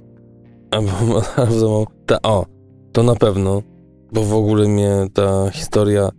[0.70, 0.90] Albo,
[1.36, 1.86] albo za mało...
[2.06, 2.46] Ta, o,
[2.92, 3.62] to na pewno,
[4.12, 6.10] bo w ogóle mnie ta historia,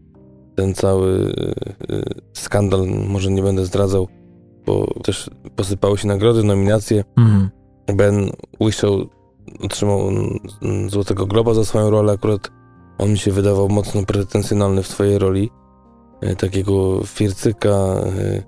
[0.56, 2.04] ten cały y, y,
[2.34, 4.08] skandal, może nie będę zdradzał,
[4.66, 7.04] bo też posypały się nagrody, nominacje.
[7.18, 7.50] Mhm.
[7.96, 8.30] Ben
[8.60, 8.92] Whishaw
[9.62, 10.12] otrzymał
[10.88, 12.14] Złotego Globa za swoją rolę.
[12.14, 12.52] Akurat
[12.98, 15.50] on mi się wydawał mocno pretensjonalny w swojej roli.
[16.22, 18.44] E, takiego fircyka, e,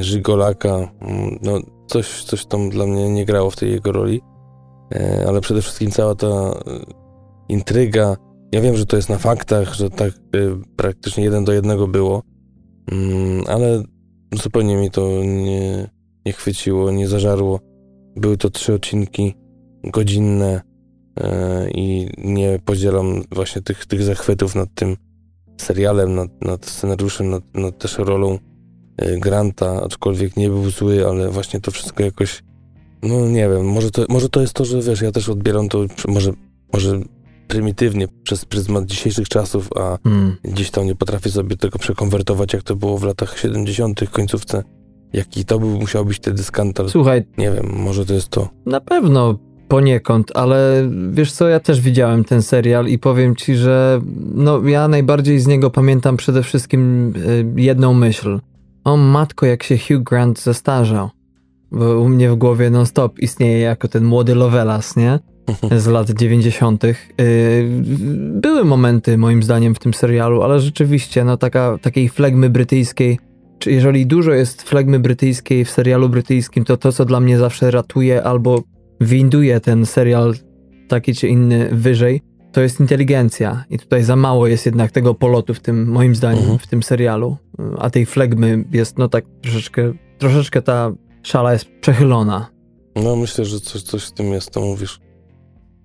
[0.00, 0.92] żigolaka.
[1.42, 4.20] No, coś, coś tam dla mnie nie grało w tej jego roli.
[4.94, 6.52] E, ale przede wszystkim cała ta
[7.48, 8.16] intryga.
[8.52, 10.12] Ja wiem, że to jest na faktach, że tak
[10.76, 12.22] praktycznie jeden do jednego było,
[13.48, 13.82] ale
[14.32, 15.90] Zupełnie mi to nie,
[16.26, 17.60] nie chwyciło, nie zażarło.
[18.16, 19.34] Były to trzy odcinki
[19.84, 20.60] godzinne
[21.20, 24.96] e, i nie podzielam właśnie tych, tych zachwytów nad tym
[25.60, 28.38] serialem, nad, nad scenariuszem, nad, nad też rolą
[28.96, 32.42] e, Granta, aczkolwiek nie był zły, ale właśnie to wszystko jakoś,
[33.02, 35.78] no nie wiem, może to, może to jest to, że wiesz, ja też odbieram to,
[36.08, 36.32] może,
[36.72, 37.00] może
[37.48, 40.36] prymitywnie przez pryzmat dzisiejszych czasów, a hmm.
[40.42, 44.64] gdzieś tam nie potrafię sobie tego przekonwertować, jak to było w latach 70., końcówce.
[45.12, 46.90] Jaki to by musiał być wtedy skandal?
[46.90, 47.24] Słuchaj.
[47.38, 48.48] Nie wiem, może to jest to.
[48.66, 49.38] Na pewno
[49.72, 54.00] poniekąd, ale wiesz co, ja też widziałem ten serial i powiem ci, że
[54.34, 58.40] no ja najbardziej z niego pamiętam przede wszystkim y, jedną myśl.
[58.84, 61.10] O matko, jak się Hugh Grant zestarzał.
[61.70, 65.18] Bo u mnie w głowie non-stop istnieje jako ten młody Lovelas, nie?
[65.82, 66.84] z lat 90.
[66.84, 66.94] Y,
[68.30, 73.18] były momenty, moim zdaniem, w tym serialu, ale rzeczywiście, no taka, takiej flegmy brytyjskiej
[73.58, 77.70] czy jeżeli dużo jest flegmy brytyjskiej w serialu brytyjskim, to to, co dla mnie zawsze
[77.70, 78.62] ratuje albo
[79.00, 80.34] winduje ten serial
[80.88, 83.64] taki czy inny wyżej, to jest inteligencja.
[83.70, 86.58] I tutaj za mało jest jednak tego polotu w tym, moim zdaniem, mhm.
[86.58, 87.36] w tym serialu.
[87.78, 90.92] A tej flegmy jest, no tak troszeczkę, troszeczkę ta
[91.22, 92.50] szala jest przechylona.
[92.96, 95.00] No myślę, że coś, coś w tym jest, to mówisz.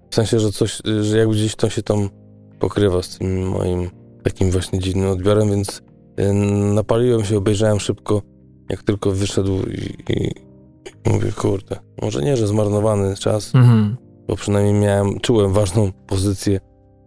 [0.09, 2.09] W sensie, że coś, że jakby gdzieś to się tam
[2.59, 3.89] pokrywa z tym moim
[4.23, 5.81] takim właśnie dziwnym odbiorem, więc
[6.19, 6.33] y,
[6.73, 8.21] napaliłem się, obejrzałem szybko,
[8.69, 10.46] jak tylko wyszedł i, i
[11.05, 13.97] mówię, kurde, może nie, że zmarnowany czas, mhm.
[14.27, 16.59] bo przynajmniej miałem, czułem ważną pozycję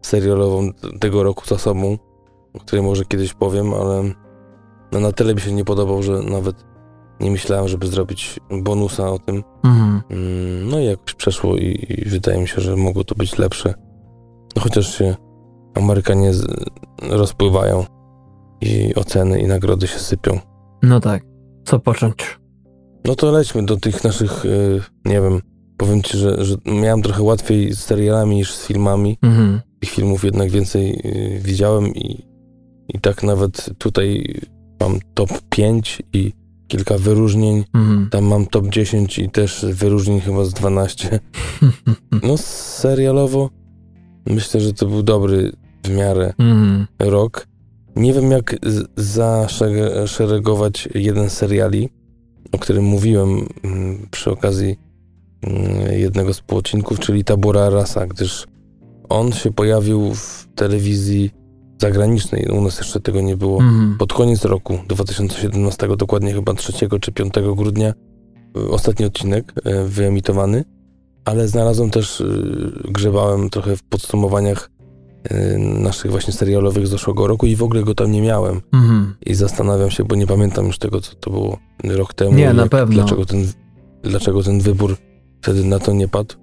[0.02, 1.98] serialową tego roku za sobą,
[2.54, 4.02] o której może kiedyś powiem, ale
[4.92, 6.64] no na tyle mi się nie podobał, że nawet
[7.20, 9.42] nie myślałem, żeby zrobić bonusa o tym.
[9.64, 10.02] Mhm.
[10.10, 13.74] Mm, no i jakoś przeszło i, i, wydaje mi się, że mogło to być lepsze.
[14.56, 15.16] No chociaż się
[15.74, 16.46] Amerykanie z,
[17.02, 17.84] rozpływają
[18.60, 20.38] i oceny i nagrody się sypią.
[20.82, 21.22] No tak.
[21.64, 22.39] Co począć?
[23.04, 25.40] No to lećmy do tych naszych, yy, nie wiem,
[25.76, 29.18] powiem ci, że, że miałem trochę łatwiej z serialami niż z filmami.
[29.22, 29.60] Mhm.
[29.80, 32.24] Tych filmów jednak więcej yy, widziałem i,
[32.88, 34.40] i tak nawet tutaj
[34.80, 36.32] mam top 5 i
[36.68, 37.64] kilka wyróżnień.
[37.74, 38.08] Mhm.
[38.10, 41.20] Tam mam top 10 i też wyróżnień chyba z 12.
[42.22, 43.50] No serialowo
[44.26, 45.52] myślę, że to był dobry
[45.84, 46.86] w miarę mhm.
[46.98, 47.46] rok.
[47.96, 48.56] Nie wiem jak
[48.96, 51.88] zaszeregować jeden seriali,
[52.52, 54.78] o którym mówiłem mm, przy okazji
[55.42, 58.46] mm, jednego z odcinków, czyli Tabora Rasa, gdyż
[59.08, 61.30] on się pojawił w telewizji
[61.80, 62.46] zagranicznej.
[62.46, 63.60] U nas jeszcze tego nie było.
[63.60, 63.96] Mhm.
[63.98, 67.94] Pod koniec roku 2017, dokładnie chyba 3 czy 5 grudnia,
[68.56, 70.64] y, ostatni odcinek y, wyemitowany,
[71.24, 74.70] ale znalazłem też, y, grzebałem trochę w podsumowaniach
[75.58, 78.60] naszych właśnie serialowych z zeszłego roku i w ogóle go tam nie miałem.
[78.72, 79.14] Mhm.
[79.26, 82.32] I zastanawiam się, bo nie pamiętam już tego, co to było rok temu.
[82.32, 82.94] Nie, na pewno.
[82.94, 83.46] Dlaczego ten,
[84.02, 84.96] dlaczego ten wybór
[85.42, 86.34] wtedy na to nie padł.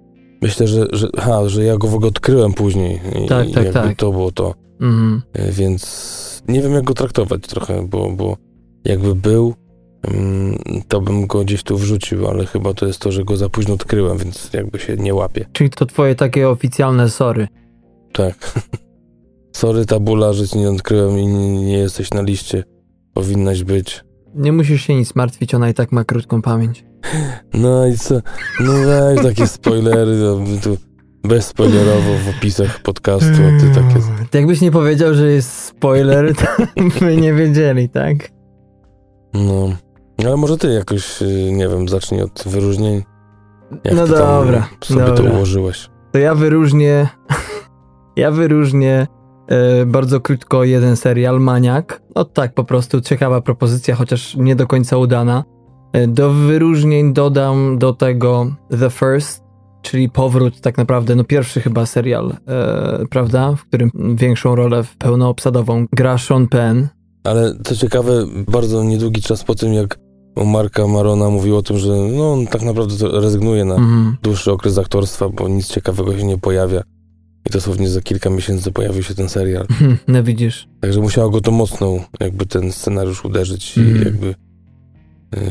[0.42, 3.00] Myślę, że, że, ha, że ja go w ogóle odkryłem później.
[3.24, 3.96] I, tak, tak, jakby tak.
[3.96, 4.54] to było to.
[4.80, 5.22] Mhm.
[5.32, 8.36] E, więc nie wiem, jak go traktować trochę, bo, bo
[8.84, 9.54] jakby był,
[10.02, 13.48] mm, to bym go gdzieś tu wrzucił, ale chyba to jest to, że go za
[13.48, 15.46] późno odkryłem, więc jakby się nie łapie.
[15.52, 17.48] Czyli to twoje takie oficjalne sory.
[18.18, 18.52] Tak.
[19.60, 22.64] sorry tabula, że cię nie odkryłem i nie jesteś na liście.
[23.14, 24.04] Powinnaś być.
[24.34, 26.84] Nie musisz się nic martwić, ona i tak ma krótką pamięć.
[27.54, 28.14] No i co?
[28.60, 30.76] No weź takie spoilery, no, tu
[31.24, 34.00] Bezspoilerowo w opisach podcastu, a ty takie...
[34.38, 36.46] Jakbyś nie powiedział, że jest spoiler, to
[37.00, 38.16] by nie wiedzieli, tak?
[39.34, 39.72] No,
[40.26, 43.02] ale może ty jakoś, y, nie wiem, zacznij od wyróżnień.
[43.84, 45.16] Jak no dobra, sobie dobra.
[45.16, 45.90] to ułożyłeś.
[46.12, 47.08] To ja wyróżnię,
[48.18, 49.06] ja wyróżnię
[49.48, 52.02] e, bardzo krótko jeden serial, Maniak.
[52.16, 55.44] No tak, po prostu ciekawa propozycja, chociaż nie do końca udana.
[55.92, 58.46] E, do wyróżnień dodam do tego
[58.80, 59.42] The First,
[59.82, 65.86] czyli powrót tak naprawdę, no pierwszy chyba serial, e, prawda, w którym większą rolę pełnoobsadową
[65.92, 66.88] gra Sean Penn.
[67.24, 69.98] Ale co ciekawe, bardzo niedługi czas po tym, jak
[70.46, 74.16] Marka Marona mówił o tym, że no, on tak naprawdę rezygnuje na mm.
[74.22, 76.82] dłuższy okres aktorstwa, bo nic ciekawego się nie pojawia.
[77.46, 79.66] I dosłownie za kilka miesięcy pojawił się ten serial.
[80.08, 80.68] No widzisz.
[80.80, 83.88] Także musiało go to mocno jakby ten scenariusz uderzyć mm.
[83.88, 84.06] i mhm.
[84.06, 84.34] jakby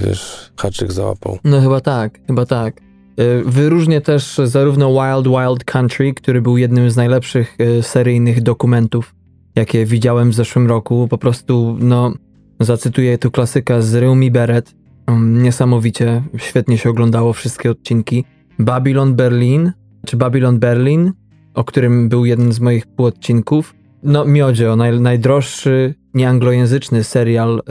[0.05, 1.39] wiesz, haczyk załapał.
[1.43, 2.81] No chyba tak, chyba tak.
[3.18, 9.15] E, wyróżnię też zarówno Wild Wild Country, który był jednym z najlepszych e, seryjnych dokumentów,
[9.55, 11.07] jakie widziałem w zeszłym roku.
[11.09, 12.14] Po prostu, no,
[12.59, 14.76] zacytuję tu klasyka z Rumi Beret.
[15.07, 18.23] Mm, niesamowicie, świetnie się oglądało wszystkie odcinki.
[18.59, 19.72] Babylon Berlin,
[20.05, 21.14] czy Babylon Berlin,
[21.57, 23.75] o którym był jeden z moich półodcinków.
[24.03, 27.61] No, Miodzio, naj, najdroższy nieanglojęzyczny serial e,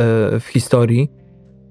[0.41, 1.11] w historii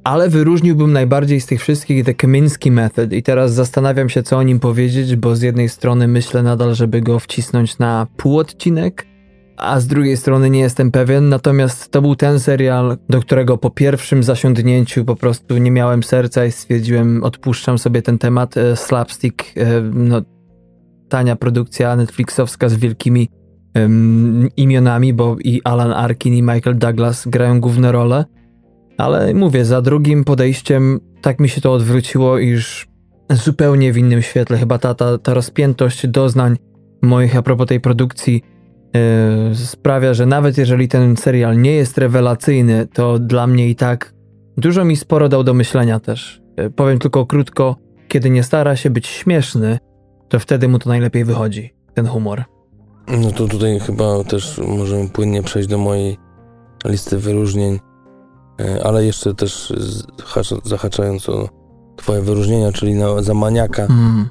[0.05, 4.43] ale wyróżniłbym najbardziej z tych wszystkich The Kaminsky Method i teraz zastanawiam się, co o
[4.43, 9.05] nim powiedzieć, bo z jednej strony myślę nadal, żeby go wcisnąć na półodcinek,
[9.57, 13.69] a z drugiej strony nie jestem pewien, natomiast to był ten serial, do którego po
[13.69, 18.57] pierwszym zasiądnięciu po prostu nie miałem serca i stwierdziłem, odpuszczam sobie ten temat.
[18.57, 20.21] E, slapstick, e, no,
[21.09, 23.29] tania produkcja Netflixowska z wielkimi
[24.57, 28.25] imionami, bo i Alan Arkin i Michael Douglas grają główne role.
[28.97, 32.87] Ale mówię, za drugim podejściem tak mi się to odwróciło, iż
[33.29, 34.57] zupełnie w innym świetle.
[34.57, 36.57] Chyba ta, ta, ta rozpiętość doznań
[37.01, 38.43] moich a propos tej produkcji
[39.49, 44.13] yy, sprawia, że nawet jeżeli ten serial nie jest rewelacyjny, to dla mnie i tak
[44.57, 46.41] dużo mi sporo dał do myślenia też.
[46.57, 47.75] Yy, powiem tylko krótko,
[48.07, 49.77] kiedy nie stara się być śmieszny,
[50.29, 52.43] to wtedy mu to najlepiej wychodzi, ten humor.
[53.07, 56.17] No to tutaj chyba też możemy płynnie przejść do mojej
[56.85, 57.79] listy wyróżnień.
[58.61, 59.73] E, ale jeszcze też
[60.63, 61.49] zahaczając o
[61.95, 64.29] twoje wyróżnienia, czyli na, za maniaka, mm.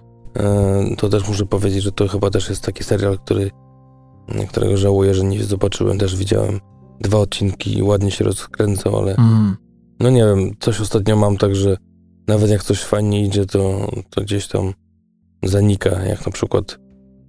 [0.97, 3.51] to też muszę powiedzieć, że to chyba też jest taki serial, który,
[4.49, 5.99] którego żałuję, że nie zobaczyłem.
[5.99, 6.61] Też widziałem
[7.01, 9.57] dwa odcinki i ładnie się rozkręcał, ale mm.
[10.01, 11.77] no nie wiem, coś ostatnio mam tak, że
[12.29, 14.73] nawet jak coś fajnie idzie, to, to gdzieś tam
[15.45, 16.79] zanika, jak na przykład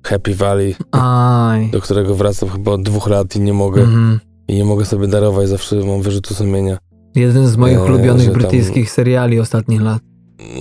[0.04, 1.70] Happy Valley, Aj.
[1.70, 3.84] do którego wracam chyba od dwóch lat i nie mogę.
[3.84, 4.20] Mm.
[4.48, 6.78] I nie mogę sobie darować, zawsze mam wyrzutu sumienia.
[7.16, 10.02] Jeden z moich e, ulubionych brytyjskich tam, seriali ostatnich lat.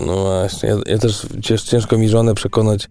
[0.06, 1.26] No właśnie, ja, ja też
[1.64, 2.89] ciężko mi żonę przekonać,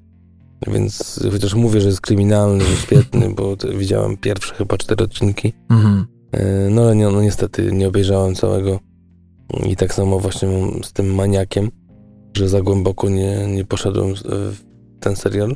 [0.67, 5.53] więc chociaż mówię, że jest kryminalny, że świetny, bo widziałem pierwsze chyba cztery odcinki.
[5.69, 6.05] Mm.
[6.31, 8.79] E, no ale no, niestety nie obejrzałem całego.
[9.65, 10.49] I tak samo właśnie
[10.83, 11.71] z tym maniakiem,
[12.37, 14.63] że za głęboko nie, nie poszedłem w
[14.99, 15.55] ten serial.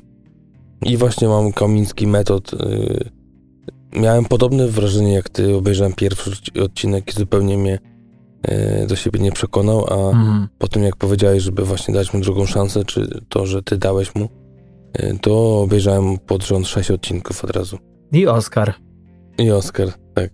[0.82, 2.54] I właśnie mam kamiński metod.
[2.54, 3.10] Y,
[4.00, 5.56] miałem podobne wrażenie jak ty.
[5.56, 6.32] Obejrzałem pierwszy
[6.64, 7.80] odcinek i zupełnie mnie
[8.84, 10.48] y, do siebie nie przekonał, a mhm.
[10.58, 14.16] po tym jak powiedziałeś, żeby właśnie dać mu drugą szansę, czy to, że ty dałeś
[14.16, 14.30] mu,
[15.22, 17.78] to obejrzałem pod rząd sześć odcinków od razu.
[18.12, 18.74] I Oscar.
[19.38, 20.30] I Oscar, tak.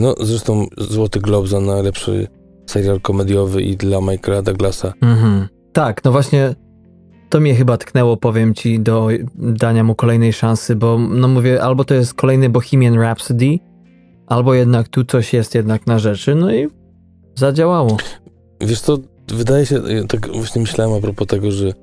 [0.00, 2.28] No zresztą Złoty Glob za najlepszy
[2.70, 4.92] serial komediowy i dla Michaela Douglasa.
[5.00, 5.48] Mhm.
[5.72, 6.54] Tak, no właśnie
[7.28, 11.84] to mnie chyba tknęło, powiem ci, do dania mu kolejnej szansy, bo no mówię, albo
[11.84, 13.58] to jest kolejny Bohemian Rhapsody,
[14.26, 16.68] albo jednak tu coś jest jednak na rzeczy, no i
[17.34, 17.96] zadziałało.
[18.60, 21.74] Wiesz co, wydaje się, tak właśnie myślałem a propos tego, że yy,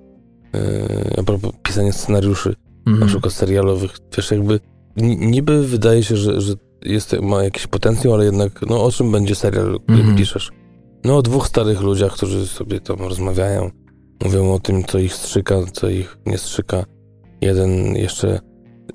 [1.18, 2.99] a propos pisania scenariuszy, mhm.
[2.99, 4.60] na przykład serialowych, wiesz, jakby
[4.98, 9.36] niby wydaje się, że, że jest, ma jakiś potencjał, ale jednak, no o czym będzie
[9.36, 10.18] serial, który mhm.
[10.18, 10.52] piszesz?
[11.06, 13.72] No o dwóch starych ludziach, którzy sobie tam rozmawiają,
[14.23, 16.86] Mówią o tym, co ich strzyka, co ich nie strzyka.
[17.41, 18.40] Jeden jeszcze,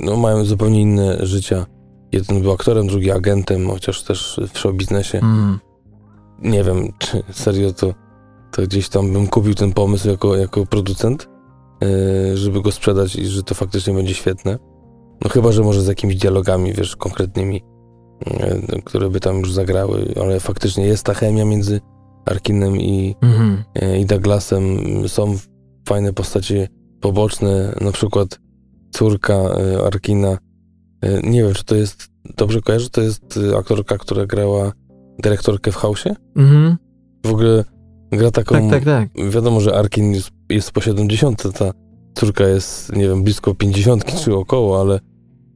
[0.01, 1.67] no mają zupełnie inne życia.
[2.13, 5.19] Jeden był aktorem, drugi agentem, chociaż też w show biznesie.
[5.19, 5.59] Mm.
[6.43, 7.95] Nie wiem, czy serio to,
[8.53, 11.29] to gdzieś tam bym kupił ten pomysł jako, jako producent,
[11.81, 14.59] yy, żeby go sprzedać i że to faktycznie będzie świetne.
[15.25, 17.63] No chyba, że może z jakimiś dialogami, wiesz, konkretnymi,
[18.27, 21.81] yy, które by tam już zagrały, ale faktycznie jest ta chemia między
[22.31, 23.65] Arkinem i, mhm.
[23.75, 24.79] E, i Douglasem.
[25.09, 25.37] Są
[25.89, 26.69] fajne postacie
[27.01, 28.41] poboczne, na przykład
[28.91, 30.39] córka e, Arkina.
[31.01, 34.73] E, nie wiem, czy to jest, dobrze kojarzę, to jest aktorka, która grała
[35.19, 36.15] dyrektorkę w Hausie?
[36.37, 36.77] Mhm.
[37.27, 37.65] W ogóle
[38.13, 39.31] gra taką, tak, tak, tak.
[39.31, 41.73] wiadomo, że Arkin jest, jest po 70, ta
[42.15, 45.01] córka jest, nie wiem, blisko 50 czy około, ale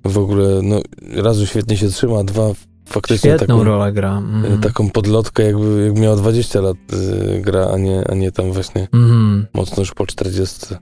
[0.05, 0.81] w ogóle, no,
[1.23, 2.53] raz, że świetnie się trzyma, dwa,
[2.87, 4.19] faktycznie Świetną taką, rolę gra.
[4.19, 4.61] Mm.
[4.61, 8.89] Taką podlotkę, jakby jak miała 20 lat y, gra, a nie, a nie tam właśnie
[8.93, 9.47] mm.
[9.55, 10.75] mocno już po 40.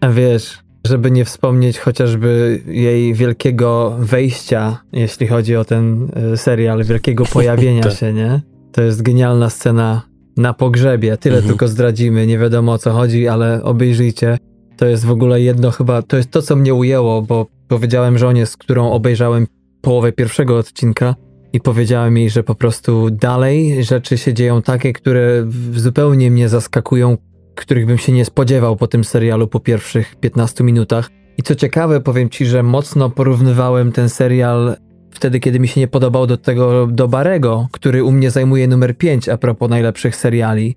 [0.00, 6.84] A wiesz, żeby nie wspomnieć chociażby jej wielkiego wejścia, jeśli chodzi o ten y, serial,
[6.84, 7.92] wielkiego pojawienia tak.
[7.92, 8.40] się, nie?
[8.72, 10.02] To jest genialna scena
[10.36, 11.16] na pogrzebie.
[11.16, 11.48] Tyle mhm.
[11.48, 14.38] tylko zdradzimy, nie wiadomo o co chodzi, ale obejrzyjcie.
[14.76, 18.46] To jest w ogóle jedno chyba, to jest to, co mnie ujęło, bo powiedziałem żonie,
[18.46, 19.46] z którą obejrzałem
[19.80, 21.14] połowę pierwszego odcinka,
[21.52, 27.18] i powiedziałem jej, że po prostu dalej rzeczy się dzieją takie, które zupełnie mnie zaskakują,
[27.54, 31.10] których bym się nie spodziewał po tym serialu po pierwszych 15 minutach.
[31.38, 34.76] I co ciekawe, powiem ci, że mocno porównywałem ten serial
[35.10, 38.96] wtedy, kiedy mi się nie podobał do tego, do Barego, który u mnie zajmuje numer
[38.96, 40.76] 5 a propos najlepszych seriali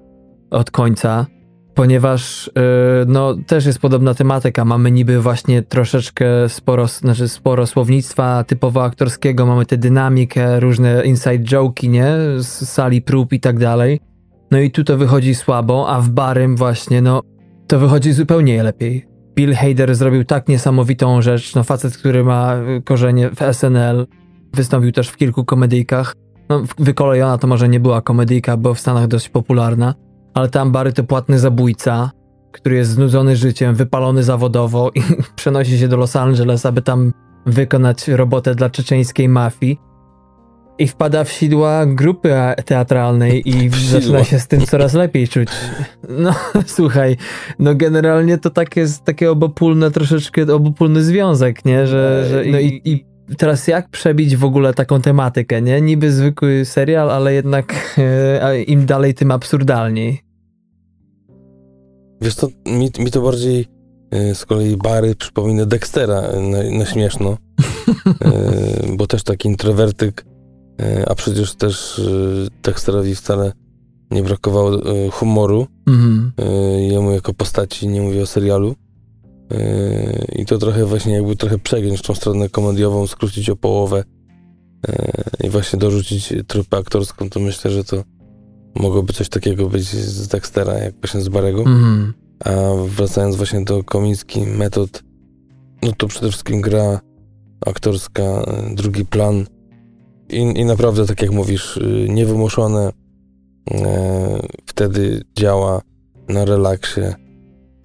[0.51, 1.25] od końca
[1.79, 2.51] ponieważ y,
[3.07, 4.65] no, też jest podobna tematyka.
[4.65, 11.39] Mamy niby właśnie troszeczkę sporo, znaczy sporo słownictwa typowo aktorskiego, mamy tę dynamikę, różne inside
[11.39, 12.13] joke'i, nie?
[12.37, 13.99] Z sali prób i tak dalej.
[14.51, 17.21] No i tu to wychodzi słabo, a w Barym właśnie, no,
[17.67, 19.05] to wychodzi zupełnie lepiej.
[19.35, 24.07] Bill Hader zrobił tak niesamowitą rzecz, no facet, który ma korzenie w SNL,
[24.53, 26.15] wystąpił też w kilku komedyjkach.
[26.49, 29.93] No, wykolejona to może nie była komedyjka, bo w Stanach dość popularna,
[30.33, 32.11] ale tam Barry to płatny zabójca,
[32.51, 35.01] który jest znudzony życiem, wypalony zawodowo i
[35.35, 37.13] przenosi się do Los Angeles, aby tam
[37.45, 39.79] wykonać robotę dla czeczeńskiej mafii.
[40.79, 42.33] I wpada w sidła grupy
[42.65, 45.49] teatralnej i zaczyna się z tym coraz lepiej czuć.
[46.09, 46.33] No,
[46.65, 47.17] słuchaj,
[47.59, 51.87] no generalnie to tak jest takie obopólne, troszeczkę obopólny związek, nie?
[51.87, 53.05] Że, że no i, i
[53.37, 55.81] teraz jak przebić w ogóle taką tematykę, nie?
[55.81, 60.21] Niby zwykły serial, ale jednak e, im dalej, tym absurdalniej.
[62.21, 63.67] Wiesz co, mi, mi to bardziej
[64.11, 67.37] e, z kolei Bary przypomina Dextera na, na śmieszno,
[68.05, 70.25] e, bo też taki introwertyk,
[71.07, 72.01] a przecież też
[72.63, 73.51] Dexterowi wcale
[74.11, 74.71] nie brakowało
[75.11, 75.67] humoru.
[75.87, 76.31] Mhm.
[76.89, 78.75] Jemu jako postaci, nie mówię o serialu.
[80.35, 84.03] I to trochę właśnie jakby trochę przegiąć tą stronę komediową, skrócić o połowę
[85.43, 88.03] i właśnie dorzucić trupę aktorską, to myślę, że to
[88.75, 91.61] mogłoby coś takiego być z Dextera, jak właśnie z Barego.
[91.61, 92.13] Mm.
[92.45, 92.51] A
[92.87, 95.03] wracając właśnie do Komiński metod,
[95.83, 96.99] no to przede wszystkim gra
[97.65, 98.45] aktorska,
[98.75, 99.45] drugi plan
[100.29, 102.91] i, i naprawdę, tak jak mówisz, niewymuszone
[103.71, 105.81] e, wtedy działa
[106.27, 107.01] na relaksie,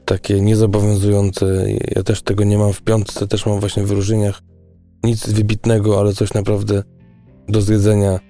[0.04, 1.66] takie niezobowiązujące.
[1.96, 4.42] Ja też tego nie mam w piątce, też mam właśnie w wyróżnieniach.
[5.04, 6.82] Nic wybitnego, ale coś naprawdę
[7.48, 8.20] do zjedzenia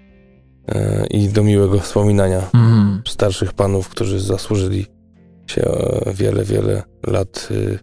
[0.69, 3.03] e, i do miłego wspominania mm.
[3.09, 4.87] starszych panów, którzy zasłużyli
[5.47, 5.63] się
[6.15, 7.79] wiele, wiele lat y,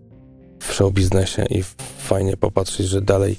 [0.60, 1.64] w show biznesie i
[1.98, 3.38] fajnie popatrzeć, że dalej,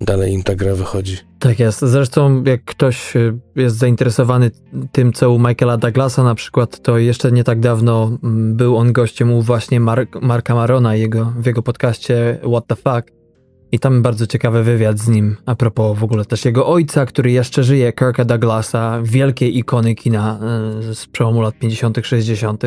[0.00, 1.16] dalej im ta gra wychodzi.
[1.38, 1.80] Tak jest.
[1.80, 4.50] Zresztą jak ktoś y, jest zainteresowany
[4.92, 8.92] tym, co u Michaela Douglasa na przykład, to jeszcze nie tak dawno mm, był on
[8.92, 13.16] gościem u właśnie Mark, Marka Marona jego, w jego podcaście What the Fuck.
[13.72, 17.30] I tam bardzo ciekawy wywiad z nim, a propos w ogóle też jego ojca, który
[17.30, 20.40] jeszcze żyje, Kirka Douglasa, wielkiej ikony kina
[20.90, 22.62] y, z przełomu lat 50., 60.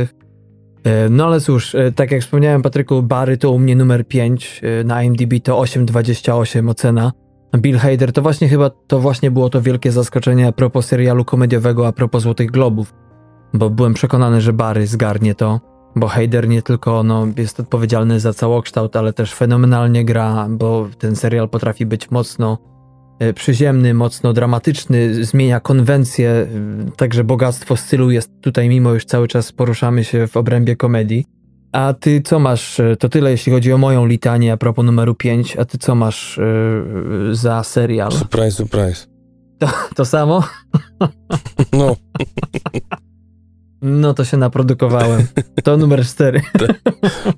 [0.84, 4.62] E, no ale cóż, e, tak jak wspomniałem Patryku, Bary to u mnie numer 5,
[4.64, 7.12] e, na IMDb to 8,28 ocena.
[7.58, 11.88] Bill Hader to właśnie chyba to właśnie było to wielkie zaskoczenie a propos serialu komediowego,
[11.88, 12.94] a propos Złotych Globów.
[13.54, 15.60] Bo byłem przekonany, że Bary zgarnie to,
[15.96, 21.16] bo Hader nie tylko no, jest odpowiedzialny za całokształt, ale też fenomenalnie gra, bo ten
[21.16, 22.58] serial potrafi być mocno
[23.36, 26.48] przyziemny, mocno dramatyczny, zmienia konwencję, e,
[26.96, 31.26] także bogactwo stylu jest tutaj, mimo już cały czas poruszamy się w obrębie komedii.
[31.72, 35.16] A ty co masz, e, to tyle jeśli chodzi o moją litanię a propos numeru
[35.16, 36.40] 5, a ty co masz
[37.28, 38.12] yy, za serial?
[38.12, 39.08] Surprise, surprise.
[39.60, 40.44] To, to samo?
[41.74, 41.96] No.
[43.82, 45.28] No to się naprodukowałem.
[45.64, 46.42] To numer 4.
[46.60, 46.66] To,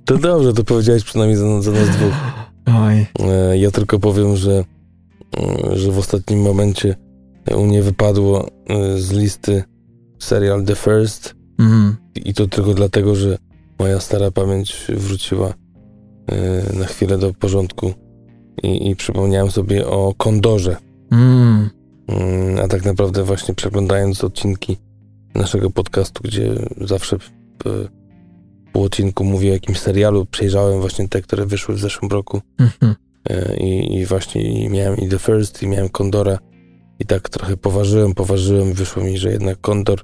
[0.06, 2.14] to dobrze, to powiedziałeś przynajmniej za, za nas dwóch.
[2.66, 3.06] Oj.
[3.60, 4.81] Ja tylko powiem, że E,
[5.74, 6.96] że w ostatnim momencie
[7.56, 9.64] u mnie wypadło e, z listy
[10.20, 11.96] serial The First mhm.
[12.16, 13.38] i to tylko dlatego, że
[13.80, 15.54] moja stara pamięć wróciła
[16.28, 17.94] e, na chwilę do porządku
[18.64, 20.78] i, i przypomniałem sobie o Kondorze.
[21.12, 21.70] Mm.
[22.64, 24.78] A tak naprawdę właśnie przeglądając odcinki
[25.36, 27.18] naszego podcastu, gdzie zawsze
[28.74, 32.42] po odcinku mówię o jakimś serialu, przejrzałem właśnie te, które wyszły w zeszłym roku.
[32.60, 32.96] Mhm.
[33.58, 36.40] I, i właśnie miałem i The First, i miałem Kondora
[37.00, 40.02] i tak trochę poważyłem, poważyłem, wyszło mi, że jednak Kondor,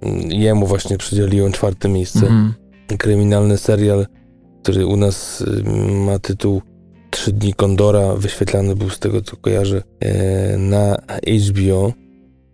[0.00, 2.20] mm, jemu właśnie przydzieliłem czwarte miejsce.
[2.20, 2.54] Mhm.
[2.98, 4.06] Kryminalny serial,
[4.62, 6.62] który u nas y, ma tytuł
[7.10, 10.96] Trzy dni Kondora, wyświetlany był z tego co kojarzę e, na
[11.48, 11.92] HBO,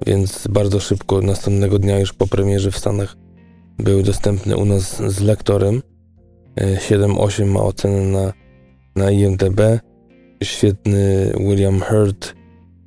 [0.07, 3.17] więc bardzo szybko, następnego dnia już po premierze w Stanach
[3.79, 5.83] był dostępny u nas z lektorem.
[6.57, 8.33] 7-8 e, ma ocenę na
[8.99, 9.61] na IMDb.
[10.43, 12.35] Świetny William Hurt,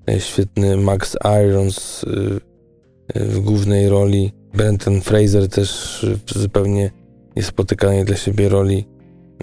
[0.10, 4.32] e, świetny Max Irons e, e, w głównej roli.
[4.54, 6.92] Brenton Fraser też w zupełnie
[7.36, 8.88] niespotykanej dla siebie roli.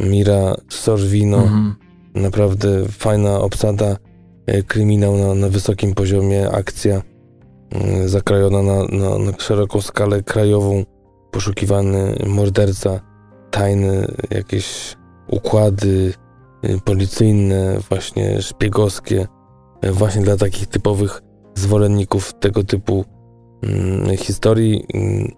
[0.01, 1.39] Mira Sorvino.
[1.39, 1.75] Mhm.
[2.15, 3.97] Naprawdę fajna obsada,
[4.67, 7.03] kryminał na, na wysokim poziomie, akcja
[8.07, 10.85] zakrajona na, na, na szeroką skalę krajową,
[11.31, 13.01] poszukiwany morderca,
[13.51, 14.97] tajne jakieś
[15.29, 16.13] układy,
[16.85, 19.27] policyjne, właśnie szpiegowskie,
[19.85, 21.23] y, właśnie dla takich typowych
[21.55, 23.05] zwolenników tego typu
[23.63, 25.33] mm, historii, mm,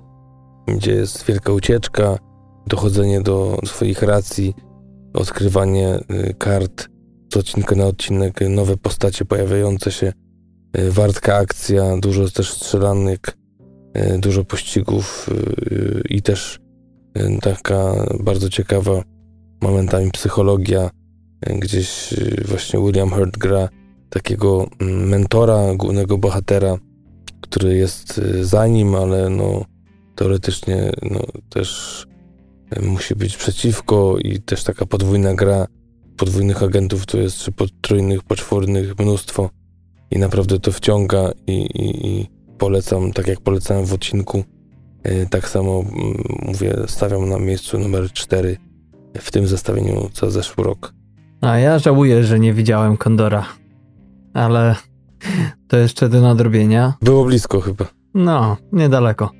[0.66, 2.18] gdzie jest wielka ucieczka,
[2.66, 4.54] dochodzenie do swoich racji,
[5.14, 6.88] odkrywanie y, kart
[7.32, 10.12] z odcinka na odcinek, nowe postacie pojawiające się,
[10.90, 13.36] wartka akcja, dużo też strzelanek,
[14.18, 15.30] dużo pościgów
[16.08, 16.60] i też
[17.42, 19.02] taka bardzo ciekawa
[19.60, 20.90] momentami psychologia
[21.46, 23.68] Gdzieś y, właśnie William Hurt gra
[24.10, 26.78] takiego mm, mentora, głównego bohatera,
[27.40, 29.64] który jest y, za nim, ale no
[30.16, 32.06] teoretycznie no, też
[32.76, 35.66] y, musi być przeciwko i też taka podwójna gra
[36.16, 39.50] podwójnych agentów to jest, czy potrójnych, poczwórnych mnóstwo
[40.10, 42.26] i naprawdę to wciąga i, i, i
[42.58, 44.44] polecam, tak jak polecałem w odcinku,
[45.30, 48.56] tak samo mm, mówię, stawiam na miejscu numer 4
[49.18, 50.99] w tym zestawieniu co zeszły rok.
[51.40, 53.44] A ja żałuję, że nie widziałem Kondora.
[54.34, 54.76] Ale
[55.68, 56.94] to jeszcze do nadrobienia.
[57.02, 57.84] Było blisko chyba.
[58.14, 59.30] No, niedaleko.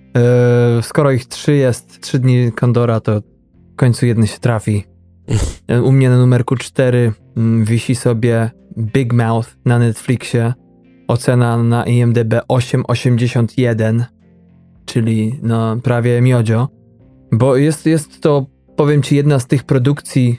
[0.77, 3.21] Yy, skoro ich trzy jest, trzy dni Kondora, to
[3.73, 4.85] w końcu jeden się trafi.
[5.69, 10.53] E, u mnie na numerku cztery mm, wisi sobie Big Mouth na Netflixie.
[11.09, 14.05] Ocena na IMDb 8,81,
[14.85, 16.69] czyli no prawie miodzio.
[17.33, 18.47] Bo jest, jest to,
[18.77, 20.39] powiem ci, jedna z tych produkcji,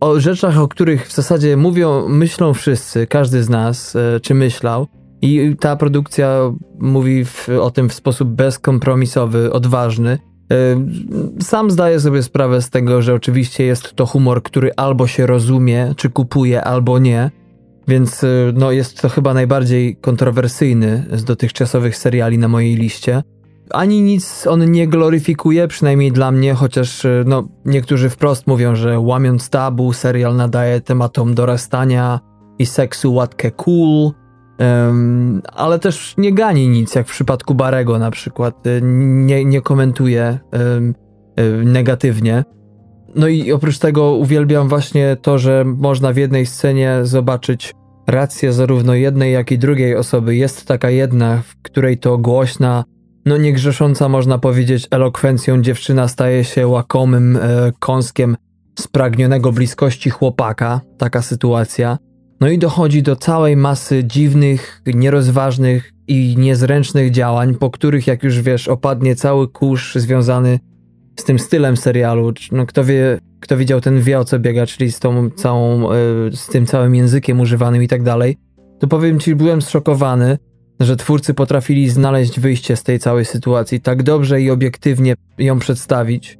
[0.00, 4.86] o rzeczach, o których w zasadzie mówią, myślą wszyscy, każdy z nas, e, czy myślał,
[5.22, 10.18] I ta produkcja mówi w, o tym w sposób bezkompromisowy, odważny.
[10.52, 15.26] Y, sam zdaję sobie sprawę z tego, że oczywiście jest to humor, który albo się
[15.26, 17.30] rozumie, czy kupuje, albo nie.
[17.88, 23.22] Więc y, no, jest to chyba najbardziej kontrowersyjny z dotychczasowych seriali na mojej liście.
[23.70, 29.00] Ani nic on nie gloryfikuje, przynajmniej dla mnie, chociaż y, no, niektórzy wprost mówią, że
[29.00, 32.20] łamiąc tabu, serial nadaje tematom dorastania
[32.58, 34.12] i seksu łatkę cool,
[34.58, 38.66] um, ale też nie gani nic, jak w przypadku Barego na przykład.
[38.66, 40.94] Y, nie, nie komentuje um,
[41.72, 42.44] negatywnie.
[43.14, 47.74] No i oprócz tego uwielbiam właśnie to, że można w jednej scenie zobaczyć
[48.06, 50.36] rację zarówno jednej, jak i drugiej osoby.
[50.36, 52.84] Jest taka jedna, w której to głośna,
[53.26, 58.36] no niegrzesząca można powiedzieć elokwencją dziewczyna staje się łakomym e, kąskiem
[58.78, 60.80] spragnionego bliskości chłopaka.
[60.98, 61.98] Taka sytuacja.
[62.40, 68.40] No i dochodzi do całej masy dziwnych, nierozważnych i niezręcznych działań, po których, jak już
[68.42, 70.58] wiesz, opadnie cały kurz związany
[71.16, 72.32] z tym stylem serialu.
[72.52, 75.96] No, kto wie, kto widział, ten wie o co biega, czyli z tą całą, e,
[76.32, 78.36] z tym całym językiem używanym i tak dalej.
[78.80, 80.38] To powiem ci, byłem zszokowany,
[80.80, 86.38] że twórcy potrafili znaleźć wyjście z tej całej sytuacji, tak dobrze i obiektywnie ją przedstawić,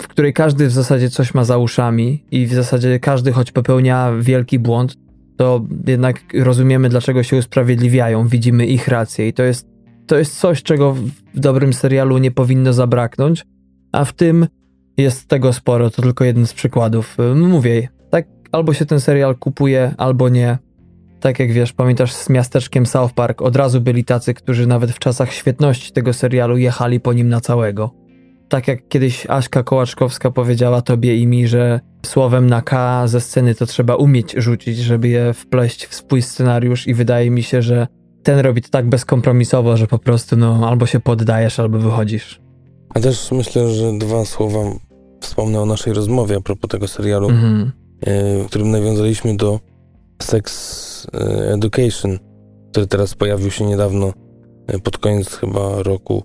[0.00, 4.12] w której każdy w zasadzie coś ma za uszami i w zasadzie każdy, choć popełnia
[4.20, 4.94] wielki błąd,
[5.36, 9.66] to jednak rozumiemy, dlaczego się usprawiedliwiają, widzimy ich rację i to jest,
[10.06, 10.94] to jest coś, czego
[11.34, 13.44] w dobrym serialu nie powinno zabraknąć
[13.96, 14.46] a w tym
[14.96, 17.16] jest tego sporo, to tylko jeden z przykładów.
[17.34, 20.58] Mówię, tak albo się ten serial kupuje, albo nie.
[21.26, 24.98] Tak jak wiesz, pamiętasz z miasteczkiem South Park, od razu byli tacy, którzy nawet w
[24.98, 27.90] czasach świetności tego serialu jechali po nim na całego.
[28.48, 33.54] Tak jak kiedyś Aśka Kołaczkowska powiedziała tobie i mi, że słowem na K ze sceny
[33.54, 37.86] to trzeba umieć rzucić, żeby je wpleść w swój scenariusz i wydaje mi się, że
[38.22, 42.40] ten robi to tak bezkompromisowo, że po prostu no albo się poddajesz, albo wychodzisz.
[42.94, 44.58] A też myślę, że dwa słowa
[45.20, 47.70] wspomnę o naszej rozmowie a propos tego serialu, mm-hmm.
[48.42, 49.60] w którym nawiązaliśmy do
[50.22, 52.18] Sex e, Education,
[52.70, 54.12] który teraz pojawił się niedawno,
[54.66, 56.22] e, pod koniec chyba roku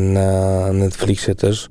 [0.00, 1.70] na Netflixie też.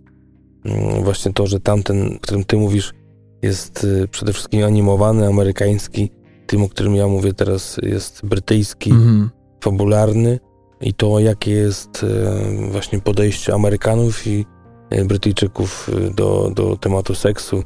[0.65, 2.93] Mm, właśnie to, że tamten, o którym ty mówisz,
[3.41, 6.11] jest przede wszystkim animowany, amerykański.
[6.47, 9.27] Tym, o którym ja mówię teraz, jest brytyjski, mm-hmm.
[9.63, 10.39] fabularny
[10.81, 14.45] i to, jakie jest e, właśnie podejście Amerykanów i
[14.89, 17.63] e, Brytyjczyków e, do, do tematu seksu,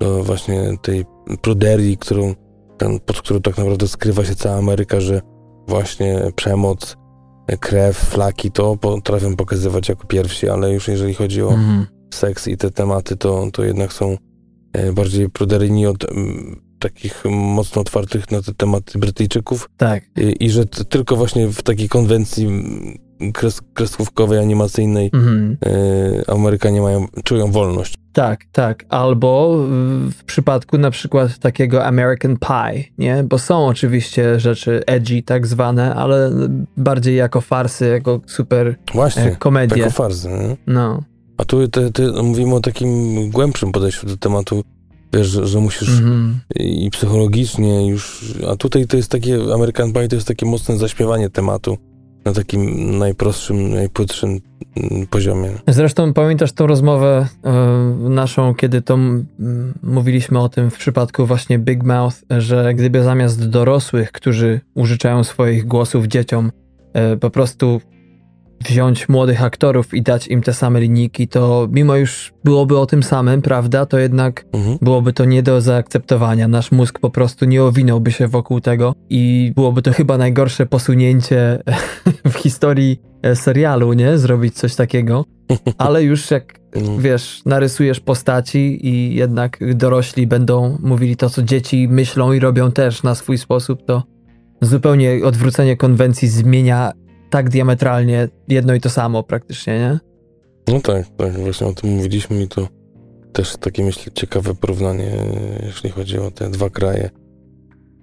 [0.00, 1.04] do właśnie tej
[1.42, 2.34] pruderii, którą,
[2.78, 5.20] ten, pod którą tak naprawdę skrywa się cała Ameryka, że
[5.68, 6.96] właśnie przemoc,
[7.60, 11.86] krew, flaki to potrafią pokazywać jako pierwsi, ale już jeżeli chodzi o mhm.
[12.14, 14.16] seks i te tematy, to, to jednak są
[14.94, 16.06] bardziej pruderyjni od
[16.78, 19.70] takich mocno otwartych na te tematy Brytyjczyków.
[19.76, 20.04] Tak.
[20.16, 22.48] I, i że tylko właśnie w takiej konwencji
[23.32, 25.56] kres, kreskówkowej, animacyjnej mhm.
[25.66, 27.94] y, Amerykanie mają, czują wolność.
[28.18, 28.84] Tak, tak.
[28.88, 29.58] Albo
[30.18, 33.24] w przypadku na przykład takiego American Pie, nie?
[33.24, 36.30] Bo są oczywiście rzeczy edgy tak zwane, ale
[36.76, 39.78] bardziej jako farsy, jako super Właśnie, komedie.
[39.78, 40.28] jako farsy.
[40.28, 40.56] Nie?
[40.66, 41.02] No.
[41.36, 44.64] A tu te, te, mówimy o takim głębszym podejściu do tematu
[45.12, 46.32] Wiesz, że, że musisz mm-hmm.
[46.56, 51.30] i psychologicznie już, a tutaj to jest takie, American Pie to jest takie mocne zaśpiewanie
[51.30, 51.78] tematu
[52.28, 54.40] na takim najprostszym, najpłytszym
[54.76, 55.50] mm, poziomie.
[55.68, 57.26] Zresztą pamiętasz tą rozmowę
[58.06, 59.26] y, naszą, kiedy to m,
[59.82, 65.66] mówiliśmy o tym w przypadku właśnie Big Mouth, że gdyby zamiast dorosłych, którzy użyczają swoich
[65.66, 66.52] głosów dzieciom,
[67.14, 67.80] y, po prostu
[68.64, 73.02] wziąć młodych aktorów i dać im te same linijki, to mimo już byłoby o tym
[73.02, 74.78] samym, prawda, to jednak mhm.
[74.82, 76.48] byłoby to nie do zaakceptowania.
[76.48, 81.62] Nasz mózg po prostu nie owinąłby się wokół tego i byłoby to chyba najgorsze posunięcie
[82.32, 84.18] w historii e, serialu, nie?
[84.18, 85.24] Zrobić coś takiego.
[85.78, 87.00] Ale już jak, mhm.
[87.00, 93.02] wiesz, narysujesz postaci i jednak dorośli będą mówili to, co dzieci myślą i robią też
[93.02, 94.02] na swój sposób, to
[94.60, 96.92] zupełnie odwrócenie konwencji zmienia
[97.30, 99.98] tak diametralnie jedno i to samo praktycznie, nie?
[100.68, 102.68] No tak, tak, właśnie o tym mówiliśmy i to
[103.32, 105.10] też takie, myślę, ciekawe porównanie,
[105.66, 107.10] jeśli chodzi o te dwa kraje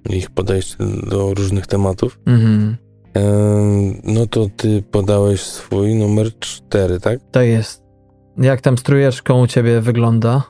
[0.10, 0.76] i ich podejście
[1.10, 2.20] do różnych tematów.
[2.26, 2.78] Mhm.
[4.04, 7.20] no to ty podałeś swój numer cztery, tak?
[7.32, 7.84] To jest.
[8.38, 10.44] Jak tam strujeczką u ciebie wygląda?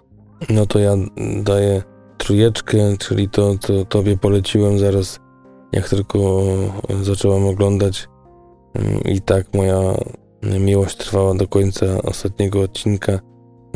[0.49, 0.95] No to ja
[1.43, 1.83] daję
[2.17, 5.19] trójeczkę, czyli to, co tobie poleciłem zaraz,
[5.71, 6.43] jak tylko
[7.01, 8.07] zacząłem oglądać
[9.05, 9.79] i tak moja
[10.59, 13.19] miłość trwała do końca ostatniego odcinka,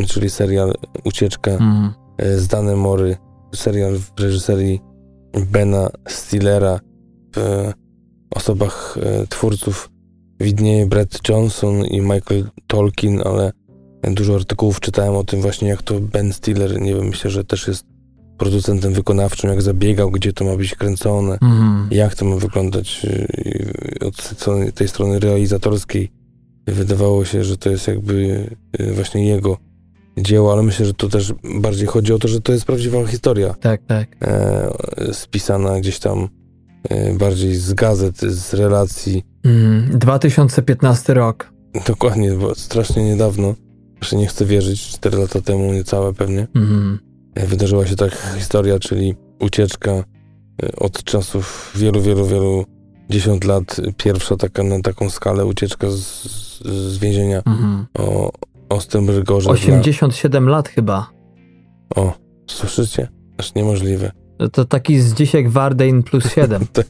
[0.08, 0.74] czyli serial
[1.04, 1.94] Ucieczka mm.
[2.18, 3.18] z Danem Mory,
[3.56, 4.82] serial w reżyserii
[5.52, 6.80] Bena Stillera
[7.36, 7.72] w
[8.36, 9.90] osobach e, twórców
[10.40, 13.52] widnieje Brett Johnson i Michael Tolkien, ale
[14.04, 17.68] dużo artykułów czytałem o tym właśnie, jak to Ben Stiller, nie wiem, myślę, że też
[17.68, 17.86] jest
[18.40, 21.88] producentem wykonawczym, jak zabiegał, gdzie to ma być kręcone, mm.
[21.92, 23.06] jak to ma wyglądać
[24.02, 24.46] e, od
[24.76, 26.12] tej strony realizatorskiej.
[26.68, 28.48] Wydawało się, że to jest jakby
[28.80, 29.58] e, właśnie jego
[30.18, 33.54] dzieło, ale myślę, że to też bardziej chodzi o to, że to jest prawdziwa historia.
[33.54, 34.08] Tak, tak.
[34.22, 36.30] E, spisana gdzieś tam
[36.90, 39.24] e, bardziej z gazet, z relacji.
[39.44, 41.52] Mm, 2015 rok.
[41.88, 43.56] Dokładnie, bo strasznie niedawno,
[44.00, 47.09] jeszcze nie chcę wierzyć, 4 lata temu, niecałe pewnie, mm.
[47.40, 48.06] E, wydarzyła się ta
[48.38, 50.04] historia, czyli ucieczka e,
[50.78, 52.66] od czasów wielu, wielu, wielu
[53.10, 56.24] dziesiąt lat, pierwsza taka na taką skalę ucieczka z,
[56.64, 57.86] z więzienia mm.
[57.98, 58.32] o,
[58.70, 59.50] ostrym rygorze.
[59.50, 60.52] 87 dla...
[60.52, 61.10] lat chyba.
[61.96, 62.14] O,
[62.48, 63.08] słyszycie?
[63.38, 64.12] Aż niemożliwe.
[64.52, 66.66] To taki z dzisiaj Wardein plus 7.
[66.74, 66.88] tak,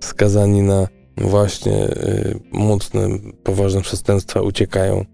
[0.00, 3.08] skazani na właśnie y, mocne,
[3.42, 5.04] poważne przestępstwa uciekają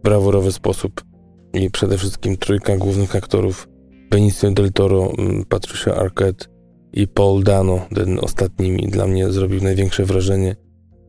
[0.00, 1.04] w brawurowy sposób.
[1.52, 3.68] I przede wszystkim trójka głównych aktorów
[4.10, 6.46] Benicio del Toro, mm, Patricia Arquette
[6.92, 10.56] i Paul Dano, ten ostatni mi dla mnie zrobił największe wrażenie,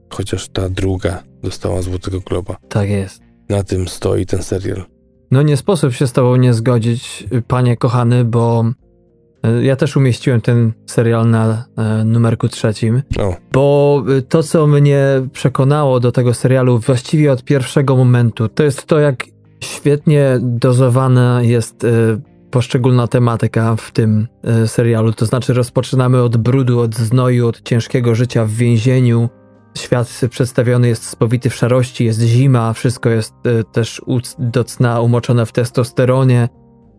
[0.10, 2.58] chociaż ta druga dostała Złotego Globa.
[2.70, 4.86] Tak jest na tym stoi ten serial.
[5.32, 8.66] No nie sposób się z tobą nie zgodzić, panie kochany, bo
[9.44, 13.36] e, ja też umieściłem ten serial na e, numerku trzecim, o.
[13.52, 15.04] bo e, to, co mnie
[15.34, 19.26] przekonało do tego serialu właściwie od pierwszego momentu, to jest to, jak
[19.64, 21.86] świetnie dozowana jest
[22.52, 24.28] poszczególna tematyka w tym
[24.66, 25.14] serialu.
[25.14, 29.30] To znaczy, rozpoczynamy od brudu, od znoju, od ciężkiego życia w więzieniu,
[29.78, 34.02] Świat przedstawiony jest spowity w szarości, jest zima, wszystko jest e, też
[34.40, 36.50] do cna umoczone w testosteronie,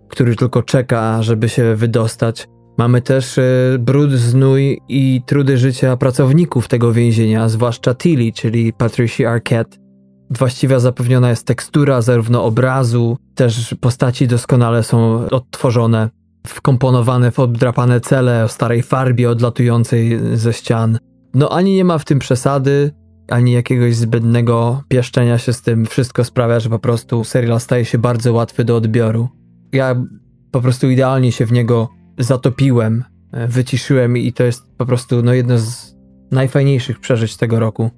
[0.09, 2.49] który tylko czeka, żeby się wydostać.
[2.79, 3.43] Mamy też e,
[3.79, 9.88] brud, znój i trudy życia pracowników tego więzienia, zwłaszcza Tilly, czyli Patricia Arquette.
[10.31, 16.09] Właściwie zapewniona jest tekstura zarówno obrazu, też postaci doskonale są odtworzone,
[16.47, 20.99] wkomponowane w obdrapane cele o starej farbie odlatującej ze ścian.
[21.35, 22.91] No ani nie ma w tym przesady,
[23.29, 25.87] ani jakiegoś zbędnego pieszczenia się z tym.
[25.87, 29.29] Wszystko sprawia, że po prostu serial staje się bardzo łatwy do odbioru.
[29.73, 30.05] Ja
[30.51, 31.89] po prostu idealnie się w niego
[32.19, 33.05] zatopiłem,
[33.49, 35.97] wyciszyłem i to jest po prostu no, jedno z
[36.31, 37.91] najfajniejszych przeżyć tego roku.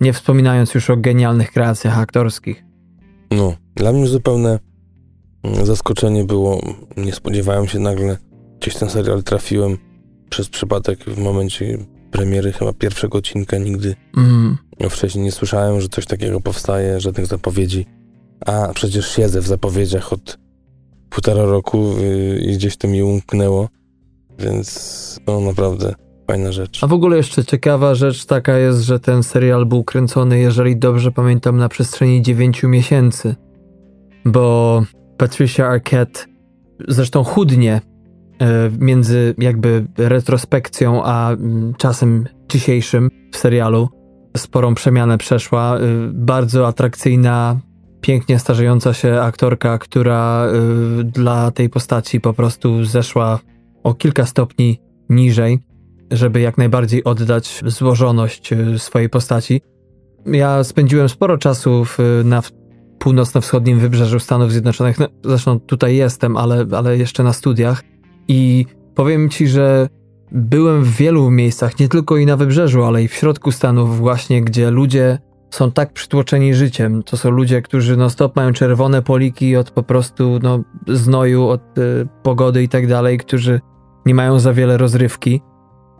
[0.00, 2.64] Nie wspominając już o genialnych kreacjach aktorskich.
[3.30, 4.58] No, dla mnie zupełne
[5.42, 6.60] mm, zaskoczenie było.
[6.96, 8.18] Nie spodziewałem się nagle,
[8.60, 9.78] gdzieś ten serial trafiłem
[10.30, 11.78] przez przypadek w momencie
[12.10, 14.58] premiery chyba pierwszego odcinka nigdy mm.
[14.90, 17.86] wcześniej nie słyszałem, że coś takiego powstaje, żadnych zapowiedzi.
[18.46, 20.38] A przecież siedzę w zapowiedziach od
[21.10, 23.68] półtora roku yy, i gdzieś to mi umknęło,
[24.38, 25.94] więc no naprawdę
[26.26, 26.84] fajna rzecz.
[26.84, 31.12] A w ogóle jeszcze ciekawa rzecz taka jest, że ten serial był kręcony, jeżeli dobrze
[31.12, 33.34] pamiętam, na przestrzeni 9 miesięcy,
[34.24, 34.82] bo
[35.16, 36.26] Patricia Arquette
[36.88, 37.80] zresztą chudnie
[38.40, 43.88] E, między jakby retrospekcją a mm, czasem dzisiejszym w serialu.
[44.36, 45.76] Sporą przemianę przeszła.
[45.76, 45.80] E,
[46.12, 47.60] bardzo atrakcyjna,
[48.00, 53.40] pięknie starzejąca się aktorka, która e, dla tej postaci po prostu zeszła
[53.82, 55.58] o kilka stopni niżej,
[56.16, 59.60] żeby jak najbardziej oddać złożoność swojej postaci.
[60.26, 62.42] Ja spędziłem sporo czasu w, na
[62.98, 64.98] północno-wschodnim wybrzeżu Stanów Zjednoczonych.
[64.98, 67.82] No, zresztą tutaj jestem, ale, ale jeszcze na studiach.
[68.28, 69.88] I powiem ci, że
[70.32, 74.42] byłem w wielu miejscach, nie tylko i na wybrzeżu, ale i w środku Stanów, właśnie
[74.42, 75.18] gdzie ludzie
[75.50, 77.02] są tak przytłoczeni życiem.
[77.02, 81.78] To są ludzie, którzy no stop mają czerwone poliki od po prostu no, znoju, od
[81.78, 83.60] y, pogody i tak dalej, którzy
[84.06, 85.42] nie mają za wiele rozrywki.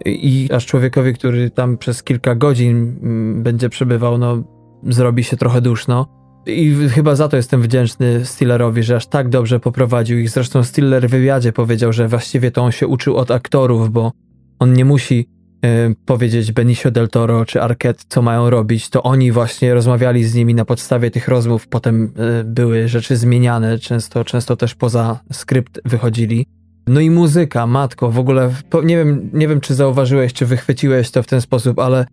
[0.05, 4.45] I aż człowiekowi, który tam przez kilka godzin mm, będzie przebywał, no
[4.83, 6.25] zrobi się trochę duszno.
[6.47, 10.31] I chyba za to jestem wdzięczny Stillerowi, że aż tak dobrze poprowadził ich.
[10.31, 14.13] Zresztą Stiller w wywiadzie powiedział, że właściwie to on się uczył od aktorów, bo
[14.59, 15.29] on nie musi
[15.65, 18.91] y, powiedzieć Benicio del Toro czy Arquette, co mają robić.
[18.91, 21.69] To oni właśnie rozmawiali z nimi na podstawie tych rozmów.
[21.69, 22.05] Potem
[22.41, 26.47] y, były rzeczy zmieniane, często, często też poza skrypt wychodzili.
[26.87, 28.51] No i muzyka, matko, w ogóle
[28.85, 32.07] nie wiem, nie wiem, czy zauważyłeś, czy wychwyciłeś to w ten sposób, ale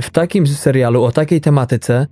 [0.00, 2.06] w takim serialu o takiej tematyce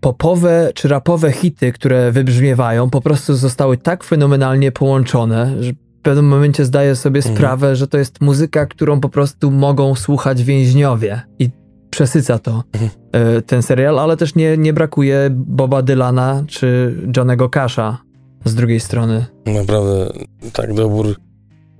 [0.00, 6.28] popowe czy rapowe hity, które wybrzmiewają, po prostu zostały tak fenomenalnie połączone, że w pewnym
[6.28, 7.36] momencie zdaję sobie mhm.
[7.36, 11.20] sprawę, że to jest muzyka, którą po prostu mogą słuchać więźniowie.
[11.38, 11.50] I
[11.90, 12.90] przesyca to mhm.
[13.12, 17.98] E, ten serial, ale też nie, nie brakuje Boba Dylana czy Johnego Casha
[18.44, 19.26] z drugiej strony.
[19.46, 20.12] Naprawdę,
[20.52, 21.16] tak, dobór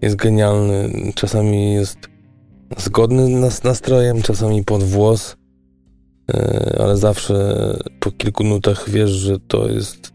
[0.03, 0.91] jest genialny.
[1.15, 1.99] Czasami jest
[2.77, 5.37] zgodny z nastrojem, czasami pod włos,
[6.35, 7.57] e, ale zawsze
[8.01, 10.13] po kilku nutach wiesz, że to jest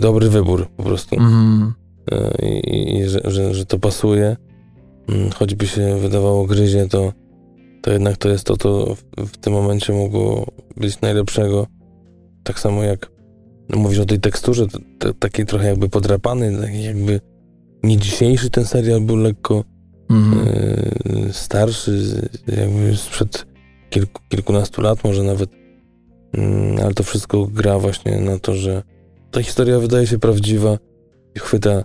[0.00, 1.16] dobry wybór po prostu.
[1.16, 1.74] Mm.
[2.42, 4.36] I, i że, że, że, to pasuje.
[5.08, 7.12] Mm, choćby się wydawało gryzie, to,
[7.82, 10.46] to jednak to jest to, co w, w tym momencie mogło
[10.76, 11.66] być najlepszego.
[12.44, 13.10] Tak samo jak
[13.76, 14.66] mówisz o tej teksturze,
[14.98, 17.20] to, takiej trochę jakby podrapany, taki jakby
[17.82, 19.64] nie dzisiejszy ten serial był lekko
[20.10, 20.48] mhm.
[20.48, 23.46] e, starszy, jakby sprzed
[23.90, 25.50] kilku, kilkunastu lat może nawet,
[26.32, 28.82] mm, ale to wszystko gra właśnie na to, że
[29.30, 30.78] ta historia wydaje się prawdziwa
[31.36, 31.84] i chwyta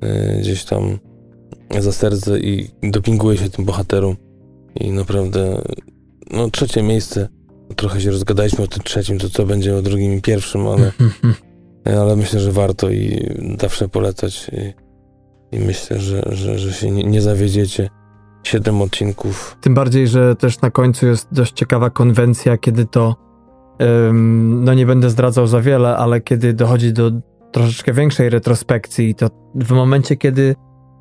[0.00, 0.98] e, gdzieś tam
[1.78, 4.16] za serce i dopinguje się tym bohaterom.
[4.80, 5.62] I naprawdę
[6.30, 7.28] no trzecie miejsce.
[7.76, 10.92] Trochę się rozgadaliśmy o tym trzecim, to co będzie o drugim i pierwszym, ale,
[12.00, 13.30] ale myślę, że warto i
[13.60, 14.50] zawsze polecać.
[14.52, 14.87] I,
[15.52, 17.88] i myślę, że, że, że się nie, nie zawiedziecie.
[18.42, 19.56] Siedem odcinków.
[19.60, 23.16] Tym bardziej, że też na końcu jest dość ciekawa konwencja, kiedy to
[24.08, 27.10] ym, no nie będę zdradzał za wiele, ale kiedy dochodzi do
[27.52, 30.54] troszeczkę większej retrospekcji, to w momencie, kiedy,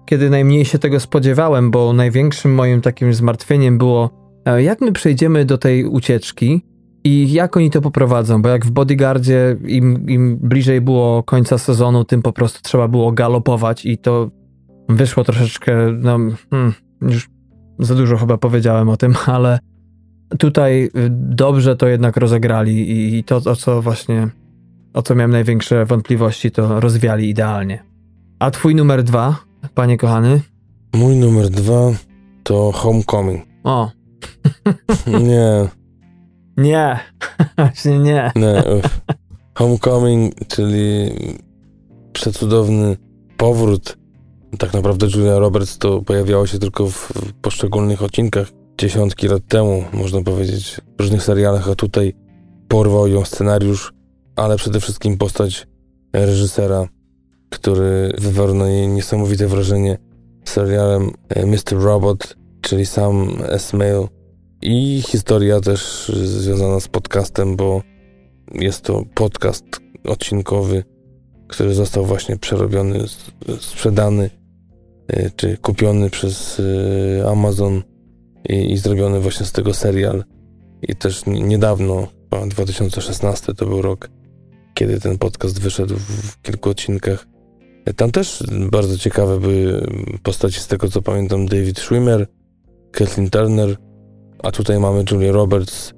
[0.06, 5.46] kiedy najmniej się tego spodziewałem, bo największym moim takim zmartwieniem było E, jak my przejdziemy
[5.46, 6.62] do tej ucieczki
[7.04, 8.42] i jak oni to poprowadzą?
[8.42, 13.12] Bo jak w Bodyguardzie im, im bliżej było końca sezonu, tym po prostu trzeba było
[13.12, 14.30] galopować i to
[14.90, 16.18] wyszło troszeczkę, no,
[16.50, 17.30] hmm, już
[17.80, 19.60] za dużo chyba powiedziałem o tym, ale
[20.40, 24.28] tutaj y, dobrze to jednak rozegrali i, i to, o co właśnie,
[24.94, 27.84] o co miałem największe wątpliwości, to rozwiali idealnie.
[28.40, 29.36] A twój numer dwa,
[29.74, 30.42] panie kochany?
[30.94, 31.92] Mój numer dwa
[32.44, 33.46] to Homecoming.
[33.64, 33.92] O,
[35.30, 35.68] nie.
[36.58, 37.00] Nie.
[37.58, 38.32] Właśnie nie.
[38.36, 38.64] nie.
[39.56, 41.12] Homecoming, czyli
[42.14, 42.98] przecudowny
[43.38, 43.98] powrót.
[44.60, 47.12] Tak naprawdę Julia Roberts to pojawiało się tylko w
[47.42, 48.48] poszczególnych odcinkach
[48.78, 52.14] dziesiątki lat temu, można powiedzieć, w różnych serialach, a tutaj
[52.68, 53.94] porwał ją scenariusz,
[54.36, 55.68] ale przede wszystkim postać
[56.14, 56.88] reżysera,
[57.50, 59.98] który wywarł na niej niesamowite wrażenie
[60.46, 61.84] serialem e, Mr.
[61.84, 64.08] Robot, czyli sam S-Mail
[64.62, 67.82] i historia też związana z podcastem, bo
[68.54, 69.66] jest to podcast
[70.06, 70.84] odcinkowy,
[71.48, 73.00] który został właśnie przerobiony,
[73.60, 74.30] sprzedany
[75.36, 77.84] czy kupiony przez y, Amazon
[78.50, 80.24] i, i zrobiony właśnie z tego serial.
[80.82, 82.08] I też niedawno,
[82.48, 84.10] 2016 to był rok,
[84.74, 87.28] kiedy ten podcast wyszedł w kilku odcinkach.
[87.96, 89.88] Tam też bardzo ciekawe były
[90.24, 92.28] postaci z tego co pamiętam David Schwimmer,
[92.92, 93.78] Kathleen Turner,
[94.44, 95.94] a tutaj mamy Julia Roberts,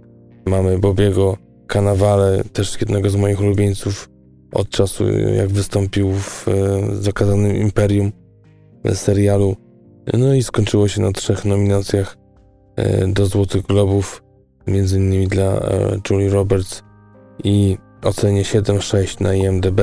[0.45, 1.37] mamy Bobiego
[1.67, 4.09] Kanawale, też jednego z moich ulubieńców
[4.53, 6.45] od czasu, jak wystąpił w
[6.93, 8.11] Zakazanym Imperium
[8.93, 9.55] serialu.
[10.13, 12.17] No i skończyło się na trzech nominacjach
[12.75, 14.23] e, do Złotych Globów,
[14.67, 16.83] między innymi dla e, Julie Roberts
[17.43, 19.81] i ocenie 7,6 na IMDb.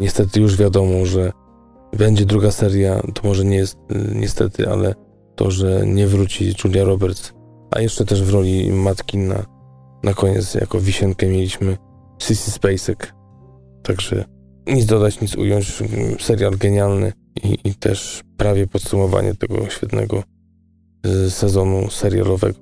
[0.00, 1.32] Niestety już wiadomo, że
[1.96, 3.78] będzie druga seria, to może nie jest
[4.14, 4.94] niestety, ale
[5.36, 7.36] to, że nie wróci Julia Roberts
[7.70, 9.46] a jeszcze też w roli matki na,
[10.02, 11.76] na koniec, jako wisienkę mieliśmy
[12.22, 13.14] Sissy Spacek.
[13.82, 14.24] Także
[14.66, 15.82] nic dodać, nic ująć.
[16.20, 20.22] Serial genialny i, i też prawie podsumowanie tego świetnego
[21.06, 22.58] y, sezonu serialowego.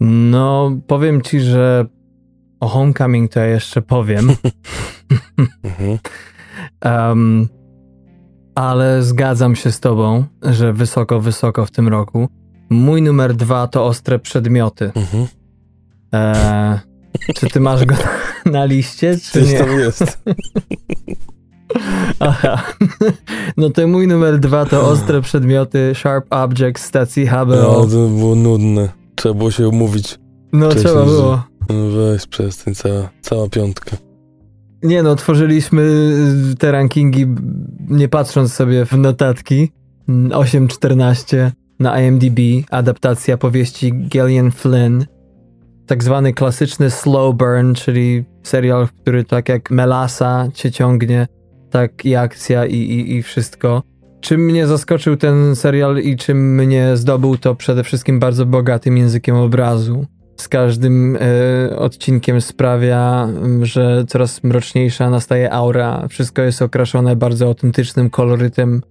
[0.00, 1.86] No, powiem ci, że
[2.60, 4.32] o Homecoming to ja jeszcze powiem.
[6.84, 7.48] um,
[8.54, 12.28] ale zgadzam się z tobą, że wysoko, wysoko w tym roku.
[12.70, 14.92] Mój numer dwa to ostre przedmioty.
[14.94, 15.26] Mhm.
[16.14, 16.80] E,
[17.34, 17.94] czy ty masz go
[18.46, 19.58] na liście, czy Gdzieś nie?
[19.58, 20.04] tam jest.
[22.20, 22.62] Aha.
[23.56, 27.46] No to mój numer dwa to ostre przedmioty Sharp Objects stacji HBO.
[27.46, 28.88] No, to było nudne.
[29.14, 30.18] Trzeba było się umówić.
[30.52, 31.42] No trzeba było.
[31.68, 33.96] No weź przestań, cała, cała piątka.
[34.82, 35.82] Nie no, tworzyliśmy
[36.58, 37.26] te rankingi
[37.88, 39.72] nie patrząc sobie w notatki.
[40.08, 42.40] 8-14 na IMDb
[42.70, 45.06] adaptacja powieści Gillian Flynn,
[45.86, 51.26] tak zwany klasyczny slow burn, czyli serial, który tak jak Melasa cię ciągnie,
[51.70, 53.82] tak i akcja i, i, i wszystko.
[54.20, 59.36] Czym mnie zaskoczył ten serial i czym mnie zdobył, to przede wszystkim bardzo bogatym językiem
[59.36, 60.06] obrazu.
[60.36, 63.28] Z każdym y, odcinkiem sprawia,
[63.62, 66.08] że coraz mroczniejsza nastaje aura.
[66.08, 68.82] Wszystko jest okraszone bardzo autentycznym kolorytem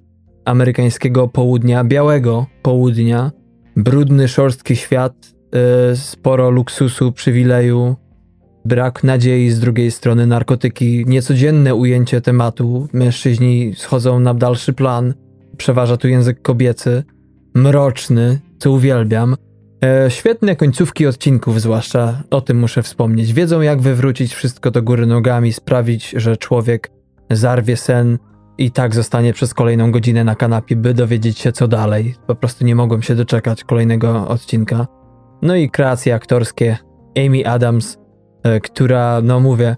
[0.46, 3.32] amerykańskiego południa, białego południa,
[3.76, 5.14] brudny, szorstki świat,
[5.90, 7.96] yy, sporo luksusu, przywileju,
[8.66, 15.14] brak nadziei z drugiej strony, narkotyki, niecodzienne ujęcie tematu, mężczyźni schodzą na dalszy plan,
[15.58, 17.04] przeważa tu język kobiecy,
[17.54, 19.36] mroczny, co uwielbiam.
[19.84, 23.34] E, świetne końcówki odcinków, zwłaszcza o tym muszę wspomnieć.
[23.34, 26.92] Wiedzą, jak wywrócić wszystko do góry nogami, sprawić, że człowiek
[27.30, 28.18] zarwie sen
[28.58, 32.16] i tak zostanie przez kolejną godzinę na kanapie, by dowiedzieć się, co dalej.
[32.28, 34.88] Po prostu nie mogłem się doczekać kolejnego odcinka.
[35.42, 36.78] No i kreacje aktorskie.
[37.18, 37.98] Amy Adams,
[38.64, 39.76] która, no mówię,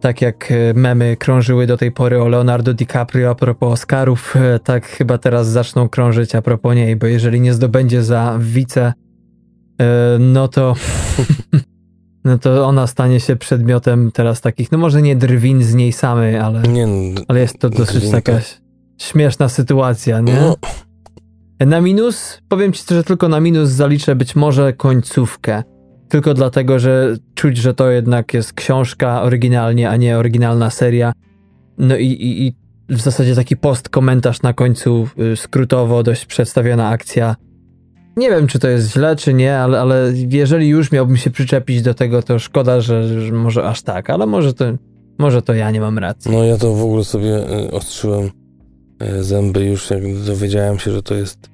[0.00, 4.58] tak jak e, memy krążyły do tej pory o Leonardo DiCaprio a propos Oscarów, e,
[4.58, 8.92] tak chyba teraz zaczną krążyć a propos niej, bo jeżeli nie zdobędzie za wice,
[10.18, 10.74] no to
[12.24, 16.36] no to ona stanie się przedmiotem teraz takich, no może nie drwin z niej samej,
[16.38, 16.88] ale, nie,
[17.28, 18.40] ale jest to dosyć taka
[18.98, 20.34] śmieszna sytuacja, nie?
[20.34, 20.56] No.
[21.66, 25.62] Na minus, powiem ci, że tylko na minus zaliczę być może końcówkę.
[26.08, 31.12] Tylko dlatego, że czuć, że to jednak jest książka oryginalnie, a nie oryginalna seria.
[31.78, 32.54] No i, i, i
[32.88, 37.36] w zasadzie taki post komentarz na końcu, y, skrótowo dość przedstawiona akcja
[38.16, 41.82] nie wiem, czy to jest źle, czy nie, ale, ale jeżeli już miałbym się przyczepić
[41.82, 44.64] do tego, to szkoda, że, że może aż tak, ale może to,
[45.18, 46.30] może to ja nie mam racji.
[46.30, 48.30] No ja to w ogóle sobie e, ostrzyłem
[48.98, 51.50] e, zęby już, jak dowiedziałem się, że to jest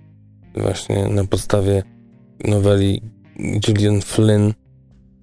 [0.57, 1.83] właśnie na podstawie
[2.45, 3.03] noweli
[3.61, 4.53] Gillian Flynn,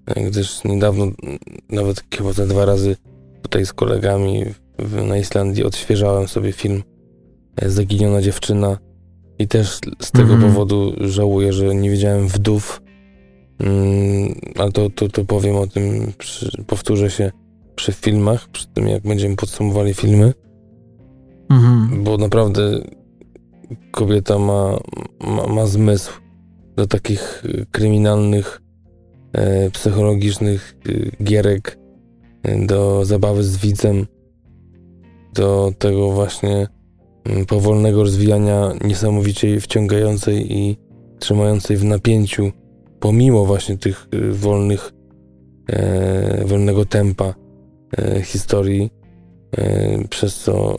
[0.06, 1.08] e, gdyż niedawno,
[1.70, 2.96] nawet chyba te dwa razy
[3.42, 4.44] tutaj z kolegami
[5.08, 6.84] na Islandii odświeżałem sobie film
[7.66, 8.78] Zaginiona dziewczyna
[9.40, 10.42] i też z tego mm.
[10.42, 12.82] powodu żałuję, że nie widziałem wdów.
[13.60, 17.32] Mm, ale to, to, to powiem o tym, przy, powtórzę się
[17.76, 20.34] przy filmach, przy tym jak będziemy podsumowali filmy.
[21.50, 22.04] Mm.
[22.04, 22.62] Bo naprawdę
[23.92, 24.78] kobieta ma,
[25.20, 26.12] ma, ma zmysł
[26.78, 28.62] do takich kryminalnych,
[29.34, 30.78] e, psychologicznych
[31.20, 31.78] e, gierek,
[32.44, 34.08] e, do zabawy z widzem,
[35.34, 36.68] do tego właśnie
[37.30, 40.78] Mm, powolnego rozwijania niesamowicie wciągającej i
[41.20, 42.52] trzymającej w napięciu,
[43.00, 44.94] pomimo właśnie tych y, wolnych,
[45.70, 47.34] e, wolnego tempa
[47.98, 48.90] e, historii,
[50.10, 50.78] przez co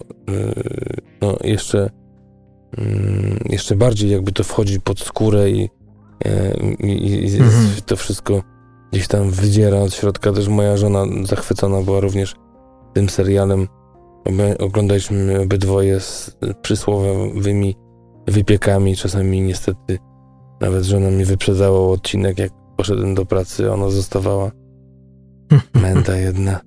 [1.21, 1.91] no, jeszcze,
[2.79, 5.69] mm, jeszcze bardziej jakby to wchodzi pod skórę i,
[6.79, 7.69] i, i mhm.
[7.87, 8.43] to wszystko
[8.93, 10.33] gdzieś tam wydziera od środka.
[10.33, 12.35] Też moja żona zachwycona była również
[12.95, 13.69] tym serialem
[14.31, 17.77] My oglądaliśmy obydwoje z przysłowiowymi
[18.27, 18.97] wypiekami.
[18.97, 19.99] Czasami niestety
[20.61, 24.51] nawet żona mi wyprzedzała odcinek, jak poszedłem do pracy, ona zostawała.
[25.83, 26.61] Menda jedna.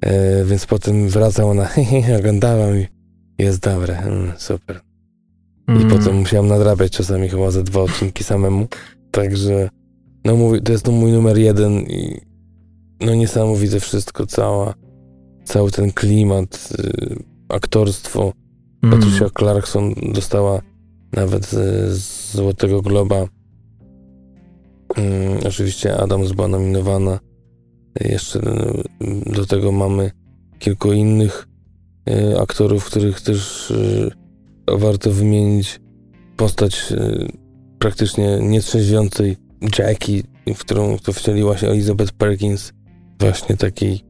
[0.00, 1.68] E, więc potem wracał ona,
[2.18, 2.86] oglądałam i
[3.38, 4.80] jest dobre, mm, super.
[5.68, 5.88] I mm.
[5.88, 8.66] potem musiałem nadrabiać czasami chyba ze dwa odcinki samemu.
[9.10, 9.68] Także,
[10.24, 12.20] no mówi, to jest to mój numer jeden i
[13.00, 14.74] no niesamowite wszystko, cała
[15.44, 17.16] cały ten klimat, y,
[17.48, 18.32] aktorstwo.
[18.82, 18.98] Mm.
[18.98, 20.60] Patricia Clarkson dostała
[21.12, 23.26] nawet z Złotego Globa.
[24.96, 27.20] Mm, oczywiście Adams była nominowana.
[28.00, 30.10] Jeszcze y, do tego mamy
[30.58, 31.48] kilku innych
[32.08, 34.10] y, aktorów, których też y,
[34.68, 35.80] warto wymienić.
[36.36, 37.28] Postać y,
[37.78, 39.36] praktycznie nietrzeźwiącej
[39.78, 40.22] Jackie,
[40.54, 42.72] w którą to wcieliła się Elizabeth Perkins,
[43.20, 44.00] właśnie takiej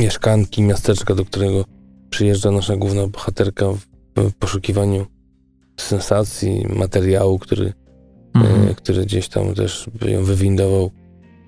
[0.00, 1.64] mieszkanki, miasteczka, do którego
[2.10, 3.66] przyjeżdża nasza główna bohaterka
[4.16, 5.06] w poszukiwaniu
[5.80, 7.72] sensacji, materiału, który,
[8.34, 8.68] mhm.
[8.68, 10.90] e, który gdzieś tam też by ją wywindował,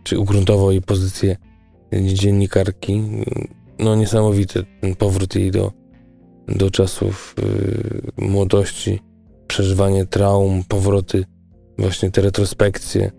[0.05, 1.37] czy ugruntował jej pozycję
[1.93, 3.03] dziennikarki.
[3.79, 5.73] No niesamowity ten powrót jej do,
[6.49, 7.35] do czasów
[8.19, 9.01] y, młodości,
[9.47, 11.25] przeżywanie traum, powroty,
[11.79, 13.11] właśnie te retrospekcje.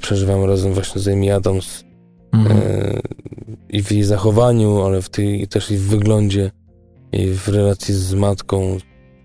[0.00, 1.84] Przeżywamy razem właśnie z Amy Adams
[2.32, 2.58] Mhm.
[2.58, 3.00] E,
[3.68, 6.50] I w jej zachowaniu, ale w tej, też i w wyglądzie,
[7.12, 8.76] i w relacji z matką,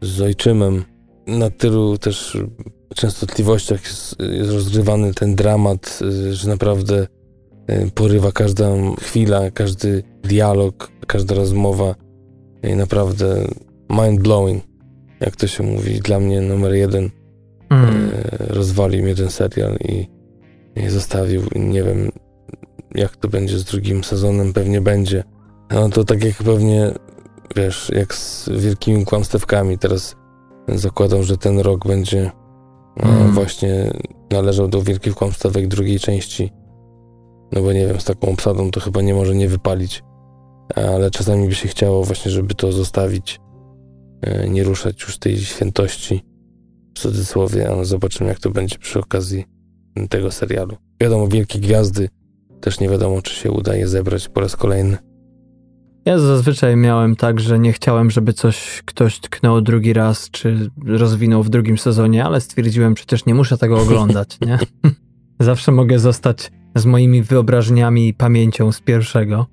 [0.02, 0.84] z ojczymem.
[1.28, 2.38] Na tylu też
[2.95, 7.07] częstotliwościach jest, jest rozgrywany ten dramat, e, że naprawdę
[7.68, 11.95] e, porywa każda chwila, każdy dialog, każda rozmowa.
[12.65, 13.47] I naprawdę
[13.89, 14.63] mind blowing,
[15.19, 17.09] jak to się mówi, dla mnie numer jeden.
[17.69, 18.11] Mm.
[18.39, 20.07] Rozwalił mnie ten serial i,
[20.75, 22.11] i zostawił, nie wiem,
[22.95, 25.23] jak to będzie z drugim sezonem, pewnie będzie.
[25.71, 26.91] No to tak jak pewnie,
[27.55, 29.77] wiesz, jak z wielkimi kłamstewkami.
[29.77, 30.15] Teraz
[30.67, 32.31] zakładam, że ten rok będzie
[32.97, 33.31] mm.
[33.31, 33.91] właśnie
[34.31, 36.51] należał do wielkich kłamstewek drugiej części.
[37.51, 40.03] No bo nie wiem, z taką obsadą to chyba nie może nie wypalić.
[40.75, 43.39] Ale czasami by się chciało właśnie, żeby to zostawić,
[44.21, 46.23] e, nie ruszać już tej świętości
[46.95, 49.45] w cudzysłowie, ale zobaczymy jak to będzie przy okazji
[50.09, 50.77] tego serialu.
[51.01, 52.09] Wiadomo, wielkie gwiazdy
[52.61, 54.97] też nie wiadomo, czy się udaje zebrać po raz kolejny.
[56.05, 61.43] Ja zazwyczaj miałem tak, że nie chciałem, żeby coś ktoś tknął drugi raz, czy rozwinął
[61.43, 64.59] w drugim sezonie, ale stwierdziłem, przecież nie muszę tego oglądać, nie?
[65.39, 69.45] Zawsze mogę zostać z moimi wyobrażeniami i pamięcią z pierwszego.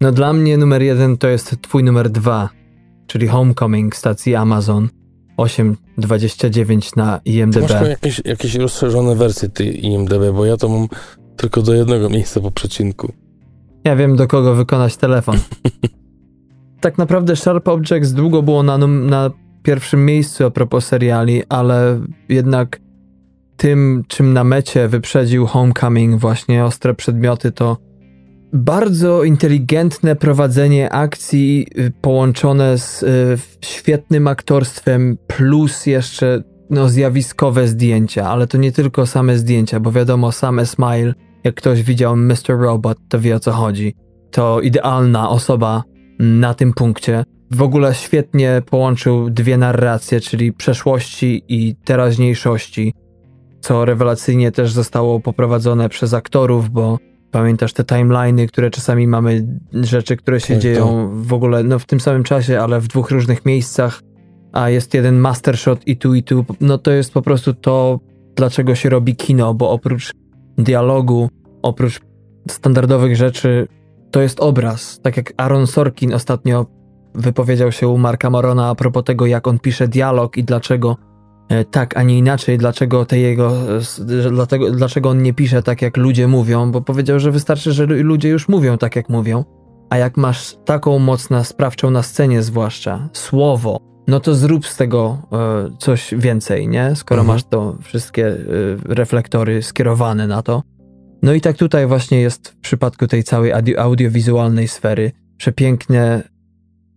[0.00, 2.48] No dla mnie numer jeden to jest twój numer dwa,
[3.06, 4.88] czyli Homecoming stacji Amazon
[5.38, 7.62] 8.29 na IMDb.
[7.62, 10.88] Masz tu jakieś, jakieś rozszerzone wersje tej IMDb, bo ja to mam
[11.36, 13.12] tylko do jednego miejsca po przecinku.
[13.84, 15.38] Ja wiem, do kogo wykonać telefon.
[16.80, 19.30] tak naprawdę Sharp Objects długo było na, na
[19.62, 22.80] pierwszym miejscu a propos seriali, ale jednak
[23.56, 27.76] tym, czym na mecie wyprzedził Homecoming, właśnie ostre przedmioty, to
[28.54, 33.06] bardzo inteligentne prowadzenie akcji y, połączone z y,
[33.60, 40.32] świetnym aktorstwem, plus jeszcze no, zjawiskowe zdjęcia, ale to nie tylko same zdjęcia, bo wiadomo,
[40.32, 41.14] same Smile,
[41.44, 42.58] jak ktoś widział Mr.
[42.58, 43.94] Robot, to wie o co chodzi.
[44.30, 45.82] To idealna osoba
[46.18, 47.24] na tym punkcie.
[47.50, 52.94] W ogóle świetnie połączył dwie narracje, czyli przeszłości i teraźniejszości,
[53.60, 56.98] co rewelacyjnie też zostało poprowadzone przez aktorów, bo
[57.34, 61.10] Pamiętasz te timeliny, które czasami mamy rzeczy, które się tak, dzieją to.
[61.12, 64.02] w ogóle no, w tym samym czasie, ale w dwóch różnych miejscach,
[64.52, 66.44] a jest jeden master shot i tu i tu.
[66.60, 68.00] No to jest po prostu to,
[68.36, 70.12] dlaczego się robi kino, bo oprócz
[70.58, 71.28] dialogu,
[71.62, 72.00] oprócz
[72.50, 73.68] standardowych rzeczy,
[74.10, 75.00] to jest obraz.
[75.00, 76.66] Tak jak Aaron Sorkin ostatnio
[77.14, 80.96] wypowiedział się u Marka Morona a propos tego, jak on pisze dialog i dlaczego
[81.70, 83.52] tak, a nie inaczej, dlaczego te jego,
[84.30, 88.28] dlatego, dlaczego on nie pisze tak, jak ludzie mówią, bo powiedział, że wystarczy, że ludzie
[88.28, 89.44] już mówią tak, jak mówią,
[89.90, 94.76] a jak masz taką moc na sprawczą na scenie zwłaszcza, słowo, no to zrób z
[94.76, 96.96] tego e, coś więcej, nie?
[96.96, 97.36] Skoro mhm.
[97.36, 98.34] masz to wszystkie e,
[98.84, 100.62] reflektory skierowane na to.
[101.22, 105.12] No i tak tutaj właśnie jest w przypadku tej całej audio audiowizualnej sfery.
[105.36, 106.22] Przepięknie,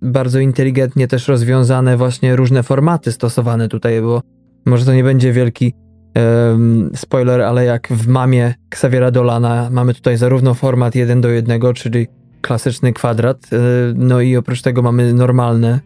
[0.01, 4.21] bardzo inteligentnie też rozwiązane właśnie różne formaty stosowane tutaj, bo
[4.67, 5.73] może to nie będzie wielki
[6.15, 11.61] um, spoiler, ale jak w mamie Xaviera Dolana mamy tutaj zarówno format 1 do 1,
[11.75, 12.07] czyli
[12.41, 13.57] klasyczny kwadrat, e,
[13.95, 15.79] no i oprócz tego mamy normalne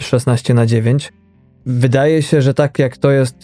[0.00, 1.12] 16 na 9.
[1.66, 3.36] Wydaje się, że tak jak to jest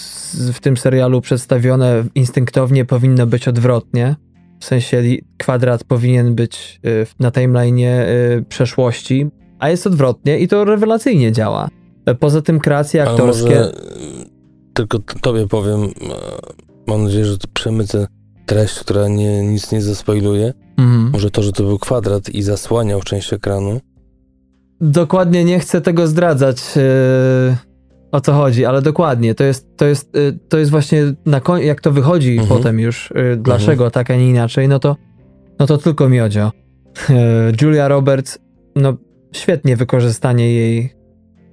[0.53, 4.17] w tym serialu przedstawione, instynktownie powinno być odwrotnie.
[4.61, 5.03] W sensie
[5.39, 8.07] kwadrat powinien być e, na timeline'ie e,
[8.49, 9.27] przeszłości,
[9.59, 11.69] a jest odwrotnie i to rewelacyjnie działa.
[12.21, 13.65] Poza tym kreacje aktorskie
[14.75, 15.89] tylko tobie powiem, e,
[16.87, 18.07] mam nadzieję, że przemycę
[18.47, 20.53] treść, która nie, nic nie zaspoiluje.
[20.79, 21.11] Mhm.
[21.13, 23.81] Może to, że to był kwadrat i zasłaniał część ekranu.
[24.81, 27.57] Dokładnie nie chcę tego zdradzać, yy,
[28.13, 31.63] o co chodzi, ale dokładnie, to jest, to jest, yy, to jest właśnie, na koń-
[31.63, 32.49] jak to wychodzi mhm.
[32.49, 33.91] potem już, yy, dlaczego mhm.
[33.91, 34.97] tak, a nie inaczej, no to,
[35.59, 36.53] no to tylko miodzio.
[37.63, 38.39] Julia Roberts,
[38.77, 38.97] no
[39.33, 41.02] świetnie wykorzystanie jej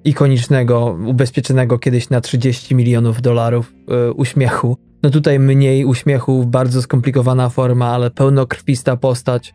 [0.03, 4.77] ikonicznego, ubezpieczonego kiedyś na 30 milionów dolarów yy, uśmiechu.
[5.03, 9.53] No tutaj mniej uśmiechu, bardzo skomplikowana forma, ale pełnokrwista postać,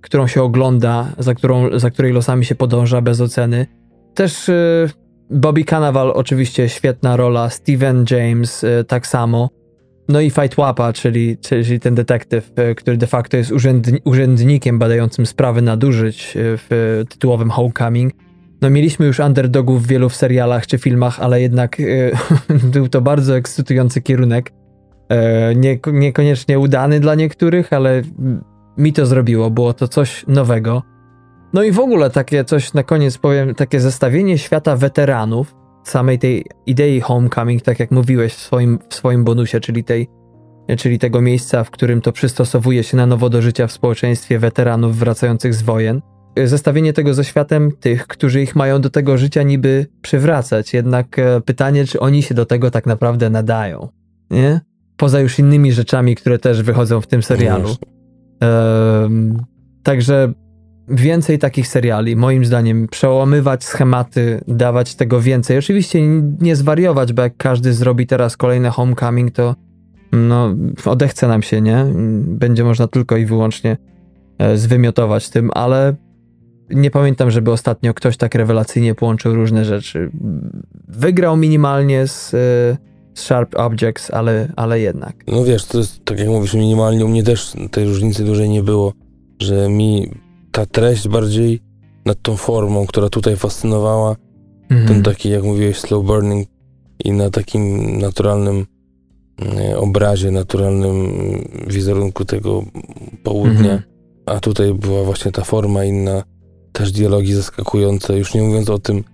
[0.00, 3.66] którą się ogląda, za, którą, za której losami się podąża bez oceny.
[4.14, 4.90] Też yy,
[5.30, 9.50] Bobby Cannavale oczywiście świetna rola, Steven James yy, tak samo.
[10.08, 15.26] No i Fight Wapa, czyli, czyli ten detektyw, który de facto jest urzędni urzędnikiem badającym
[15.26, 18.12] sprawy nadużyć w tytułowym Homecoming
[18.62, 21.84] no mieliśmy już underdogów w wielu serialach czy filmach, ale jednak e,
[22.72, 24.52] był to bardzo ekscytujący kierunek.
[25.08, 28.02] E, nie, niekoniecznie udany dla niektórych, ale
[28.78, 30.82] mi to zrobiło, było to coś nowego.
[31.52, 35.54] No i w ogóle takie coś na koniec powiem, takie zestawienie świata weteranów,
[35.84, 40.08] samej tej idei homecoming, tak jak mówiłeś w swoim, w swoim bonusie, czyli tej
[40.78, 44.96] czyli tego miejsca, w którym to przystosowuje się na nowo do życia w społeczeństwie weteranów
[44.96, 46.02] wracających z wojen
[46.44, 50.74] zestawienie tego ze światem tych, którzy ich mają do tego życia niby przywracać.
[50.74, 53.88] Jednak e, pytanie, czy oni się do tego tak naprawdę nadają.
[54.30, 54.60] Nie?
[54.96, 57.76] Poza już innymi rzeczami, które też wychodzą w tym serialu.
[58.40, 59.42] Um,
[59.82, 60.32] także
[60.88, 65.58] więcej takich seriali, moim zdaniem, przełamywać schematy, dawać tego więcej.
[65.58, 66.00] Oczywiście
[66.40, 69.54] nie zwariować, bo jak każdy zrobi teraz kolejne homecoming, to
[70.12, 70.54] no,
[70.84, 71.86] odechce nam się, nie?
[72.20, 73.76] Będzie można tylko i wyłącznie
[74.38, 75.94] e, zwymiotować tym, ale
[76.70, 80.10] nie pamiętam, żeby ostatnio ktoś tak rewelacyjnie połączył różne rzeczy.
[80.88, 82.30] Wygrał minimalnie z,
[83.14, 85.24] z Sharp Objects, ale, ale jednak.
[85.26, 87.04] No wiesz, to jest tak jak mówisz, minimalnie.
[87.04, 88.92] U mnie też tej różnicy dużej nie było,
[89.42, 90.10] że mi
[90.52, 91.60] ta treść bardziej
[92.06, 94.16] nad tą formą, która tutaj fascynowała,
[94.70, 94.88] mhm.
[94.88, 96.48] ten taki, jak mówiłeś, slow burning
[97.04, 98.66] i na takim naturalnym
[99.58, 101.08] e, obrazie, naturalnym
[101.66, 102.64] wizerunku tego
[103.22, 103.82] południa, mhm.
[104.26, 106.22] a tutaj była właśnie ta forma inna,
[106.76, 109.04] też dialogi zaskakujące, już nie mówiąc o tym,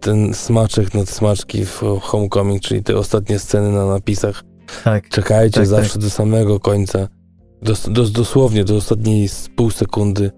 [0.00, 4.44] ten smaczek nad smaczki w Homecoming, czyli te ostatnie sceny na napisach.
[4.84, 5.08] Tak.
[5.08, 6.02] Czekajcie tak, zawsze tak.
[6.02, 7.08] do samego końca.
[7.62, 10.30] Dos, dos, dosłownie do ostatniej pół sekundy,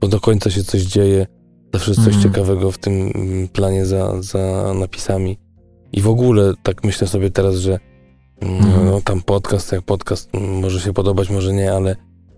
[0.00, 1.26] bo do końca się coś dzieje.
[1.74, 2.22] Zawsze jest coś Mhm.
[2.32, 5.38] ciekawego w tym mm, planie za, za napisami.
[5.92, 7.78] I w ogóle tak myślę sobie teraz, że
[8.40, 8.86] mm, Mhm.
[8.86, 11.96] no, tam podcast jak podcast mm, może się podobać, może nie, ale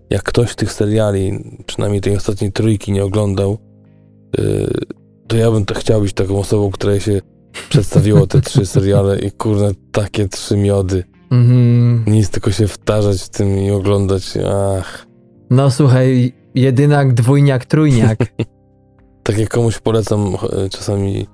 [0.09, 3.57] jak ktoś tych seriali, przynajmniej tej ostatniej trójki nie oglądał,
[5.27, 7.21] to ja bym to chciał być taką osobą, której się
[7.69, 11.03] przedstawiło te trzy seriale i kurna, takie trzy miody.
[11.31, 12.03] Mhm.
[12.07, 14.33] Nic, tylko się wtarzać w tym i oglądać.
[14.79, 15.05] Ach.
[15.49, 18.19] No słuchaj, jedynak, dwójniak, trójniak.
[19.23, 21.27] Tak jak komuś polecam e, czasami,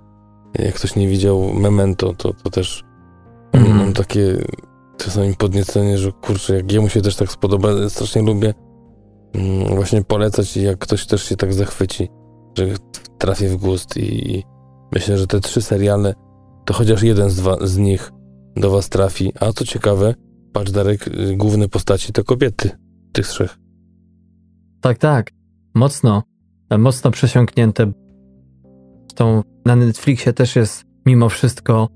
[0.60, 2.84] jak ktoś nie widział Memento, to, to też
[3.54, 3.78] Mhm.
[3.78, 4.38] mam takie
[4.98, 8.54] czasami podniecenie, że kurczę, jak jemu się też tak spodoba, strasznie lubię
[9.34, 12.10] mm, właśnie polecać i jak ktoś też się tak zachwyci,
[12.68, 12.76] że
[13.18, 14.44] trafi w gust i, i
[14.92, 16.14] myślę, że te trzy seriale,
[16.66, 18.12] to chociaż jeden z, dwa, z nich
[18.56, 19.34] do was trafi.
[19.40, 20.16] A co ciekawe,
[20.54, 22.70] patrz Darek, główne postaci to kobiety
[23.12, 23.58] tych trzech.
[24.82, 25.32] Tak, tak.
[25.76, 26.24] Mocno.
[26.70, 27.92] e, Mocno przesiąknięte.
[29.02, 31.88] Zresztą na Netflixie też jest mimo wszystko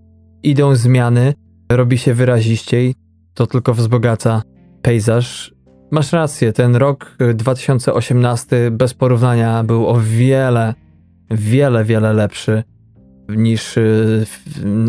[0.44, 1.34] idą zmiany,
[1.72, 2.96] robi się wyraziściej,
[3.34, 4.42] to tylko wzbogaca
[4.82, 5.54] pejzaż.
[5.94, 10.74] Masz rację, ten rok y, 2018 bez porównania był o wiele,
[11.32, 12.64] wiele, wiele lepszy
[13.30, 14.26] niż, y,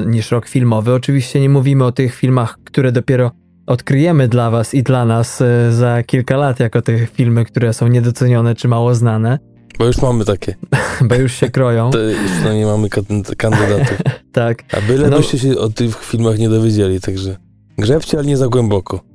[0.06, 0.94] niż rok filmowy.
[0.94, 3.30] Oczywiście nie mówimy o tych filmach, które dopiero
[3.66, 7.88] odkryjemy dla was i dla nas y, za kilka lat jako te filmy, które są
[7.88, 9.38] niedocenione czy mało znane,
[9.78, 10.54] Bo już mamy takie.
[11.08, 11.90] bo już się kroją.
[11.90, 13.98] To już przynajmniej mamy kan- kandydatów.
[14.32, 14.62] Tak.
[14.72, 17.36] A byle No- byście się o tych filmach nie dowiedzieli, także
[17.78, 19.13] grzebcie, ale nie za głęboko.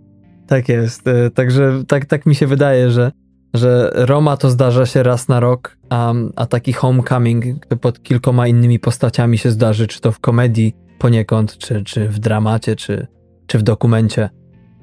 [0.50, 1.08] Tak jest.
[1.08, 3.12] E, Także tak, tak mi się wydaje, że,
[3.54, 8.80] że Roma to zdarza się raz na rok, a, a taki homecoming pod kilkoma innymi
[8.80, 13.08] postaciami się zdarzy, czy to w komedii poniekąd, czy, czy w dramacie, czy,
[13.48, 14.30] czy w dokumencie.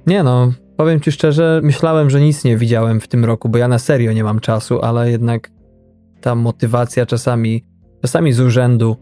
[0.06, 3.68] Nie no, powiem ci szczerze, myślałem, że nic nie widziałem w tym roku, bo ja
[3.68, 5.50] na serio nie mam czasu, ale jednak
[6.20, 7.64] ta motywacja czasami,
[8.02, 8.96] czasami z urzędu,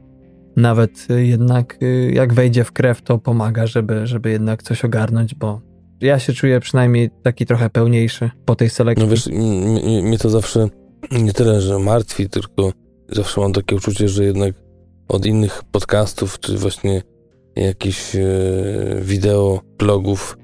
[0.56, 5.73] nawet jednak y, jak wejdzie w krew, to pomaga, żeby, żeby jednak coś ogarnąć, bo
[6.04, 9.04] ja się czuję przynajmniej taki trochę pełniejszy po tej selekcji.
[9.04, 9.28] No wiesz,
[10.02, 10.68] mnie to zawsze
[11.12, 12.72] nie tyle, że martwi, tylko
[13.08, 14.54] zawsze mam takie uczucie, że jednak
[15.08, 17.02] od innych podcastów, czy właśnie
[17.56, 18.20] jakichś e,
[19.02, 20.38] wideo, blogów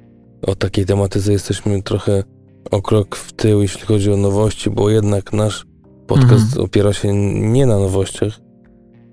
[0.46, 2.22] o takiej tematyce jesteśmy trochę
[2.70, 5.66] o krok w tył, jeśli chodzi o nowości, bo jednak nasz
[6.06, 6.64] podcast Mhm.
[6.64, 8.40] opiera się nie na nowościach,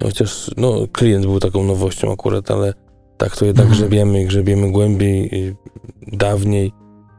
[0.03, 2.73] chociaż no, klient był taką nowością akurat, ale
[3.17, 3.79] tak to jednak Mhm.
[3.81, 5.55] grzebiemy, grzebiemy głębiej,
[6.07, 6.71] dawniej,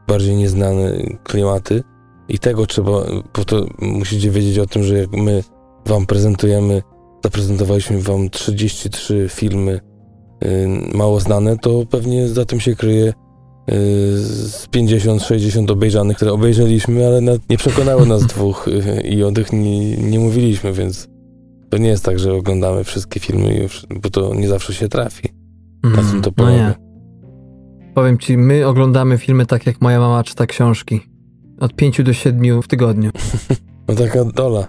[0.07, 1.83] bardziej nieznane klimaty
[2.29, 2.91] i tego trzeba,
[3.33, 5.43] po to musicie wiedzieć o tym, że jak my
[5.85, 6.81] wam prezentujemy,
[7.23, 9.79] zaprezentowaliśmy wam 33 filmy
[10.43, 13.13] y, mało znane, to pewnie za tym się kryje y,
[14.17, 19.97] z 50-60 obejrzanych, które obejrzeliśmy, ale nie przekonały nas dwóch y, i o tych nie,
[19.97, 21.07] nie mówiliśmy, więc
[21.69, 25.38] to nie jest tak, że oglądamy wszystkie filmy, już, bo to nie zawsze się trafi.
[25.83, 26.07] Na Mhm.
[26.11, 26.73] tym to no nie.
[27.93, 30.99] Powiem ci, my oglądamy filmy tak jak moja mama czyta książki.
[31.59, 33.11] Od 5 do 7 w tygodniu.
[33.87, 34.67] No taka dola,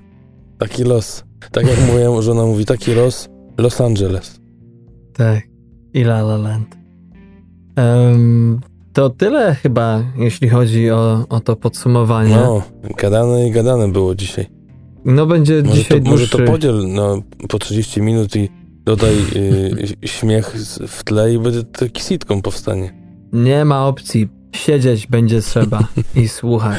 [0.59, 1.24] taki los.
[1.53, 3.28] Tak jak moja żona mówi, taki los,
[3.59, 4.41] Los Angeles.
[5.15, 5.41] Tak.
[5.95, 6.77] I La La Land.
[7.77, 8.61] Em,
[8.93, 12.37] to tyle chyba, jeśli chodzi o, o to podsumowanie.
[12.37, 14.47] No, No, gadane i gadane było dzisiaj.
[15.28, 18.49] będzie Może dzisiaj to, może to podziel no, po 30 minut i
[18.85, 19.15] dodaj
[20.05, 20.55] y, śmiech
[20.89, 22.94] w tle i będzie taki sitcom powstanie.
[23.32, 24.28] Nie ma opcji.
[24.52, 26.78] Siedzieć będzie trzeba i słuchać.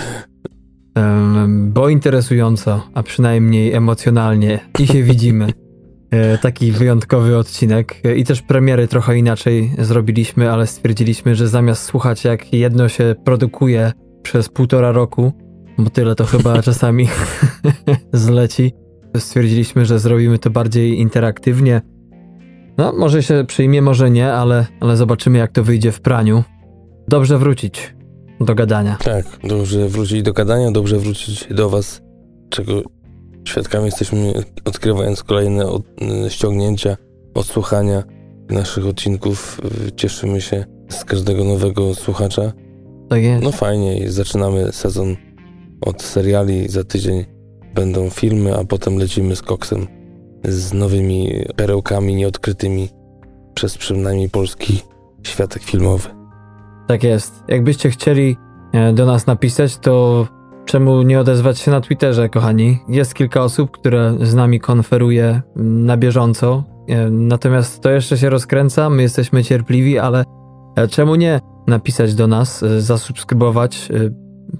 [0.95, 5.53] Em, bo interesująco, a przynajmniej emocjonalnie i się widzimy.
[6.11, 11.83] E, Taki wyjątkowy odcinek E, i też premiery trochę inaczej zrobiliśmy, ale stwierdziliśmy, że zamiast
[11.83, 13.91] słuchać jak jedno się produkuje
[14.23, 15.33] przez półtora roku,
[15.77, 17.07] bo tyle to chyba czasami
[18.13, 18.73] zleci,
[19.17, 21.81] stwierdziliśmy, że zrobimy to bardziej interaktywnie.
[22.77, 26.43] No, może się przyjmie, może nie, ale, ale zobaczymy jak to wyjdzie w praniu.
[27.07, 27.95] Dobrze wrócić
[28.39, 28.97] do gadania.
[29.03, 32.01] Tak, dobrze wrócić do gadania, dobrze wrócić do was,
[32.49, 32.81] czego
[33.47, 34.33] świadkami jesteśmy,
[34.65, 35.83] odkrywając kolejne od,
[36.29, 36.97] ściągnięcia,
[37.33, 38.03] odsłuchania
[38.49, 39.61] naszych odcinków.
[39.95, 42.53] Cieszymy się z każdego nowego słuchacza.
[43.09, 43.43] Tak jest.
[43.43, 45.15] No fajnie, zaczynamy sezon
[45.81, 47.25] od seriali, za tydzień
[47.75, 49.87] będą filmy, a potem lecimy z koksem,
[50.43, 52.89] z nowymi perełkami nieodkrytymi
[53.53, 54.81] przez przynajmniej polski
[55.23, 56.09] światek filmowy.
[56.87, 57.43] Tak jest.
[57.47, 58.37] Jakbyście chcieli
[58.73, 60.27] e, do nas napisać, to
[60.65, 62.79] Czemu nie odezwać się na Twitterze, kochani?
[62.87, 68.89] Jest kilka osób, które z nami konferuje na bieżąco, e, natomiast to jeszcze się rozkręca,
[68.89, 70.23] my jesteśmy cierpliwi, ale
[70.75, 73.89] e, czemu nie napisać do nas, zasubskrybować,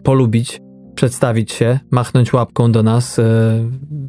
[0.03, 0.61] polubić,
[1.01, 3.19] przedstawić się, machnąć łapką do nas,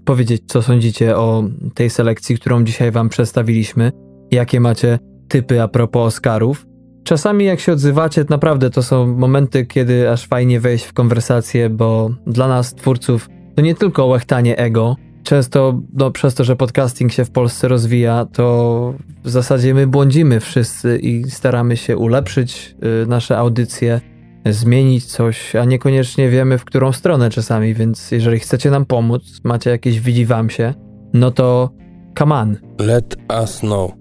[0.04, 1.44] powiedzieć, co sądzicie o
[1.74, 3.92] tej selekcji, którą dzisiaj Wam przedstawiliśmy,
[4.30, 4.98] jakie macie
[5.28, 6.66] typy a propos Oscarów.
[7.04, 12.10] Czasami jak się odzywacie, naprawdę to są momenty, kiedy aż fajnie wejść w konwersację, bo
[12.26, 14.96] dla nas, twórców, to nie tylko łechtanie ego.
[15.22, 18.94] Często, no, przez to, że podcasting się w Polsce rozwija, to
[19.24, 24.00] w zasadzie my błądzimy wszyscy i staramy się ulepszyć y, nasze audycje,
[24.46, 29.70] zmienić coś, a niekoniecznie wiemy, w którą stronę czasami, więc jeżeli chcecie nam pomóc, macie
[29.70, 30.74] jakieś widzi wam się,
[31.12, 31.70] no to
[32.18, 32.56] come on.
[32.78, 33.92] Let us know.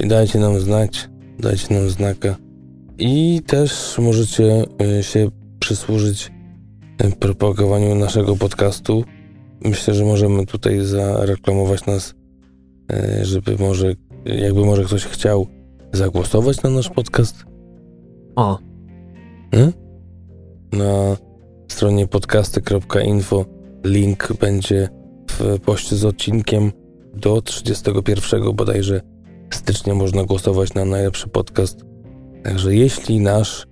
[0.00, 1.08] I dajcie nam znać,
[1.38, 2.36] dajcie nam znaka.
[2.98, 4.64] I też możecie
[4.98, 5.28] e, się
[5.58, 6.32] przysłużyć
[6.98, 9.04] e, propagowaniu naszego podcastu.
[9.64, 12.14] Myślę, że możemy tutaj zareklamować nas,
[12.92, 13.94] e, żeby może,
[14.24, 15.46] jakby może ktoś chciał
[15.92, 17.44] zagłosować na nasz podcast.
[18.36, 18.58] O.
[19.50, 19.81] Hmm?
[20.72, 21.16] Na
[21.68, 23.44] stronie podcasty.info
[23.84, 24.88] link będzie
[25.30, 26.72] w poście z odcinkiem
[27.14, 29.00] do 31 bodajże
[29.50, 31.84] stycznia można głosować na najlepszy podcast
[32.42, 33.66] Także jeśli nasz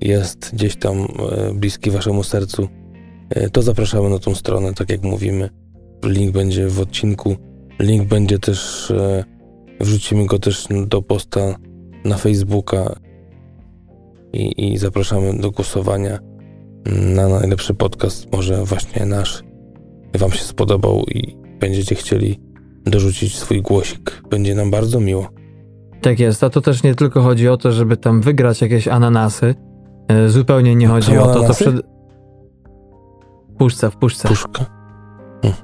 [0.00, 1.06] jest gdzieś tam e,
[1.54, 2.68] bliski waszemu sercu,
[3.30, 5.50] e, to zapraszamy na tą stronę, tak jak mówimy.
[6.04, 7.36] Link będzie w odcinku.
[7.80, 9.24] Link będzie też, e,
[9.80, 11.56] wrzucimy go też do posta
[12.04, 12.96] na Facebooka
[14.32, 16.18] i, i zapraszamy do głosowania
[16.90, 18.32] na najlepszy podcast.
[18.32, 19.44] Może właśnie nasz
[20.18, 22.40] Wam się spodobał i będziecie chcieli
[22.86, 24.22] dorzucić swój głosik.
[24.30, 25.28] Będzie nam bardzo miło.
[26.00, 29.54] Tak jest, a to też nie tylko chodzi o to, żeby tam wygrać jakieś ananasy.
[30.08, 31.42] E, zupełnie nie chodzi Są o to.
[31.42, 31.76] to przed...
[33.58, 34.28] Puszca, w puszce.
[34.28, 34.66] Puszka.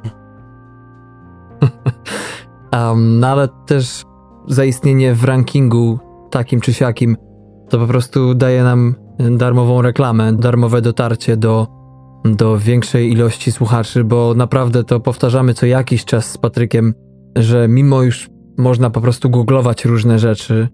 [2.73, 4.05] um, no ale też
[4.49, 5.99] zaistnienie w rankingu
[6.31, 7.17] takim czy siakim
[7.69, 11.67] to po prostu daje nam darmową reklamę, darmowe dotarcie do,
[12.25, 16.95] do większej ilości słuchaczy, bo naprawdę to powtarzamy co jakiś czas z Patrykiem,
[17.37, 20.69] że mimo już można po prostu googlować różne rzeczy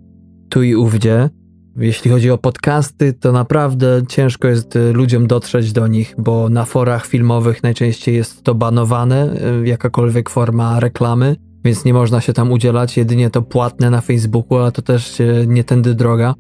[0.49, 1.31] tu i ówdzie.
[1.77, 6.65] Jeśli chodzi o podcasty, to naprawdę ciężko jest y, ludziom dotrzeć do nich, bo na
[6.65, 12.53] forach filmowych najczęściej jest to banowane, y, jakakolwiek forma reklamy, więc nie można się tam
[12.53, 16.35] udzielać, jedynie to płatne na Facebooku, a to też y, nie tędy droga.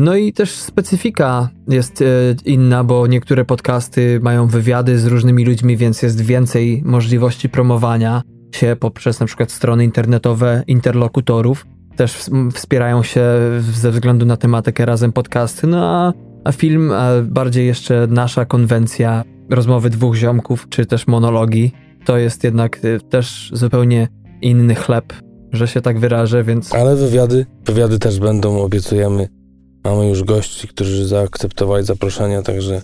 [0.00, 2.04] No i też specyfika jest
[2.44, 8.22] inna, bo niektóre podcasty mają wywiady z różnymi ludźmi, więc jest więcej możliwości promowania
[8.54, 11.66] się poprzez na przykład strony internetowe interlokutorów.
[11.96, 13.24] Też wspierają się
[13.60, 16.12] ze względu na tematykę razem podcasty, no a,
[16.44, 21.72] a film, a bardziej jeszcze nasza konwencja rozmowy dwóch ziomków, czy też monologi,
[22.04, 24.08] to jest jednak y, też zupełnie
[24.42, 25.12] inny chleb,
[25.52, 26.74] że się tak wyrażę, więc...
[26.74, 29.41] Ale wywiady, wywiady też będą, obiecujemy.
[29.84, 32.82] Mamy już gości, którzy zaakceptowali zaproszenia, także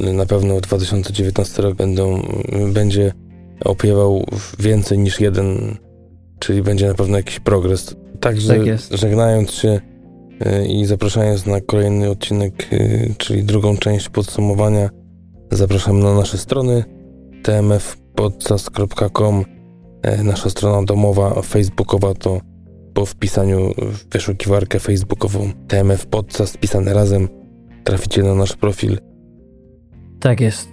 [0.00, 2.22] na pewno 2019 rok będą,
[2.72, 3.12] będzie
[3.64, 4.24] opiewał
[4.58, 5.76] więcej niż jeden,
[6.38, 7.96] czyli będzie na pewno jakiś progres.
[8.20, 8.58] Także tak
[8.98, 9.80] żegnając się
[10.46, 14.90] y, i zapraszając na kolejny odcinek, y, czyli drugą część podsumowania,
[15.50, 16.84] zapraszam na nasze strony
[17.42, 19.44] tmfpodcast.com
[20.20, 22.40] y, nasza strona domowa, facebookowa to
[22.94, 27.28] po wpisaniu w wyszukiwarkę facebookową TMF Podcast pisane razem
[27.84, 28.98] traficie na nasz profil.
[30.20, 30.68] Tak jest.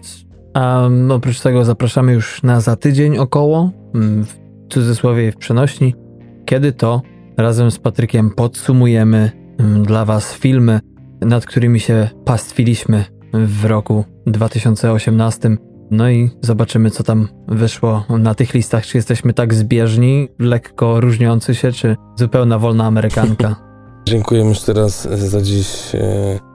[0.53, 4.33] A oprócz tego zapraszamy już na za tydzień około, w
[4.69, 5.95] cudzysłowie i w przenośni,
[6.45, 7.01] kiedy to
[7.37, 9.31] razem z Patrykiem podsumujemy
[9.83, 10.79] dla Was filmy,
[11.21, 15.57] nad którymi się pastwiliśmy w roku 2018.
[15.91, 18.85] No i zobaczymy, co tam wyszło na tych listach.
[18.85, 23.55] Czy jesteśmy tak zbieżni, lekko różniący się, czy zupełna wolna amerykanka.
[24.09, 25.95] Dziękuję jeszcze raz za dziś.
[25.95, 26.51] E,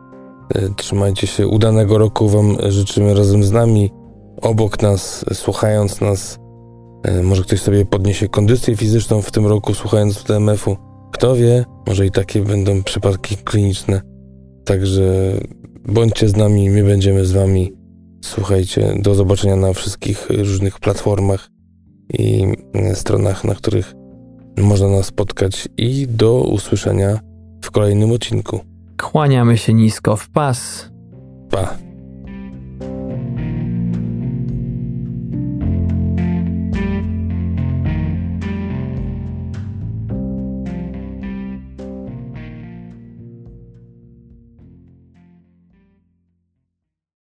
[0.55, 1.49] E, trzymajcie się.
[1.49, 3.91] Udanego roku Wam życzymy razem z nami,
[4.43, 6.39] obok nas, słuchając nas.
[7.05, 10.77] E, może ktoś sobie podniesie kondycję fizyczną w tym roku, słuchając TMF-u.
[11.13, 14.01] Kto wie, może i takie będą przypadki kliniczne.
[14.65, 15.03] Także
[15.85, 17.73] bądźcie z nami, my będziemy z Wami.
[18.27, 21.49] Słuchajcie, do zobaczenia na wszystkich różnych platformach
[22.19, 23.95] i e, stronach, na których
[24.59, 27.21] można nas spotkać i do usłyszenia
[27.65, 28.61] w kolejnym odcinku.
[29.03, 30.91] Kłaniamy się nisko w pas.
[31.51, 31.86] Pa.